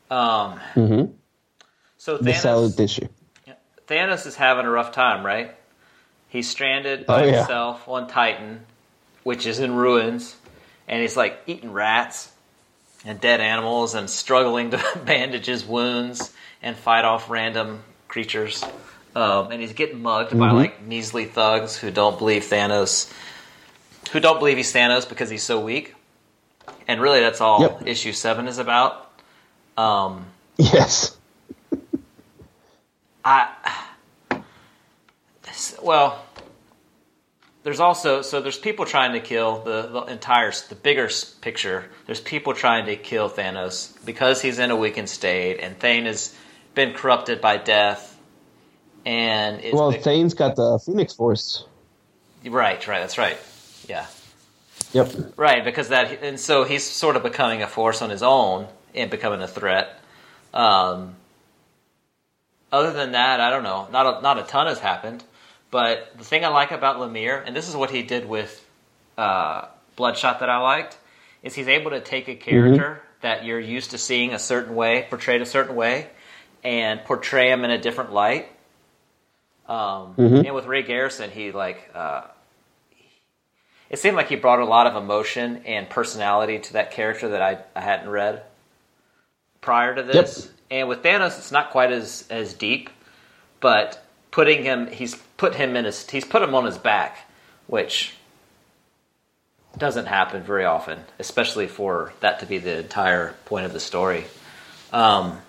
[0.09, 1.05] Um, hmm
[1.97, 3.07] so The Thanos, salad issue.
[3.87, 5.55] Thanos is having a rough time, right?
[6.29, 7.31] He's stranded by Oh, yeah.
[7.33, 8.65] himself on Titan,
[9.23, 10.35] which is in ruins,
[10.87, 12.31] and he's like eating rats
[13.05, 18.63] and dead animals and struggling to bandage his wounds and fight off random creatures.
[19.15, 20.53] Um, and he's getting mugged by Mhm.
[20.53, 23.11] like measly thugs who don't believe Thanos,
[24.11, 25.93] who don't believe he's Thanos because he's so weak.
[26.87, 27.87] And really, that's all Yep.
[27.87, 29.09] issue seven is about.
[29.77, 30.25] Um,
[30.57, 31.15] Yes.
[33.23, 33.49] I
[35.81, 36.24] well,
[37.65, 41.09] there's also so there's people trying to kill the, the entire the bigger
[41.41, 41.85] picture.
[42.05, 46.31] There's people trying to kill Thanos because he's in a weakened state, and Thane has
[46.75, 48.19] been corrupted by death.
[49.03, 51.65] And it's Well, been- Thane's got the Phoenix Force.
[52.45, 53.37] right, right, that's right,
[53.89, 54.05] yeah,
[54.93, 55.33] Yep.
[55.35, 59.09] right, because that and so he's sort of becoming a force on his own and
[59.09, 59.99] becoming a threat.
[60.53, 61.15] Um,
[62.71, 63.87] other than that, I don't know.
[63.91, 65.23] Not a, not a ton has happened.
[65.71, 68.65] But the thing I like about Lemire, and this is what he did with
[69.17, 70.97] uh, Bloodshot that I liked,
[71.43, 75.05] is he's able to take a character that you're used to seeing a certain way,
[75.09, 76.07] portrayed a certain way,
[76.63, 78.47] and portray him in a different light.
[79.67, 80.13] Um,
[80.45, 82.21] And with Ray Garrison, he like uh,
[83.89, 87.41] it seemed like he brought a lot of emotion and personality to that character that
[87.41, 88.43] I, I hadn't read
[89.61, 90.49] prior to this.
[90.69, 92.89] And with Thanos, it's not quite as as deep,
[93.59, 97.17] but putting him, he's put him in his, he's put him on his back,
[97.67, 98.13] which
[99.77, 104.25] doesn't happen very often, especially for that to be the entire point of the story.
[104.93, 105.39] Um,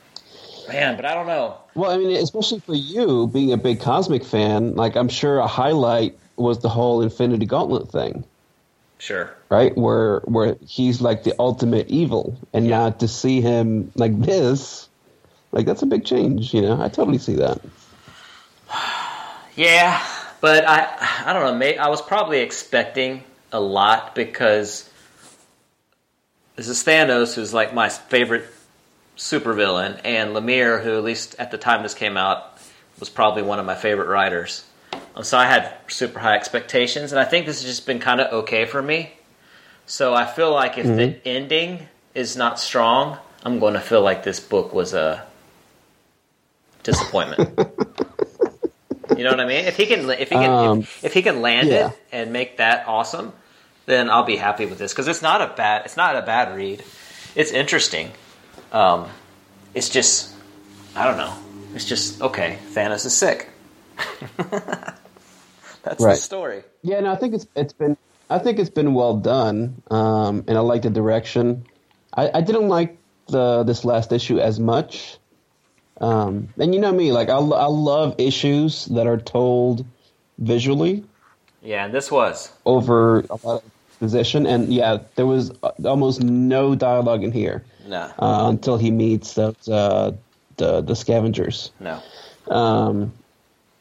[0.68, 1.58] man, but I don't know.
[1.74, 5.46] Well, I mean, especially for you being a big cosmic fan, like I'm sure a
[5.46, 8.24] highlight was the whole Infinity Gauntlet thing,
[8.98, 9.30] Sure.
[9.50, 9.76] right?
[9.76, 12.78] Where where he's like the ultimate evil, and Yeah.
[12.78, 14.88] now to see him like this,
[15.52, 16.52] like that's a big change.
[16.52, 17.60] You know, I totally see that.
[19.56, 20.04] Yeah,
[20.40, 21.54] but I I don't know.
[21.54, 24.88] May, I was probably expecting a lot because
[26.56, 28.44] this is Thanos, who's like my favorite
[29.16, 32.58] supervillain, and Lemire, who at least at the time this came out
[33.00, 34.64] was probably one of my favorite writers.
[35.14, 38.20] Um, So I had super high expectations, and I think this has just been kind
[38.20, 39.12] of okay for me.
[39.86, 44.22] So I feel like if the ending is not strong, I'm going to feel like
[44.22, 45.24] this book was a
[46.82, 47.58] disappointment.
[49.16, 49.64] You know what I mean?
[49.64, 51.88] If he can, if he can, Um, if, if he can land yeah.
[51.90, 53.32] it and make that awesome,
[53.86, 56.54] then I'll be happy with this because it's not a bad, it's not a bad
[56.56, 56.82] read.
[57.34, 58.10] It's interesting.
[58.72, 59.08] Um,
[59.74, 60.32] it's just,
[60.94, 61.34] I don't know.
[61.74, 62.58] It's just okay.
[62.72, 63.48] Thanos is sick.
[65.82, 66.16] That's the Right.
[66.16, 66.62] story.
[66.82, 67.96] Yeah, no, I think it's it's been
[68.28, 71.64] I think it's been well done, um, and I like the direction.
[72.12, 72.98] I, I didn't like
[73.28, 75.18] the this last issue as much,
[76.00, 79.84] um, and you know me, like I, I love issues that are told
[80.38, 81.04] visually
[81.62, 82.52] Yeah, and this was.
[82.66, 85.52] over a lot of exposition, and yeah, there was
[85.84, 90.12] almost no dialogue in here No, uh, until he meets those uh,
[90.56, 91.70] the the scavengers.
[91.80, 92.00] no.
[92.48, 93.12] Um,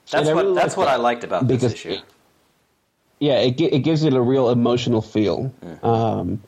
[0.10, 1.98] That's what really that's what I liked about this issue.
[3.20, 5.54] yeah, it it gives it a real emotional feel.
[5.84, 6.42] Um,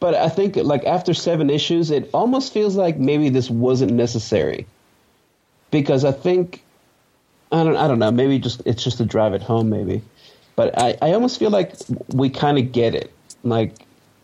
[0.00, 4.66] but I think like after seven issues, it almost feels like maybe this wasn't necessary
[5.70, 6.64] because I think
[7.52, 10.02] I don't I don't know maybe just it's just to drive it home maybe,
[10.56, 11.74] but I I almost feel like
[12.08, 13.12] we kind of get it
[13.44, 13.74] like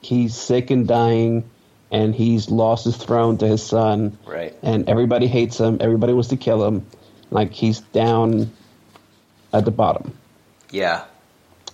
[0.01, 1.49] he's sick and dying.
[1.89, 4.53] And he's lost his throne to his son, Right.
[4.61, 5.79] And everybody hates him.
[5.81, 6.85] Everybody wants to kill him.
[7.31, 8.51] Like he's down
[9.53, 10.13] at the bottom.
[10.73, 11.05] Yeah,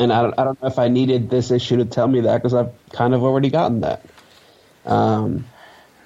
[0.00, 2.38] And I don't, I don't know if I needed this issue to tell me that
[2.38, 4.04] because I've kind of already gotten that.
[4.84, 5.44] Um,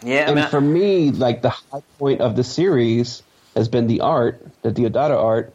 [0.03, 0.17] yeah.
[0.17, 3.23] I and mean, for me, like the high point of the series
[3.55, 5.53] has been the art, the Diodato art,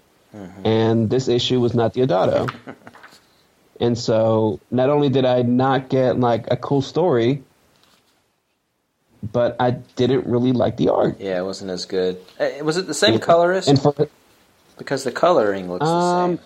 [0.64, 2.52] and this issue was not Diodato.
[3.80, 7.44] and so not only did I not get like a cool story,
[9.22, 11.20] but I didn't really like the art.
[11.20, 12.20] yeah, it wasn't as good.
[12.40, 13.68] Uh, Was it the same colorist?
[13.68, 13.94] And for
[14.78, 16.46] because the coloring looks Um, the same.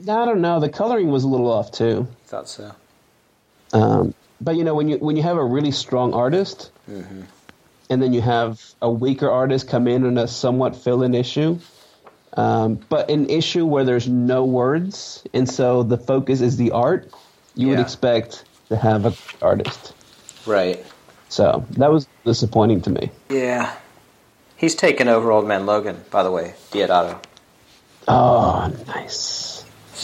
[0.00, 2.08] I don't know, the coloring was a little off too.
[2.26, 2.74] Thought so.
[3.72, 8.12] Um, but you know, when you when you have a really strong artist, and then
[8.12, 11.58] you have a weaker artist come in on a somewhat fill-in issue,
[12.36, 17.10] um, but an issue where there's no words, and so the focus is the art,
[17.54, 19.94] you would expect to have a artist.
[20.46, 20.84] Right.
[21.28, 23.10] So that was disappointing to me.
[23.28, 23.74] Yeah.
[24.56, 27.20] He's taken over Old Man Logan, by the way, Diodato.
[28.06, 29.53] Oh, nice.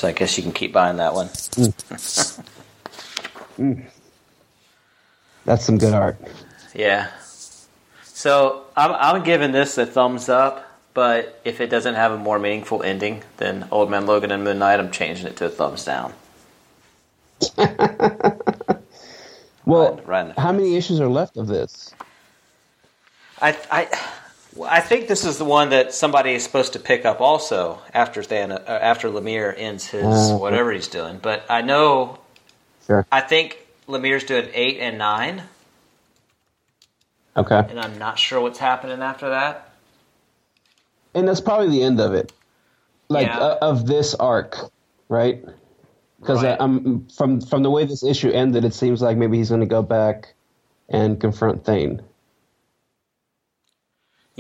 [0.01, 1.26] So I guess you can keep buying that one.
[1.26, 2.42] Mm.
[3.59, 3.84] Mm.
[5.44, 6.16] That's some good art.
[6.74, 7.11] Yeah.
[8.03, 12.38] So I'm, I'm giving this a thumbs up, but if it doesn't have a more
[12.38, 15.84] meaningful ending than Old Man Logan and Moon Knight, I'm changing it to a thumbs
[15.84, 16.14] down.
[19.66, 20.01] Well,
[20.38, 21.94] how many issues are left of this?
[23.40, 23.86] I, I,
[24.63, 28.23] I think this is the one that somebody is supposed to pick up also after
[28.23, 31.19] Than, uh, after Lemire ends his Uh, whatever he's doing.
[31.23, 32.19] But I know,
[32.87, 33.07] Sure.
[33.13, 33.59] I think
[33.89, 35.43] Lemire's doing eight and nine,
[37.37, 37.59] Okay.
[37.69, 39.69] and I'm not sure what's happening after that.
[41.15, 42.33] And that's probably the end of it,
[43.09, 43.39] like Yeah.
[43.39, 44.57] uh, of this arc,
[45.09, 45.45] right?
[46.21, 46.57] Because Right.
[46.61, 49.67] I'm from from the way this issue ended, it seems like maybe he's going to
[49.67, 50.35] go back
[50.89, 52.03] and confront Thane.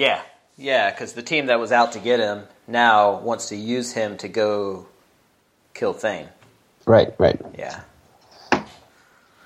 [0.00, 0.22] Yeah,
[0.56, 4.16] yeah, because the team that was out to get him now wants to use him
[4.18, 4.86] to go
[5.74, 6.28] kill Thane.
[6.86, 7.40] Right, right.
[7.58, 7.82] Yeah,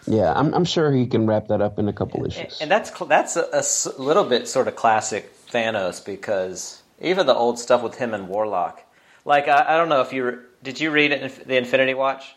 [0.06, 2.60] Yeah, I'm I'm sure he can wrap that up in a couple and, issues.
[2.60, 7.26] and that's cl- that's a, a s- little bit sort of classic Thanos because Even
[7.26, 8.82] the old stuff with him and Warlock.
[9.24, 11.12] Like I, I don't know if you did you read
[11.46, 12.34] the Infinity Watch?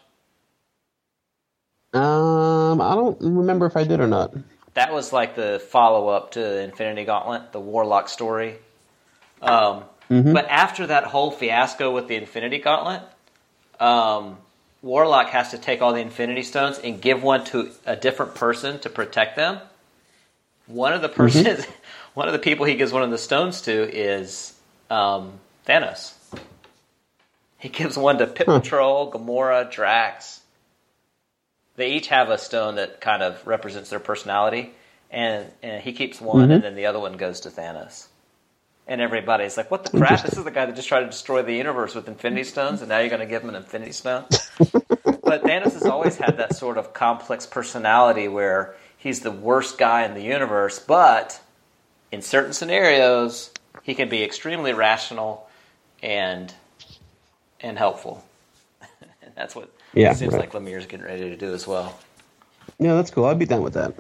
[1.93, 4.33] Um, I don't remember if I did or not.
[4.77, 8.55] That was like the follow up to Infinity Gauntlet, the Warlock story.
[9.41, 10.33] Um, Mm-hmm.
[10.33, 13.01] But after that whole fiasco with the Infinity Gauntlet,
[13.79, 14.37] um,
[14.81, 18.79] Warlock has to take all the Infinity Stones and give one to a different person
[18.79, 19.59] to protect them.
[20.67, 21.17] One of the Mm-hmm.
[21.43, 21.65] persons,
[22.13, 24.53] one of the people he gives one of the stones to is
[24.89, 25.33] um,
[25.67, 26.13] Thanos.
[27.57, 30.39] He gives one to Pip the Troll, Gamora, Drax.
[31.77, 34.71] They each have a stone that kind of represents their personality,
[35.09, 36.51] and, and he keeps one, Mm-hmm.
[36.51, 38.07] and then the other one goes to Thanos.
[38.89, 40.23] And everybody's like, "What the crap?
[40.23, 42.89] This is the guy that just tried to destroy the universe with Infinity Stones, and
[42.89, 44.25] now you're going to give him an Infinity Stone."
[45.23, 50.03] but Thanos has always had that sort of complex personality where he's the worst guy
[50.05, 51.39] in the universe, but
[52.13, 53.51] in certain scenarios,
[53.83, 55.49] he can be extremely rational
[56.01, 56.53] and
[57.59, 58.23] and helpful.
[59.01, 60.41] and that's what Yeah, it seems right.
[60.41, 61.97] like Lemire's getting ready to do as well.
[62.79, 63.25] Yeah, that's cool.
[63.25, 63.93] I'd be down with that.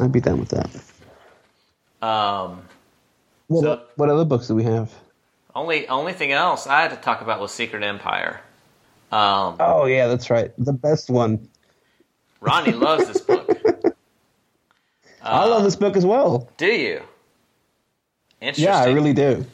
[0.00, 2.06] I'd be down with that.
[2.06, 2.62] Um,
[3.48, 4.92] What, So- what other books do we have?
[5.54, 8.40] only only thing else I had to talk about was Secret Empire.
[9.10, 10.52] Um, Oh yeah, that's right.
[10.58, 11.48] The best one.
[12.40, 13.48] Ronnie loves this book.
[15.22, 16.48] I love this book as well.
[16.58, 17.02] Do you?
[18.40, 18.64] Interesting.
[18.66, 19.46] Yeah, I really do.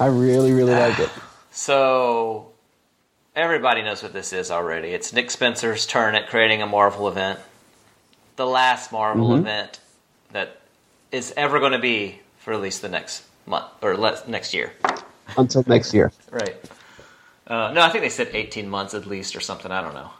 [0.00, 1.10] I really, really like it.
[1.52, 2.52] So
[3.36, 4.88] everybody knows what this is already.
[4.88, 7.38] It's Nick Spencer's turn at creating a Marvel event.
[8.36, 9.40] The last Marvel Mm-hmm.
[9.42, 9.80] event
[10.32, 10.60] that
[11.12, 14.72] is ever going to be for at least the next month or next year.
[15.36, 16.10] Until next year.
[16.30, 16.56] Right.
[17.46, 19.70] Uh, no, I think they said 18 months at least or something.
[19.70, 20.10] I don't know.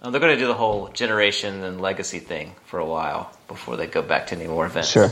[0.00, 3.76] Uh, they're going to do the whole generation and legacy thing for a while before
[3.76, 4.90] they go back to any more events.
[4.90, 5.10] Sure.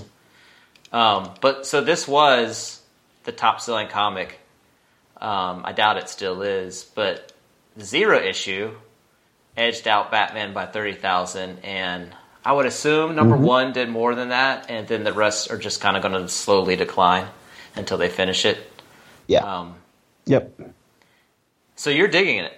[0.92, 2.80] Um, but so this was
[3.24, 4.38] the top selling comic.
[5.20, 7.32] Um, I doubt it still is, but
[7.80, 8.74] zero issue
[9.56, 11.58] edged out Batman by 30,000.
[11.64, 12.12] And
[12.44, 15.80] I would assume number one did more than that, and then the rest are just
[15.80, 17.26] kind of going to slowly decline
[17.74, 18.58] until they finish it.
[19.26, 19.40] Yeah.
[19.40, 19.74] Um,
[20.26, 20.58] yep.
[21.74, 22.52] so you're digging it,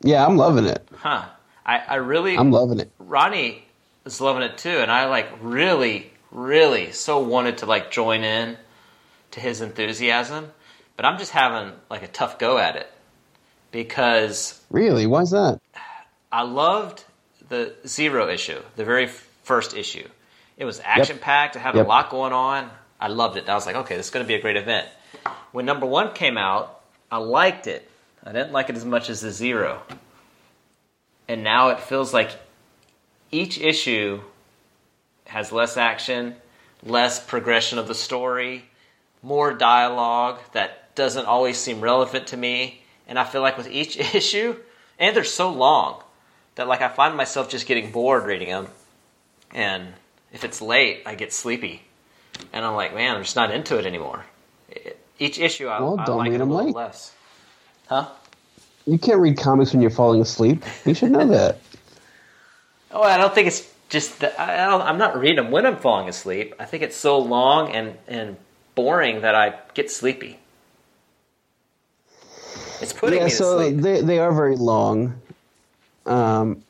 [0.00, 0.88] Yeah, I'm loving it.
[0.94, 1.26] huh?
[1.66, 2.90] I, I really, I'm loving it.
[2.98, 3.64] Ronnie
[4.06, 8.56] is loving it too, and I like really, really so wanted to like join in
[9.32, 10.50] to his enthusiasm,
[10.96, 12.90] but I'm just having like a tough go at it
[13.70, 15.06] because Really?
[15.06, 15.60] Why's that?
[16.30, 17.04] I loved
[17.48, 20.06] the zero issue, the very first issue.
[20.56, 21.56] It was action packed.
[21.56, 21.86] It had Yep.
[21.86, 22.70] a lot going on.
[23.00, 23.40] I loved it.
[23.40, 24.88] And I was like, okay, this is going to be a great event.
[25.52, 27.88] When number one came out, I liked it.
[28.24, 29.80] I didn't like it as much as the zero.
[31.28, 32.30] And now it feels like
[33.30, 34.20] each issue
[35.26, 36.34] has less action,
[36.82, 38.64] less progression of the story,
[39.22, 42.77] more dialogue that doesn't always seem relevant to me.
[43.08, 44.56] And I feel like with each issue,
[44.98, 46.02] and they're so long
[46.56, 48.68] that like I find myself just getting bored reading them.
[49.54, 49.88] And
[50.32, 51.82] if it's late, I get sleepy,
[52.52, 54.24] and I'm like, man, I'm just not into it anymore.
[55.18, 56.74] Each issue, I, Well, I don't like read it a 'em little late.
[56.74, 57.12] less.
[57.88, 58.08] Huh?
[58.86, 60.64] You can't read comics when you're falling asleep.
[60.84, 61.58] You should know that.
[62.90, 64.38] Oh, I don't think it's just that.
[64.40, 66.54] I I don't, I'm not reading them when I'm falling asleep.
[66.58, 68.36] I think it's so long and, and
[68.74, 70.38] boring that I get sleepy.
[72.80, 75.20] It's putting yeah, so they they are very long.
[76.06, 76.62] Um,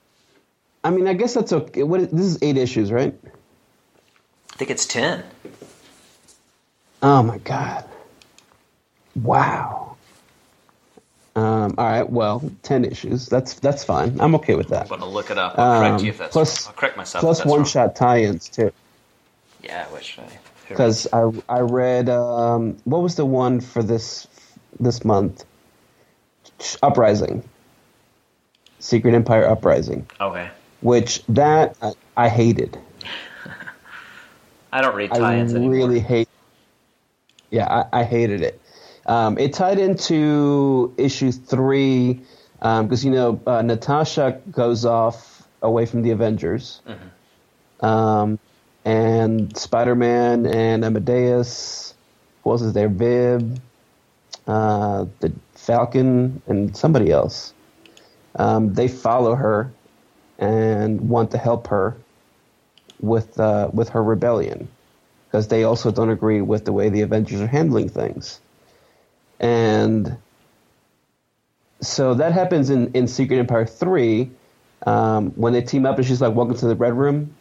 [0.84, 1.82] I mean, I guess that's okay.
[1.82, 3.14] What is, this is eight issues, right?
[4.52, 5.24] I think it's ten.
[7.02, 7.84] Oh my god!
[9.14, 9.96] Wow.
[11.36, 13.26] Um, all right, well, ten issues.
[13.26, 14.20] That's that's fine.
[14.20, 14.82] I'm okay with that.
[14.82, 15.56] I'm gonna look it up.
[15.58, 16.72] I'll correct Um, you if that's plus- wrong.
[16.74, 17.22] I'll correct myself.
[17.22, 17.66] Plus one wrong.
[17.68, 18.72] shot tie-ins too.
[19.62, 20.24] Yeah, which I
[20.68, 24.26] Because I I read um, what was the one for this
[24.80, 25.44] this month?
[26.82, 27.42] Uprising.
[28.80, 30.48] Secret Empire Uprising, okay.
[30.82, 32.78] which that I, I hated.
[34.72, 35.72] I don't read I tie-ins anymore.
[35.74, 36.28] really hate.
[37.50, 38.60] Yeah, I, I hated it.
[39.06, 42.20] Um, it tied into issue three
[42.60, 47.84] because you know uh, Natasha goes off away from the Avengers, Mm-hmm.
[47.86, 48.38] um,
[48.84, 51.94] and Spider Man and Amadeus.
[52.44, 52.88] Who else is there?
[52.88, 53.58] Viv,
[54.46, 55.32] uh, the
[55.68, 57.52] Falcon, and somebody else.
[58.36, 59.70] Um, they follow her
[60.38, 61.94] and want to help her
[63.00, 64.66] with uh, with her rebellion
[65.26, 68.40] because they also don't agree with the way the Avengers are handling things.
[69.40, 70.16] And
[71.82, 74.30] so that happens in, in Secret Empire 3
[74.86, 77.34] um, when they team up and she's like, Welcome to the Red Room.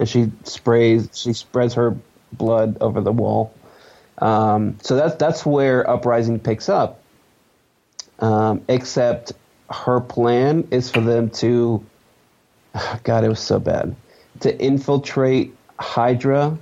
[0.00, 1.96] And she sprays, she spreads her
[2.32, 3.54] blood over the wall.
[4.18, 7.01] Um, so that's that's where Uprising picks up.
[8.18, 9.32] Um, except
[9.70, 11.84] her plan is for them to,
[13.04, 13.96] God, it was so bad,
[14.40, 16.58] to infiltrate Hydra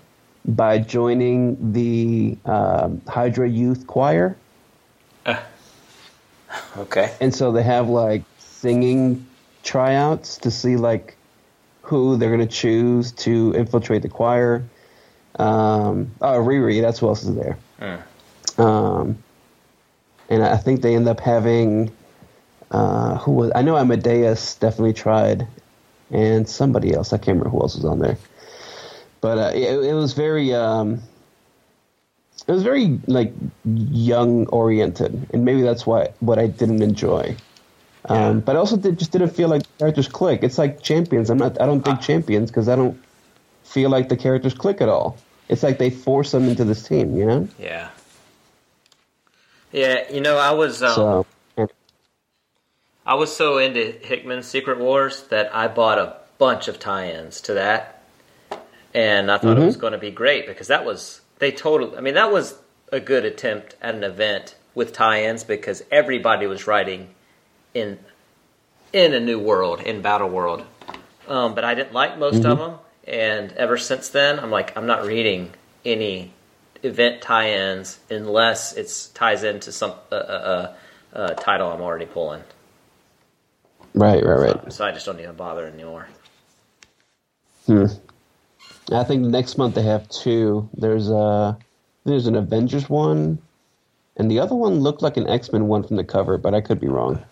[0.46, 4.36] by joining the um, Hydra Youth Choir.
[6.76, 7.14] Okay.
[7.20, 9.26] And so they have like singing
[9.62, 11.16] tryouts to see like
[11.82, 14.64] who they're going to choose to infiltrate the choir.
[15.38, 17.58] Um, oh, Riri, that's who else is there.
[18.58, 19.22] Um,
[20.30, 21.92] and I think they end up having
[22.70, 25.46] uh, who was I know Amadeus definitely tried,
[26.10, 28.16] and somebody else I can't remember who else was on there.
[29.20, 31.02] But uh, it, it was very um,
[32.46, 33.32] it was very like
[33.64, 37.36] young oriented, and maybe that's why what I didn't enjoy.
[38.08, 40.42] Um, But I also did, just didn't feel like the characters click.
[40.42, 41.28] It's like Champions.
[41.28, 41.60] I'm not.
[41.60, 42.98] I don't think Champions because I don't
[43.64, 45.18] feel like the characters click at all.
[45.48, 47.48] It's like they force them into this team, you know.
[47.58, 47.90] Yeah.
[49.72, 51.26] Yeah, you know, I was um, So
[53.06, 57.54] I was so into Hickman's Secret Wars that I bought a bunch of tie-ins to
[57.54, 58.02] that,
[58.94, 61.96] and I thought it was going to be great because that was they totally.
[61.96, 62.56] I mean, that was
[62.92, 67.14] a good attempt at an event with tie-ins because everybody was writing
[67.74, 67.98] in
[68.92, 70.64] in a new world in Battle World,
[71.28, 74.86] um, but I didn't like most of them, and ever since then, I'm like, I'm
[74.86, 75.52] not reading
[75.84, 76.32] any
[76.82, 80.74] event tie-ins unless it ties into some uh, uh,
[81.14, 82.42] uh, uh, title I'm already pulling.
[83.94, 84.72] right, right, right.
[84.72, 86.08] So I just don't even bother anymore.
[87.66, 87.86] Hmm.
[88.92, 90.68] I think next month they have two.
[90.74, 91.56] There's a
[92.04, 93.38] there's an Avengers one,
[94.16, 96.60] and the other one looked like an X Men one from the cover, but I
[96.60, 97.22] could be wrong.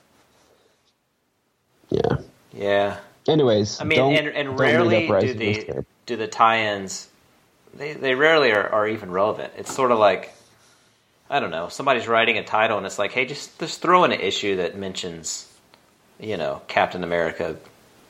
[1.90, 2.18] Yeah.
[2.52, 2.98] Yeah,
[3.28, 5.34] Anyways, I mean, don't- and, and rarely do.
[5.34, 7.08] The do the tie-ins.
[7.74, 9.52] They they rarely are, are even relevant.
[9.56, 10.34] It's sort of like
[11.30, 11.68] I don't know.
[11.68, 14.76] Somebody's writing a title and it's like, hey, just just throw in an issue that
[14.76, 15.50] mentions,
[16.18, 17.56] you know, Captain America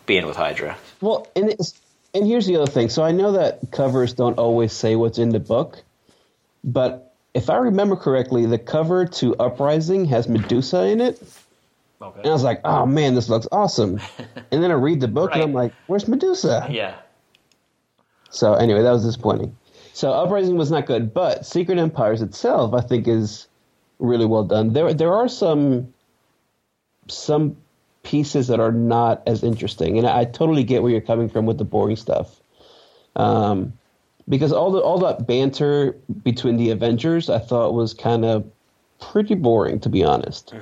[0.06, 0.76] being with Hydra.
[1.00, 1.78] Well, and it's,
[2.14, 2.88] and here's the other thing.
[2.88, 5.82] So I know that covers don't always say what's in the book,
[6.64, 11.22] but if I remember correctly, the cover to Uprising has Medusa in it.
[12.00, 12.20] Okay.
[12.20, 14.00] And I was like, oh man, this looks awesome.
[14.50, 16.68] and then I read the book and I'm like, where's Medusa?
[16.70, 16.94] Yeah.
[18.30, 19.56] So anyway, that was disappointing.
[19.92, 23.48] So Uprising was not good, but Secret Empires itself, I think, is
[23.98, 24.72] really well done.
[24.72, 25.92] There, there are some
[27.08, 27.56] some
[28.02, 31.58] pieces that are not as interesting, and I totally get where you're coming from with
[31.58, 32.40] the boring stuff.
[33.16, 33.72] Um,
[34.28, 38.48] because all the all that banter between the Avengers, I thought was kind of
[39.00, 40.54] pretty boring, to be honest.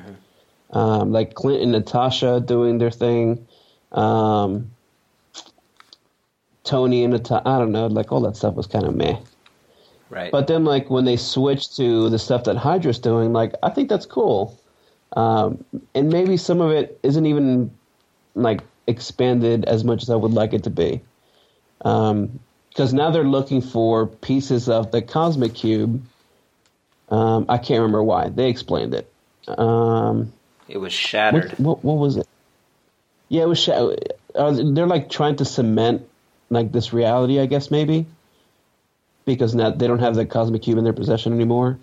[0.70, 3.46] Um, like Clint and Natasha doing their thing.
[3.92, 4.70] Um,
[6.66, 9.16] Tony and Natasha, I don't know, like all that stuff was kind of meh.
[10.10, 10.30] Right.
[10.30, 13.88] But then, like when they switched to the stuff that Hydra's doing, like I think
[13.88, 14.58] that's cool.
[15.16, 15.64] Um,
[15.94, 17.70] and maybe some of it isn't even
[18.34, 21.00] like expanded as much as I would like it to be.
[21.78, 26.04] Because now they're looking for pieces of the cosmic cube.
[27.08, 29.12] Um, I can't remember why they explained it.
[29.48, 30.32] Um,
[30.68, 31.52] it was shattered.
[31.52, 32.28] what, what, what was it?
[33.28, 33.58] Yeah, it was.
[33.58, 33.94] Sh- uh,
[34.72, 36.08] they're like trying to cement
[36.50, 38.06] like this reality, I guess maybe,
[39.24, 41.78] because now they don't have the cosmic cube in their possession anymore.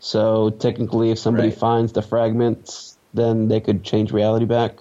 [0.00, 1.58] So technically, if somebody Right.
[1.58, 4.78] finds the fragments, then they could change reality back.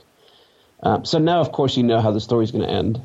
[0.82, 3.02] Um, so now, of course, you know how the story's going to end,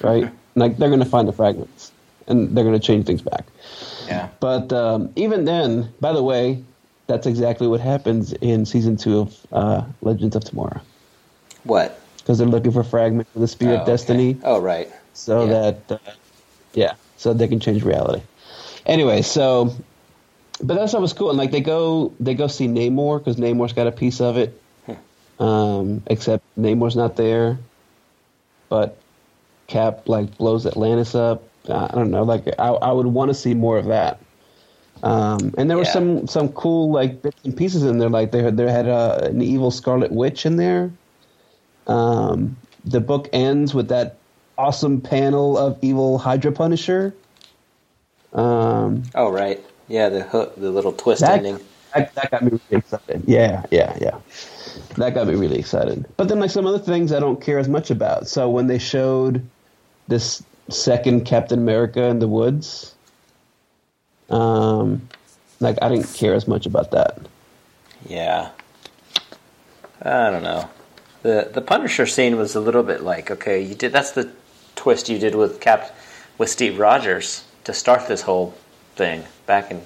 [0.00, 0.32] right?
[0.54, 1.92] like they're going to find the fragments,
[2.28, 3.46] and they're going to change things back.
[4.06, 4.28] Yeah.
[4.40, 6.64] But um, even then, by the way,
[7.08, 10.80] that's exactly what happens in season two of uh, Legends of Tomorrow.
[11.64, 12.00] What?
[12.18, 13.90] Because they're looking for fragments of the Spear Oh, of okay.
[13.92, 14.88] Destiny, Oh, right.
[15.14, 15.70] So Yeah.
[15.70, 16.10] that, uh,
[16.74, 18.22] yeah, so they can change reality.
[18.86, 19.72] Anyway, so,
[20.62, 23.72] but that stuff was cool, and like they go, they go see Namor because Namor's
[23.72, 24.60] got a piece of it.
[25.38, 27.58] Um, except Namor's not there,
[28.68, 28.98] but
[29.68, 31.42] Cap like blows Atlantis up.
[31.68, 34.18] I don't know, like I, I would want to see more of that.
[35.02, 35.92] Um, and there were Yeah.
[35.92, 38.10] some some cool like bits and pieces in there.
[38.10, 40.90] Like they had, they had a, an evil Scarlet Witch in there.
[41.86, 44.19] Um, the book ends with that
[44.60, 47.14] awesome panel of evil Hydra Punisher.
[48.34, 49.58] Um, Oh, right.
[49.88, 51.58] Yeah, the hook, the little twist that, ending.
[51.94, 53.22] that that got me really excited.
[53.26, 54.18] Yeah, yeah, yeah.
[54.98, 56.04] That got me really excited.
[56.16, 58.28] But then, like some other things, I don't care as much about.
[58.28, 59.44] So when they showed
[60.06, 62.94] this second Captain America in the woods,
[64.28, 65.08] um,
[65.58, 67.18] like I didn't care as much about that.
[68.06, 68.50] Yeah.
[70.02, 70.68] I don't know.
[71.22, 74.30] The the Punisher scene was a little bit like, okay, you did that's the
[74.80, 75.94] twist you did with Cap
[76.38, 78.54] with Steve Rogers to start this whole
[78.96, 79.82] thing back in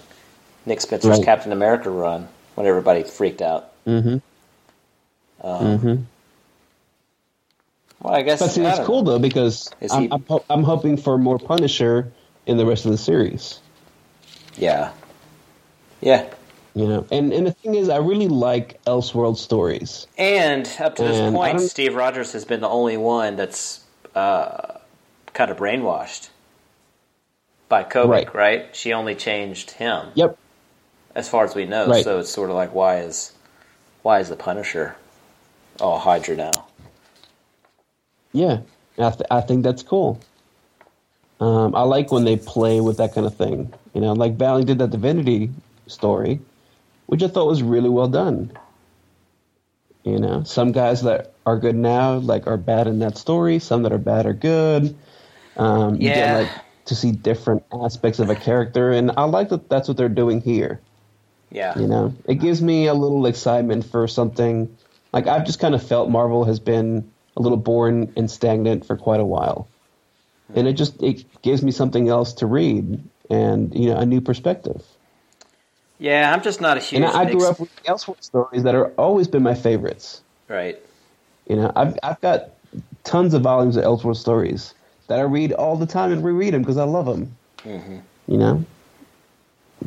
[0.66, 1.24] Nick Spencer's Right.
[1.24, 3.72] Captain America run when everybody freaked out.
[3.86, 4.18] Mm-hmm.
[5.46, 6.02] Um, mm-hmm.
[8.00, 9.12] Well, I guess But see, I cool know.
[9.12, 12.12] though because I'm, he- I'm, ho- I'm hoping for more Punisher
[12.46, 13.58] in the rest of the series.
[14.56, 14.92] Yeah,
[16.00, 16.24] yeah.
[16.76, 20.06] You know, and and the thing is, I really like Elseworld stories.
[20.18, 23.80] And up to this And point, Steve Rogers has been the only one that's
[24.14, 24.73] uh,
[25.34, 26.30] kind of brainwashed
[27.68, 28.34] by Kobik, right.
[28.34, 28.76] Right.
[28.76, 30.38] She only changed him, Yep.
[31.14, 31.88] as far as we know.
[31.88, 32.04] Right.
[32.04, 33.32] So it's sort of like, why is
[34.02, 34.96] why is the Punisher
[35.80, 36.52] all Hydra now?
[38.32, 38.60] Yeah,
[38.98, 40.20] I, th- I think that's cool.
[41.40, 43.72] Um, I like when they play with that kind of thing.
[43.94, 45.50] You know, like Valiant did that Divinity
[45.86, 46.40] story,
[47.06, 48.52] which I thought was really well done.
[50.04, 53.58] You know, some guys that are good now, like, are bad in that story.
[53.58, 54.94] Some that are bad are good.
[55.56, 56.12] Um, you Yeah.
[56.12, 56.52] get like
[56.86, 59.68] to see different aspects of a character, and I like that.
[59.70, 60.82] That's what they're doing here.
[61.50, 64.78] Yeah, You know, it gives me a little excitement for something.
[65.12, 68.96] Like I've just kind of felt Marvel has been a little boring and stagnant for
[68.96, 69.72] quite a while,
[70.54, 74.20] and it just it gives me something else to read and you know a new
[74.22, 74.82] perspective.
[75.98, 76.32] yeah.
[76.32, 76.98] I'm just not a huge.
[76.98, 80.22] And I, I grew up with Elseworld stories that are always been my favorites.
[80.48, 80.78] right.
[81.46, 82.50] You know, I've I've got
[83.04, 84.74] tons of volumes of Elseworld stories
[85.08, 87.34] that I read all the time and reread them because I love them.
[87.64, 87.98] Mm-hmm.
[88.28, 88.64] You know,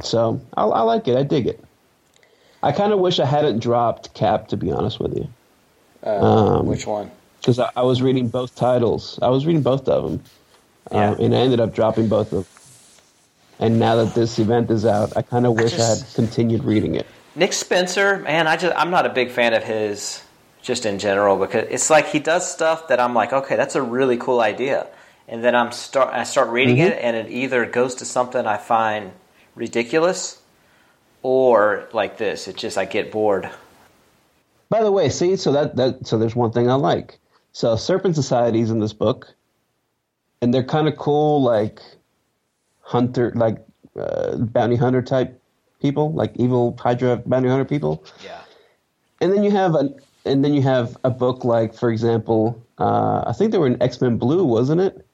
[0.02, 1.18] so I, I like it.
[1.18, 1.64] I dig it.
[2.64, 5.28] I kind of wish I hadn't dropped Cap, to be honest with you,
[6.06, 7.12] Uh, Um, which one?
[7.40, 9.20] because I, I was reading both titles.
[9.22, 10.24] I was reading both of them,
[10.92, 11.12] Yeah.
[11.12, 12.46] uh, and I ended up dropping both of them.
[13.60, 16.64] And now that this event is out, I kind of wish I, just- had continued
[16.64, 17.06] reading it.
[17.36, 20.24] Nick Spencer, man, I just I'm not a big fan of his
[20.64, 23.82] just in general because it's like he does stuff that I'm like, okay, that's a
[23.82, 24.88] really cool idea,
[25.28, 26.88] and then I'm start I start reading Mhm.
[26.88, 29.12] it and it either goes to something I find
[29.56, 30.40] ridiculous
[31.24, 33.50] or like this, it just I get bored.
[34.70, 37.20] By the way, see, so that, that so there's one thing I like.
[37.54, 39.34] So Serpent Society's in this book,
[40.42, 41.80] and they're kind of cool, like
[42.82, 43.58] hunter, like
[44.00, 45.42] uh, bounty hunter type
[45.82, 48.04] people, like evil Hydra bounty hunter people.
[48.24, 48.42] Yeah.
[49.22, 49.90] And then you have a,
[50.26, 53.82] and then you have a book like, for example, uh, I think they were in
[53.82, 55.07] X Men Blue, wasn't it?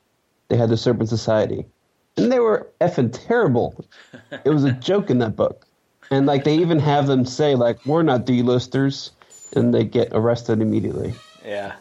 [0.49, 1.65] They had the Serpent Society,
[2.17, 3.85] and they were effing terrible.
[4.43, 5.65] It was a joke in that book,
[6.11, 9.11] and like they even have them say like, "We're not D-listers,"
[9.55, 11.13] and they get arrested immediately.
[11.45, 11.73] Yeah.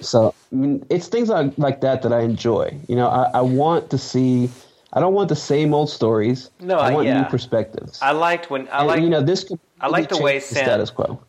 [0.00, 2.76] So I mean, it's things like, like that that I enjoy.
[2.88, 4.50] You know, I, I want to see.
[4.92, 6.50] I don't want the same old stories.
[6.60, 7.22] No, I want yeah.
[7.22, 7.98] new perspectives.
[8.02, 9.44] I liked when I like you know this.
[9.44, 11.22] Could I like the way change the status quo.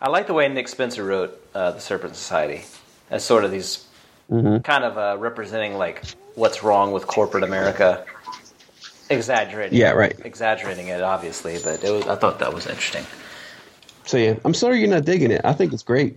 [0.00, 2.64] I like the way Nick Spencer wrote uh, the Serpent Society
[3.10, 3.86] as sort of these
[4.32, 4.58] Mm-hmm.
[4.62, 6.02] kind of uh, representing like
[6.36, 8.04] what's wrong with corporate America.
[9.10, 10.18] Exaggerating, Yeah, right.
[10.24, 13.04] Exaggerating it, obviously, but it was, I thought that was interesting.
[14.06, 15.42] So yeah, I'm sorry you're not digging it.
[15.44, 16.16] I think it's great,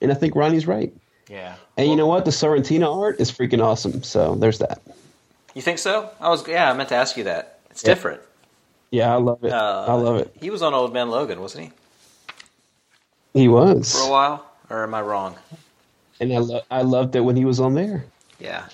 [0.00, 0.92] and I think Ronnie's right.
[1.28, 2.24] Yeah, And you know what?
[2.24, 4.02] The Sorrentino art is freaking awesome.
[4.02, 4.82] So there's that.
[5.54, 6.10] you think so?
[6.20, 7.60] I was, yeah, I meant to ask you that.
[7.70, 7.90] It's Yeah.
[7.94, 8.20] different.
[8.90, 9.52] Yeah, I love it.
[9.52, 10.34] Uh, I love it.
[10.40, 11.72] He was on Old Man Logan, wasn't
[13.32, 14.44] he, He was, for a while?
[14.68, 15.36] Or am I wrong?
[16.20, 18.06] And I lo- I loved it when he was on there.
[18.38, 18.66] Yeah.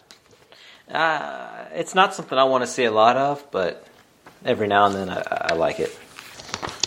[0.90, 3.86] Uh, it's not something I want to see a lot of, but
[4.44, 5.22] every now and then I,
[5.52, 5.96] I like it.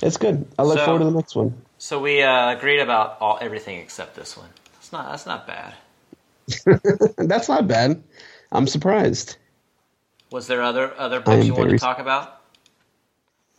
[0.02, 0.46] It's good.
[0.60, 1.62] I look So- forward to the next one.
[1.78, 4.48] So we uh, agreed about all everything except this one.
[4.74, 5.74] That's not that's not bad.
[7.18, 8.04] That's not bad.
[8.52, 9.38] I'm surprised.
[10.32, 12.42] Was there other other I books am you wanted to very- talk about?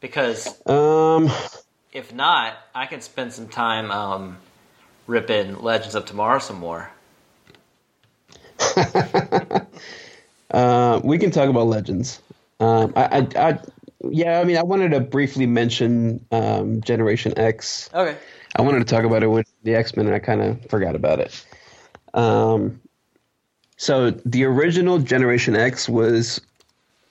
[0.00, 1.30] Because Um,
[1.92, 4.36] if not, I can spend some time um,
[5.06, 6.90] ripping Legends of Tomorrow some more.
[10.50, 12.20] uh, we can talk about legends.
[12.60, 13.58] Um, I, I, I,
[14.10, 17.90] yeah, I mean, I wanted to briefly mention um, Generation X.
[17.92, 18.16] Okay.
[18.56, 20.94] I wanted to talk about it with the X Men, and I kind of forgot
[20.94, 21.44] about it.
[22.14, 22.80] Um,
[23.76, 26.40] so the original Generation X was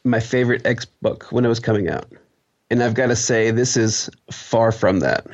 [0.03, 2.05] my favorite X book when it was coming out,
[2.69, 5.27] and I've got to say this is far from that.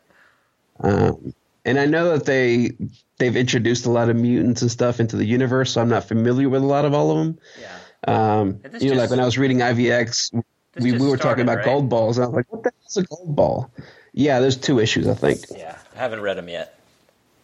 [0.80, 1.34] um,
[1.64, 2.72] and I know that they
[3.18, 6.48] they've introduced a lot of mutants and stuff into the universe, so I'm not familiar
[6.48, 7.38] with a lot of all of them.
[7.60, 7.78] Yeah.
[8.04, 10.42] Um, you know, like when I was reading IVX,
[10.80, 11.64] we, we were talking about right?
[11.64, 12.18] gold balls.
[12.18, 13.70] I was like, what the hell's a gold ball?
[14.12, 15.40] Yeah, there's two issues, I think.
[15.50, 15.78] Yeah.
[15.94, 16.78] I haven't read them yet.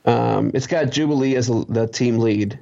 [0.05, 2.59] Um, it's got Jubilee as a, the team lead.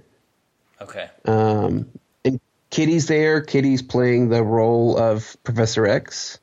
[0.81, 1.09] Okay.
[1.25, 1.89] Um,
[2.25, 3.41] and Kitty's there.
[3.41, 6.39] Kitty's playing the role of Professor X.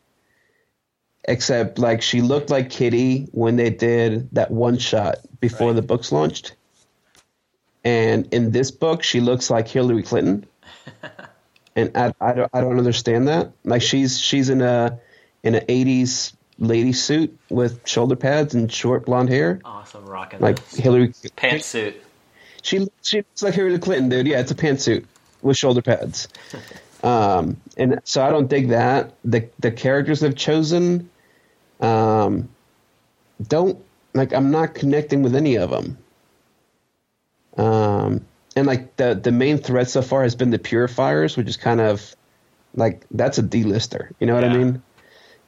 [1.25, 5.75] Except, like, she looked like Kitty when they did that one shot before Right.
[5.77, 6.53] the books launched.
[7.83, 10.45] And in this book, she looks like Hillary Clinton.
[11.75, 13.51] and I, I, don't, I don't understand that.
[13.63, 14.99] Like, she's she's in a
[15.43, 20.57] in an '80s lady suit with shoulder pads and short blonde hair, Awesome, rocking like
[20.69, 20.79] this.
[20.79, 21.09] Hillary.
[21.37, 21.95] pantsuit.
[22.61, 24.27] She she looks like Hillary Clinton, dude.
[24.27, 25.05] Yeah, it's a pantsuit
[25.41, 26.27] with shoulder pads.
[27.03, 29.11] Um, and so I don't dig that.
[29.25, 31.09] The the characters they've chosen,
[31.83, 32.49] um,
[33.45, 33.83] don't
[34.13, 34.33] like.
[34.33, 35.97] I'm not connecting with any of them.
[37.57, 41.57] Um, and like the the main threat so far has been the purifiers, which is
[41.57, 42.15] kind of
[42.75, 44.11] like that's a delister.
[44.19, 44.81] You know what I mean?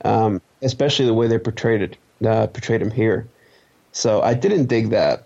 [0.04, 3.28] Um, especially the way they portrayed it, uh, portrayed him here.
[3.92, 5.26] So I didn't dig that.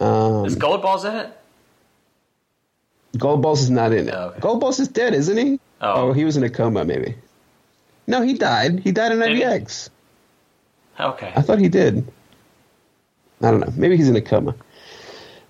[0.00, 1.38] Um, Is Goldballs in it?
[3.18, 4.14] Goldballs is not in it.
[4.14, 4.40] Oh, okay.
[4.40, 5.60] Goldballs is dead, isn't he?
[5.82, 6.12] Oh.
[6.12, 7.16] he was in a coma, maybe.
[8.06, 8.80] No, he died.
[8.80, 9.18] He died in?
[9.18, 9.90] IVX.
[11.02, 11.32] Okay.
[11.34, 12.06] I thought he did.
[13.42, 13.72] I don't know.
[13.76, 14.54] Maybe he's in a coma.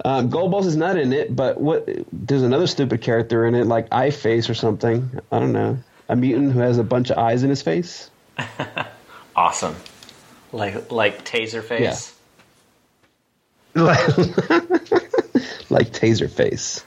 [0.04, 1.88] Um, Goldballs is not in it, but what?
[2.12, 5.20] There's another stupid character in it, like Eye Face or something.
[5.30, 5.78] I don't know.
[6.08, 8.10] A mutant who has a bunch of eyes in his face.
[9.34, 9.74] Awesome.
[10.52, 12.14] Like like Taser Face.
[13.74, 13.82] Yeah.
[15.70, 16.84] like Taser Face.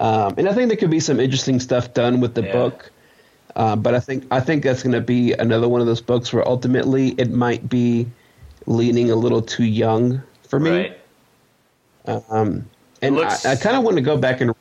[0.00, 2.52] Um, and I think there could be some interesting stuff done with the Yeah.
[2.52, 2.90] book.
[3.54, 6.32] Uh, but I think I think that's going to be another one of those books
[6.32, 8.06] where ultimately it might be
[8.66, 10.70] leaning a little too young for me.
[10.70, 10.98] Right.
[12.30, 12.68] Um,
[13.00, 14.54] and looks- I, I kind of want to go back and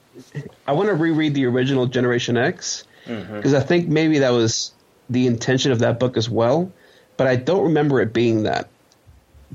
[0.68, 3.36] I want to reread the original Generation X Mm-hmm.
[3.38, 4.74] because I think maybe that was
[5.10, 6.72] the intention of that book as well.
[7.18, 8.70] But I don't remember it being that.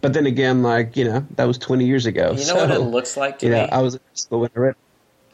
[0.00, 2.32] But then again, like you know, that was twenty years ago.
[2.36, 3.68] You know what it looks like to You know, me?
[3.70, 4.74] I was in school when I read.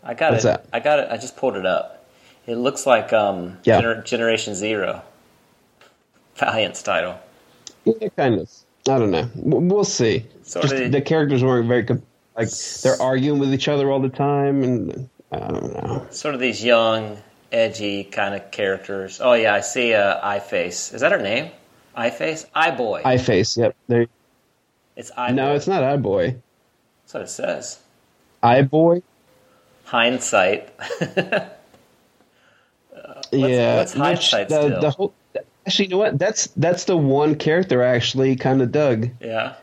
[0.04, 0.48] I got What's it.
[0.48, 0.66] that?
[0.74, 1.08] I got it.
[1.10, 2.01] I just pulled it up.
[2.46, 3.80] It looks like um, Yeah.
[3.80, 5.02] Gener- Generation Zero.
[6.36, 7.18] Valiant's title.
[7.84, 8.50] Yeah, kind of.
[8.88, 9.30] I don't know.
[9.36, 10.26] We'll see.
[10.42, 11.86] Sort Just of- the characters weren't very
[12.36, 12.48] like
[12.82, 16.06] they're arguing with each other all the time, and I don't know.
[16.10, 17.18] Sort of these young,
[17.52, 19.20] edgy kind of characters.
[19.22, 20.92] Oh yeah, I see uh, Eye Face.
[20.94, 21.50] Is that her name?
[21.94, 22.46] Eye Face?
[22.54, 23.02] Eye Boy.
[23.04, 23.56] Eye face.
[23.58, 23.76] Yep.
[23.86, 24.06] There.
[24.96, 25.54] it's Eye No, Boy.
[25.56, 26.36] it's not Eye Boy.
[27.04, 27.78] That's what it says.
[28.42, 29.02] Eye Boy.
[29.84, 30.70] Hindsight.
[33.32, 33.76] yeah.
[33.76, 34.80] what's which hindsight the, still?
[34.80, 35.14] the whole.
[35.66, 36.18] Actually, you know what?
[36.18, 39.10] That's that's the one character I actually kind of dug.
[39.20, 39.54] yeah.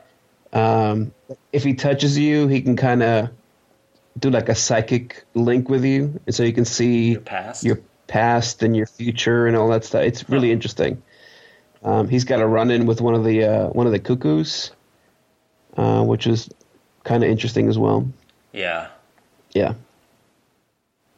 [0.52, 1.12] Um,
[1.54, 3.30] if he touches you, he can kind of
[4.18, 7.64] do like a psychic link with you, and so you can see Your past.
[7.64, 10.04] your past and your future and all that stuff.
[10.04, 11.02] It's really interesting.
[11.84, 14.72] Um, he's got a run in with one of the uh, one of the cuckoos,
[15.78, 16.50] uh, which is
[17.04, 18.10] kind of interesting as well.
[18.52, 18.88] Yeah.
[19.54, 19.74] Yeah,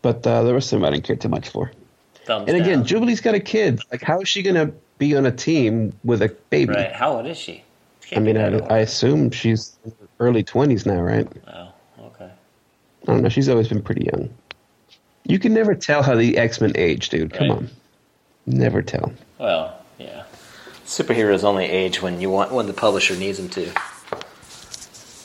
[0.02, 1.72] but uh, the rest of them I didn't care too much for.
[2.26, 2.86] Thumbs And again, down.
[2.86, 3.82] Jubilee's got a kid.
[3.92, 6.74] Like, how is she going to be on a team with a baby?
[6.74, 6.92] Right.
[6.92, 7.64] How old is she?
[8.06, 8.58] She I mean, I.
[8.68, 11.28] I assume she's in her early twenties now, right?
[11.48, 11.70] Oh,
[12.08, 12.30] okay.
[12.30, 13.30] I don't know.
[13.30, 14.30] She's always been pretty young.
[15.24, 17.34] You can never tell how the X Men age, dude.
[17.34, 17.70] Come on,
[18.46, 19.14] never tell.
[19.38, 20.24] Well, yeah.
[20.86, 23.72] Superheroes only age when you want when the publisher needs them to.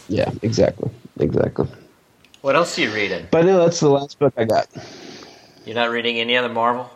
[0.08, 1.66] Yeah, exactly, exactly.
[2.42, 3.26] What else are you reading?
[3.30, 4.68] But no, that's the last book I got.
[5.66, 6.88] You're not reading any other Marvel?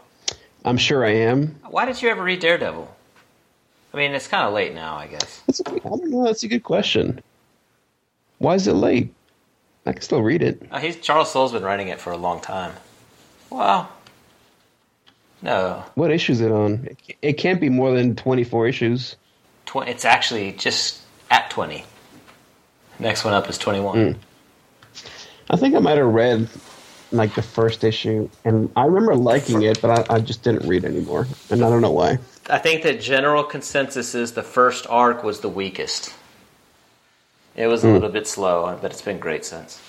[0.64, 1.60] I'm sure I am.
[1.68, 2.96] Why did you ever read Daredevil?
[3.92, 5.42] I mean, it's kind of late now, I guess.
[5.46, 6.24] That's I don't know.
[6.24, 7.20] That's a good question.
[8.38, 9.12] Why is it late?
[9.84, 10.62] I can still read it.
[10.70, 12.72] Uh, he's Charles Soule's been writing it for a long time.
[13.50, 13.90] Well,
[15.42, 16.88] no, What issue is it on?
[17.22, 19.16] It can't be more than 24 issues.
[19.66, 21.84] tw- it's actually just at twenty.
[22.98, 24.20] Next one up is twenty-one.
[25.48, 26.48] I think I might have read
[27.12, 30.84] like the first issue, and I remember liking it, but I, I just didn't read
[30.84, 32.18] anymore, and I don't know why.
[32.48, 36.14] I think that general consensus is the first arc was the weakest.
[37.54, 37.90] It was a Hmm.
[37.90, 39.80] little bit slow, but it's been great since.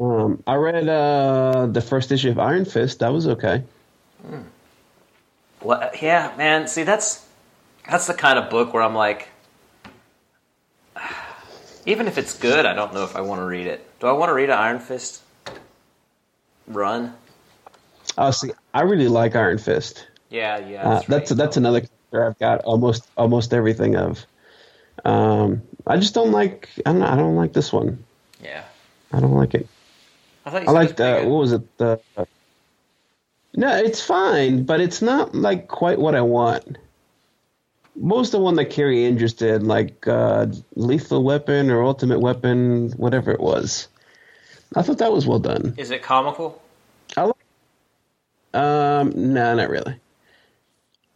[0.00, 2.98] Um, I read uh, the first issue of Iron Fist.
[3.00, 3.64] That was okay.
[5.60, 6.02] What?
[6.02, 6.68] Yeah, man.
[6.68, 7.26] See, that's
[7.88, 9.28] that's the kind of book where I'm like,
[11.86, 13.86] even if it's good, I don't know if I want to read it.
[14.02, 15.22] Do I want to read an Iron Fist
[16.66, 17.14] run?
[18.18, 20.08] Oh, see, I really like Iron Fist.
[20.28, 20.82] Yeah, yeah.
[20.82, 21.38] Uh, That's that's right.
[21.38, 21.80] that's another
[22.10, 24.26] character I've got almost almost everything of.
[25.04, 26.68] Um, I just don't like.
[26.84, 27.02] I don't.
[27.02, 28.02] I don't like this one.
[28.42, 28.64] Yeah.
[29.12, 29.68] I don't like it.
[30.46, 31.00] I I liked.
[31.00, 31.78] Uh, what was it?
[31.78, 32.00] The.
[33.54, 36.76] no, it's fine, but it's not like quite what I want.
[37.94, 42.90] Most of the one that Kaare Andrews did, like uh, Lethal Weapon or Ultimate Weapon,
[42.96, 43.86] whatever it was,
[44.74, 45.74] I thought that was well done.
[45.76, 46.60] Is it comical?
[47.16, 47.36] I like.
[48.54, 49.96] Um, no, not really.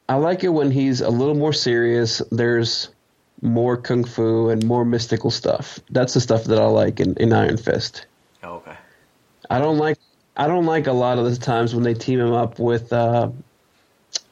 [0.08, 2.22] I like it when he's a little more serious.
[2.30, 2.90] There's
[3.42, 5.78] more kung fu and more mystical stuff.
[5.90, 8.06] That's the stuff that I like in, in Iron Fist.
[8.42, 8.76] Oh, okay.
[9.50, 9.98] I don't like.
[10.36, 13.30] I don't like a lot of the times when they team him up with uh,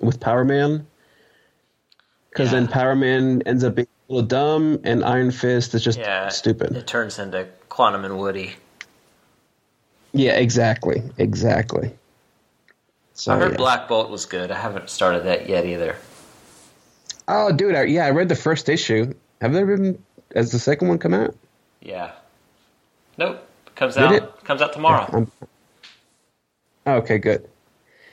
[0.00, 0.86] with Power Man.
[2.30, 2.60] Because Yeah.
[2.60, 6.28] then Power Man ends up being a little dumb, and Iron Fist is just Yeah,
[6.28, 6.76] stupid.
[6.76, 8.56] It turns into Quantum and Woody.
[10.14, 11.92] Yeah, exactly, exactly.
[13.14, 13.56] So, I heard yeah.
[13.58, 14.50] Black Bolt was good.
[14.50, 15.96] I haven't started that yet either.
[17.28, 19.12] Oh, dude, I, yeah, I read the first issue.
[19.40, 20.02] Have there been?
[20.34, 21.34] Has the second one come out?
[21.82, 22.12] Yeah.
[23.18, 23.46] Nope.
[23.76, 24.12] Comes Did out.
[24.14, 24.44] it?
[24.44, 25.06] Comes out tomorrow.
[25.12, 25.32] I'm-
[26.86, 27.48] okay, good.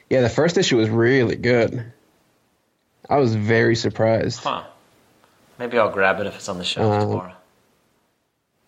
[0.09, 1.91] Yeah, the first issue was really good.
[3.09, 4.39] I was very surprised.
[4.43, 4.63] Huh.
[5.59, 7.33] Maybe I'll grab it if it's on the shelf Uh, tomorrow.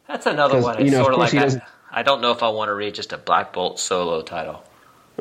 [0.07, 0.77] That's another one.
[0.79, 1.63] you It's know, of sort of course like he I, doesn't-
[1.95, 4.63] I don't know if I want to read just a Black Bolt solo title.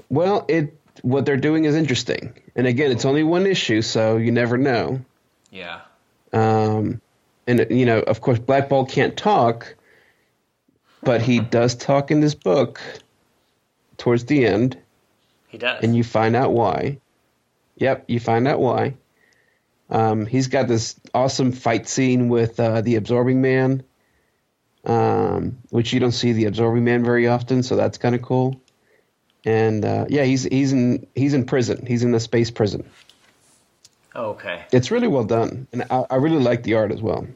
[0.09, 4.32] Well, it what they're doing is interesting, and again, it's only one issue, so you
[4.32, 5.05] never know.
[5.51, 5.81] Yeah.
[6.32, 7.01] Um,
[7.47, 9.74] and you know, of course, Black Bolt can't talk,
[11.03, 12.81] but he does talk in this book
[13.99, 14.78] towards the end,
[15.49, 15.82] He does.
[15.85, 16.99] and you find out why.
[17.77, 18.94] Yep, you find out why.
[19.90, 23.82] Um, he's got this awesome fight scene with uh, the Absorbing Man,
[24.85, 28.61] um, which you don't see the Absorbing Man very often, so that's kind of cool.
[29.45, 31.85] And uh, yeah, he's he's in he's in prison.
[31.87, 32.89] He's in the space prison.
[34.15, 34.65] okay.
[34.73, 37.27] It's really well done, and I, I really like the art as well.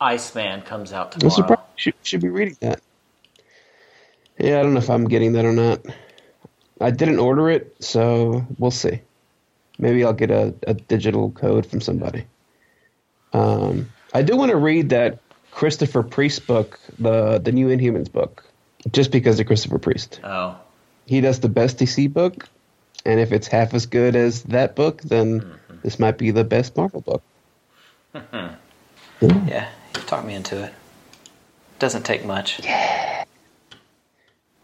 [0.00, 1.34] Iceman comes out I'm tomorrow.
[1.36, 1.62] surprised.
[1.76, 2.80] Should, should be reading that.
[4.38, 5.84] Yeah, I don't know if I'm getting that or not.
[6.80, 9.00] I didn't order it, so we'll see.
[9.78, 12.24] Maybe I'll get a, a digital code from somebody.
[13.32, 15.18] Um, I do want to read that
[15.50, 18.44] Christopher Priest book, the the new Inhumans book,
[18.92, 20.20] just because of Christopher Priest.
[20.24, 20.56] Oh.
[21.06, 22.46] He does the best DC book,
[23.06, 25.76] and if it's half as good as that book, then Mm-hmm.
[25.82, 27.22] this might be the best Marvel book.
[28.14, 29.68] Yeah.
[29.94, 30.72] You talked me into it.
[31.78, 32.60] Doesn't take much.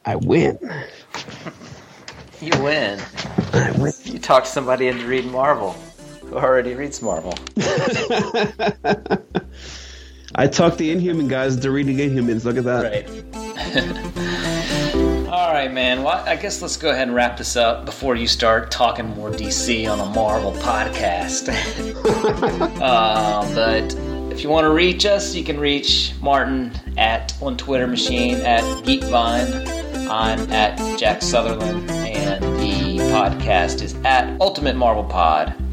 [0.05, 0.59] I win.
[2.40, 3.01] You win.
[3.55, 3.93] I win.
[4.05, 5.73] You talked somebody into reading Marvel.
[6.23, 7.32] Who already reads Marvel.
[10.36, 12.44] I talked the Inhuman guys into reading Inhumans.
[12.44, 12.82] Look at that.
[12.82, 13.09] Right.
[15.28, 16.02] All right, man.
[16.02, 19.31] Well, I guess let's go ahead and wrap this up before you start talking more
[19.31, 21.48] DC on a Marvel podcast.
[22.81, 23.94] uh, but
[24.32, 28.65] if you want to reach us, you can reach Martin at on Twitter machine at
[28.85, 30.09] Geekvine.
[30.09, 35.64] I'm at Jack Sutherland, and the podcast is at Ultimate Marvel Pod.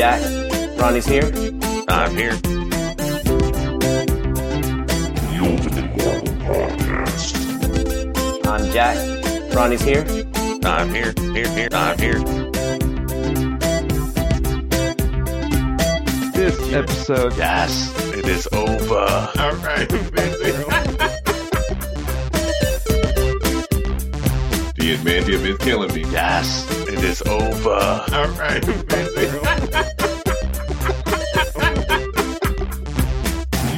[0.00, 0.22] Jack.
[0.80, 1.30] Ronnie's here.
[1.86, 2.32] I'm here.
[2.32, 2.58] The
[5.42, 7.36] Ultimate Marvel Podcast.
[8.46, 8.96] I'm Jack.
[9.54, 10.06] Ronnie's here.
[10.64, 11.12] I'm here.
[11.34, 11.68] Here, here.
[11.72, 12.18] I'm here.
[16.32, 17.36] This episode.
[17.36, 18.94] Yes, it is over.
[18.96, 19.86] All right,
[24.76, 26.04] The Adamantium is killing me.
[26.10, 27.70] Yes, it is over.
[27.70, 28.80] All right, The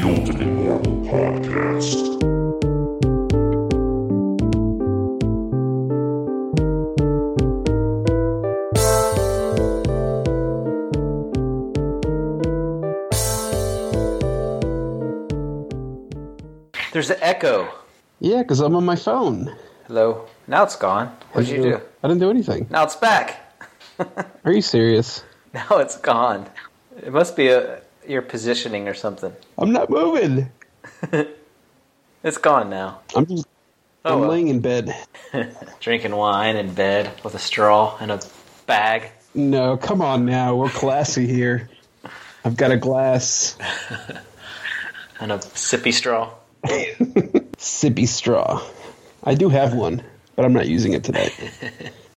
[0.02, 2.02] Ultimate Marvel Podcast.
[16.92, 17.68] There's an echo.
[18.18, 19.54] Yeah, because I'm on my phone.
[19.86, 20.26] Hello.
[20.46, 21.08] Now it's gone.
[21.32, 21.80] What'd you do?
[22.02, 22.66] I didn't do anything.
[22.70, 23.54] Now it's back.
[24.44, 25.22] Are you serious?
[25.54, 26.48] Now it's gone.
[26.96, 29.32] It must be a your positioning or something.
[29.58, 30.50] I'm not moving.
[32.24, 33.00] It's gone now.
[33.16, 33.48] I'm just.
[34.04, 34.30] Oh, I'm well.
[34.30, 34.94] laying in bed.
[35.80, 38.20] Drinking wine in bed with a straw and a
[38.66, 39.10] bag.
[39.34, 40.54] No, come on now.
[40.54, 41.68] We're classy here.
[42.44, 43.56] I've got a glass.
[45.20, 46.30] And a sippy straw.
[46.64, 48.62] Sippy straw.
[49.24, 50.02] I do have one,
[50.36, 51.34] but I'm not using it today.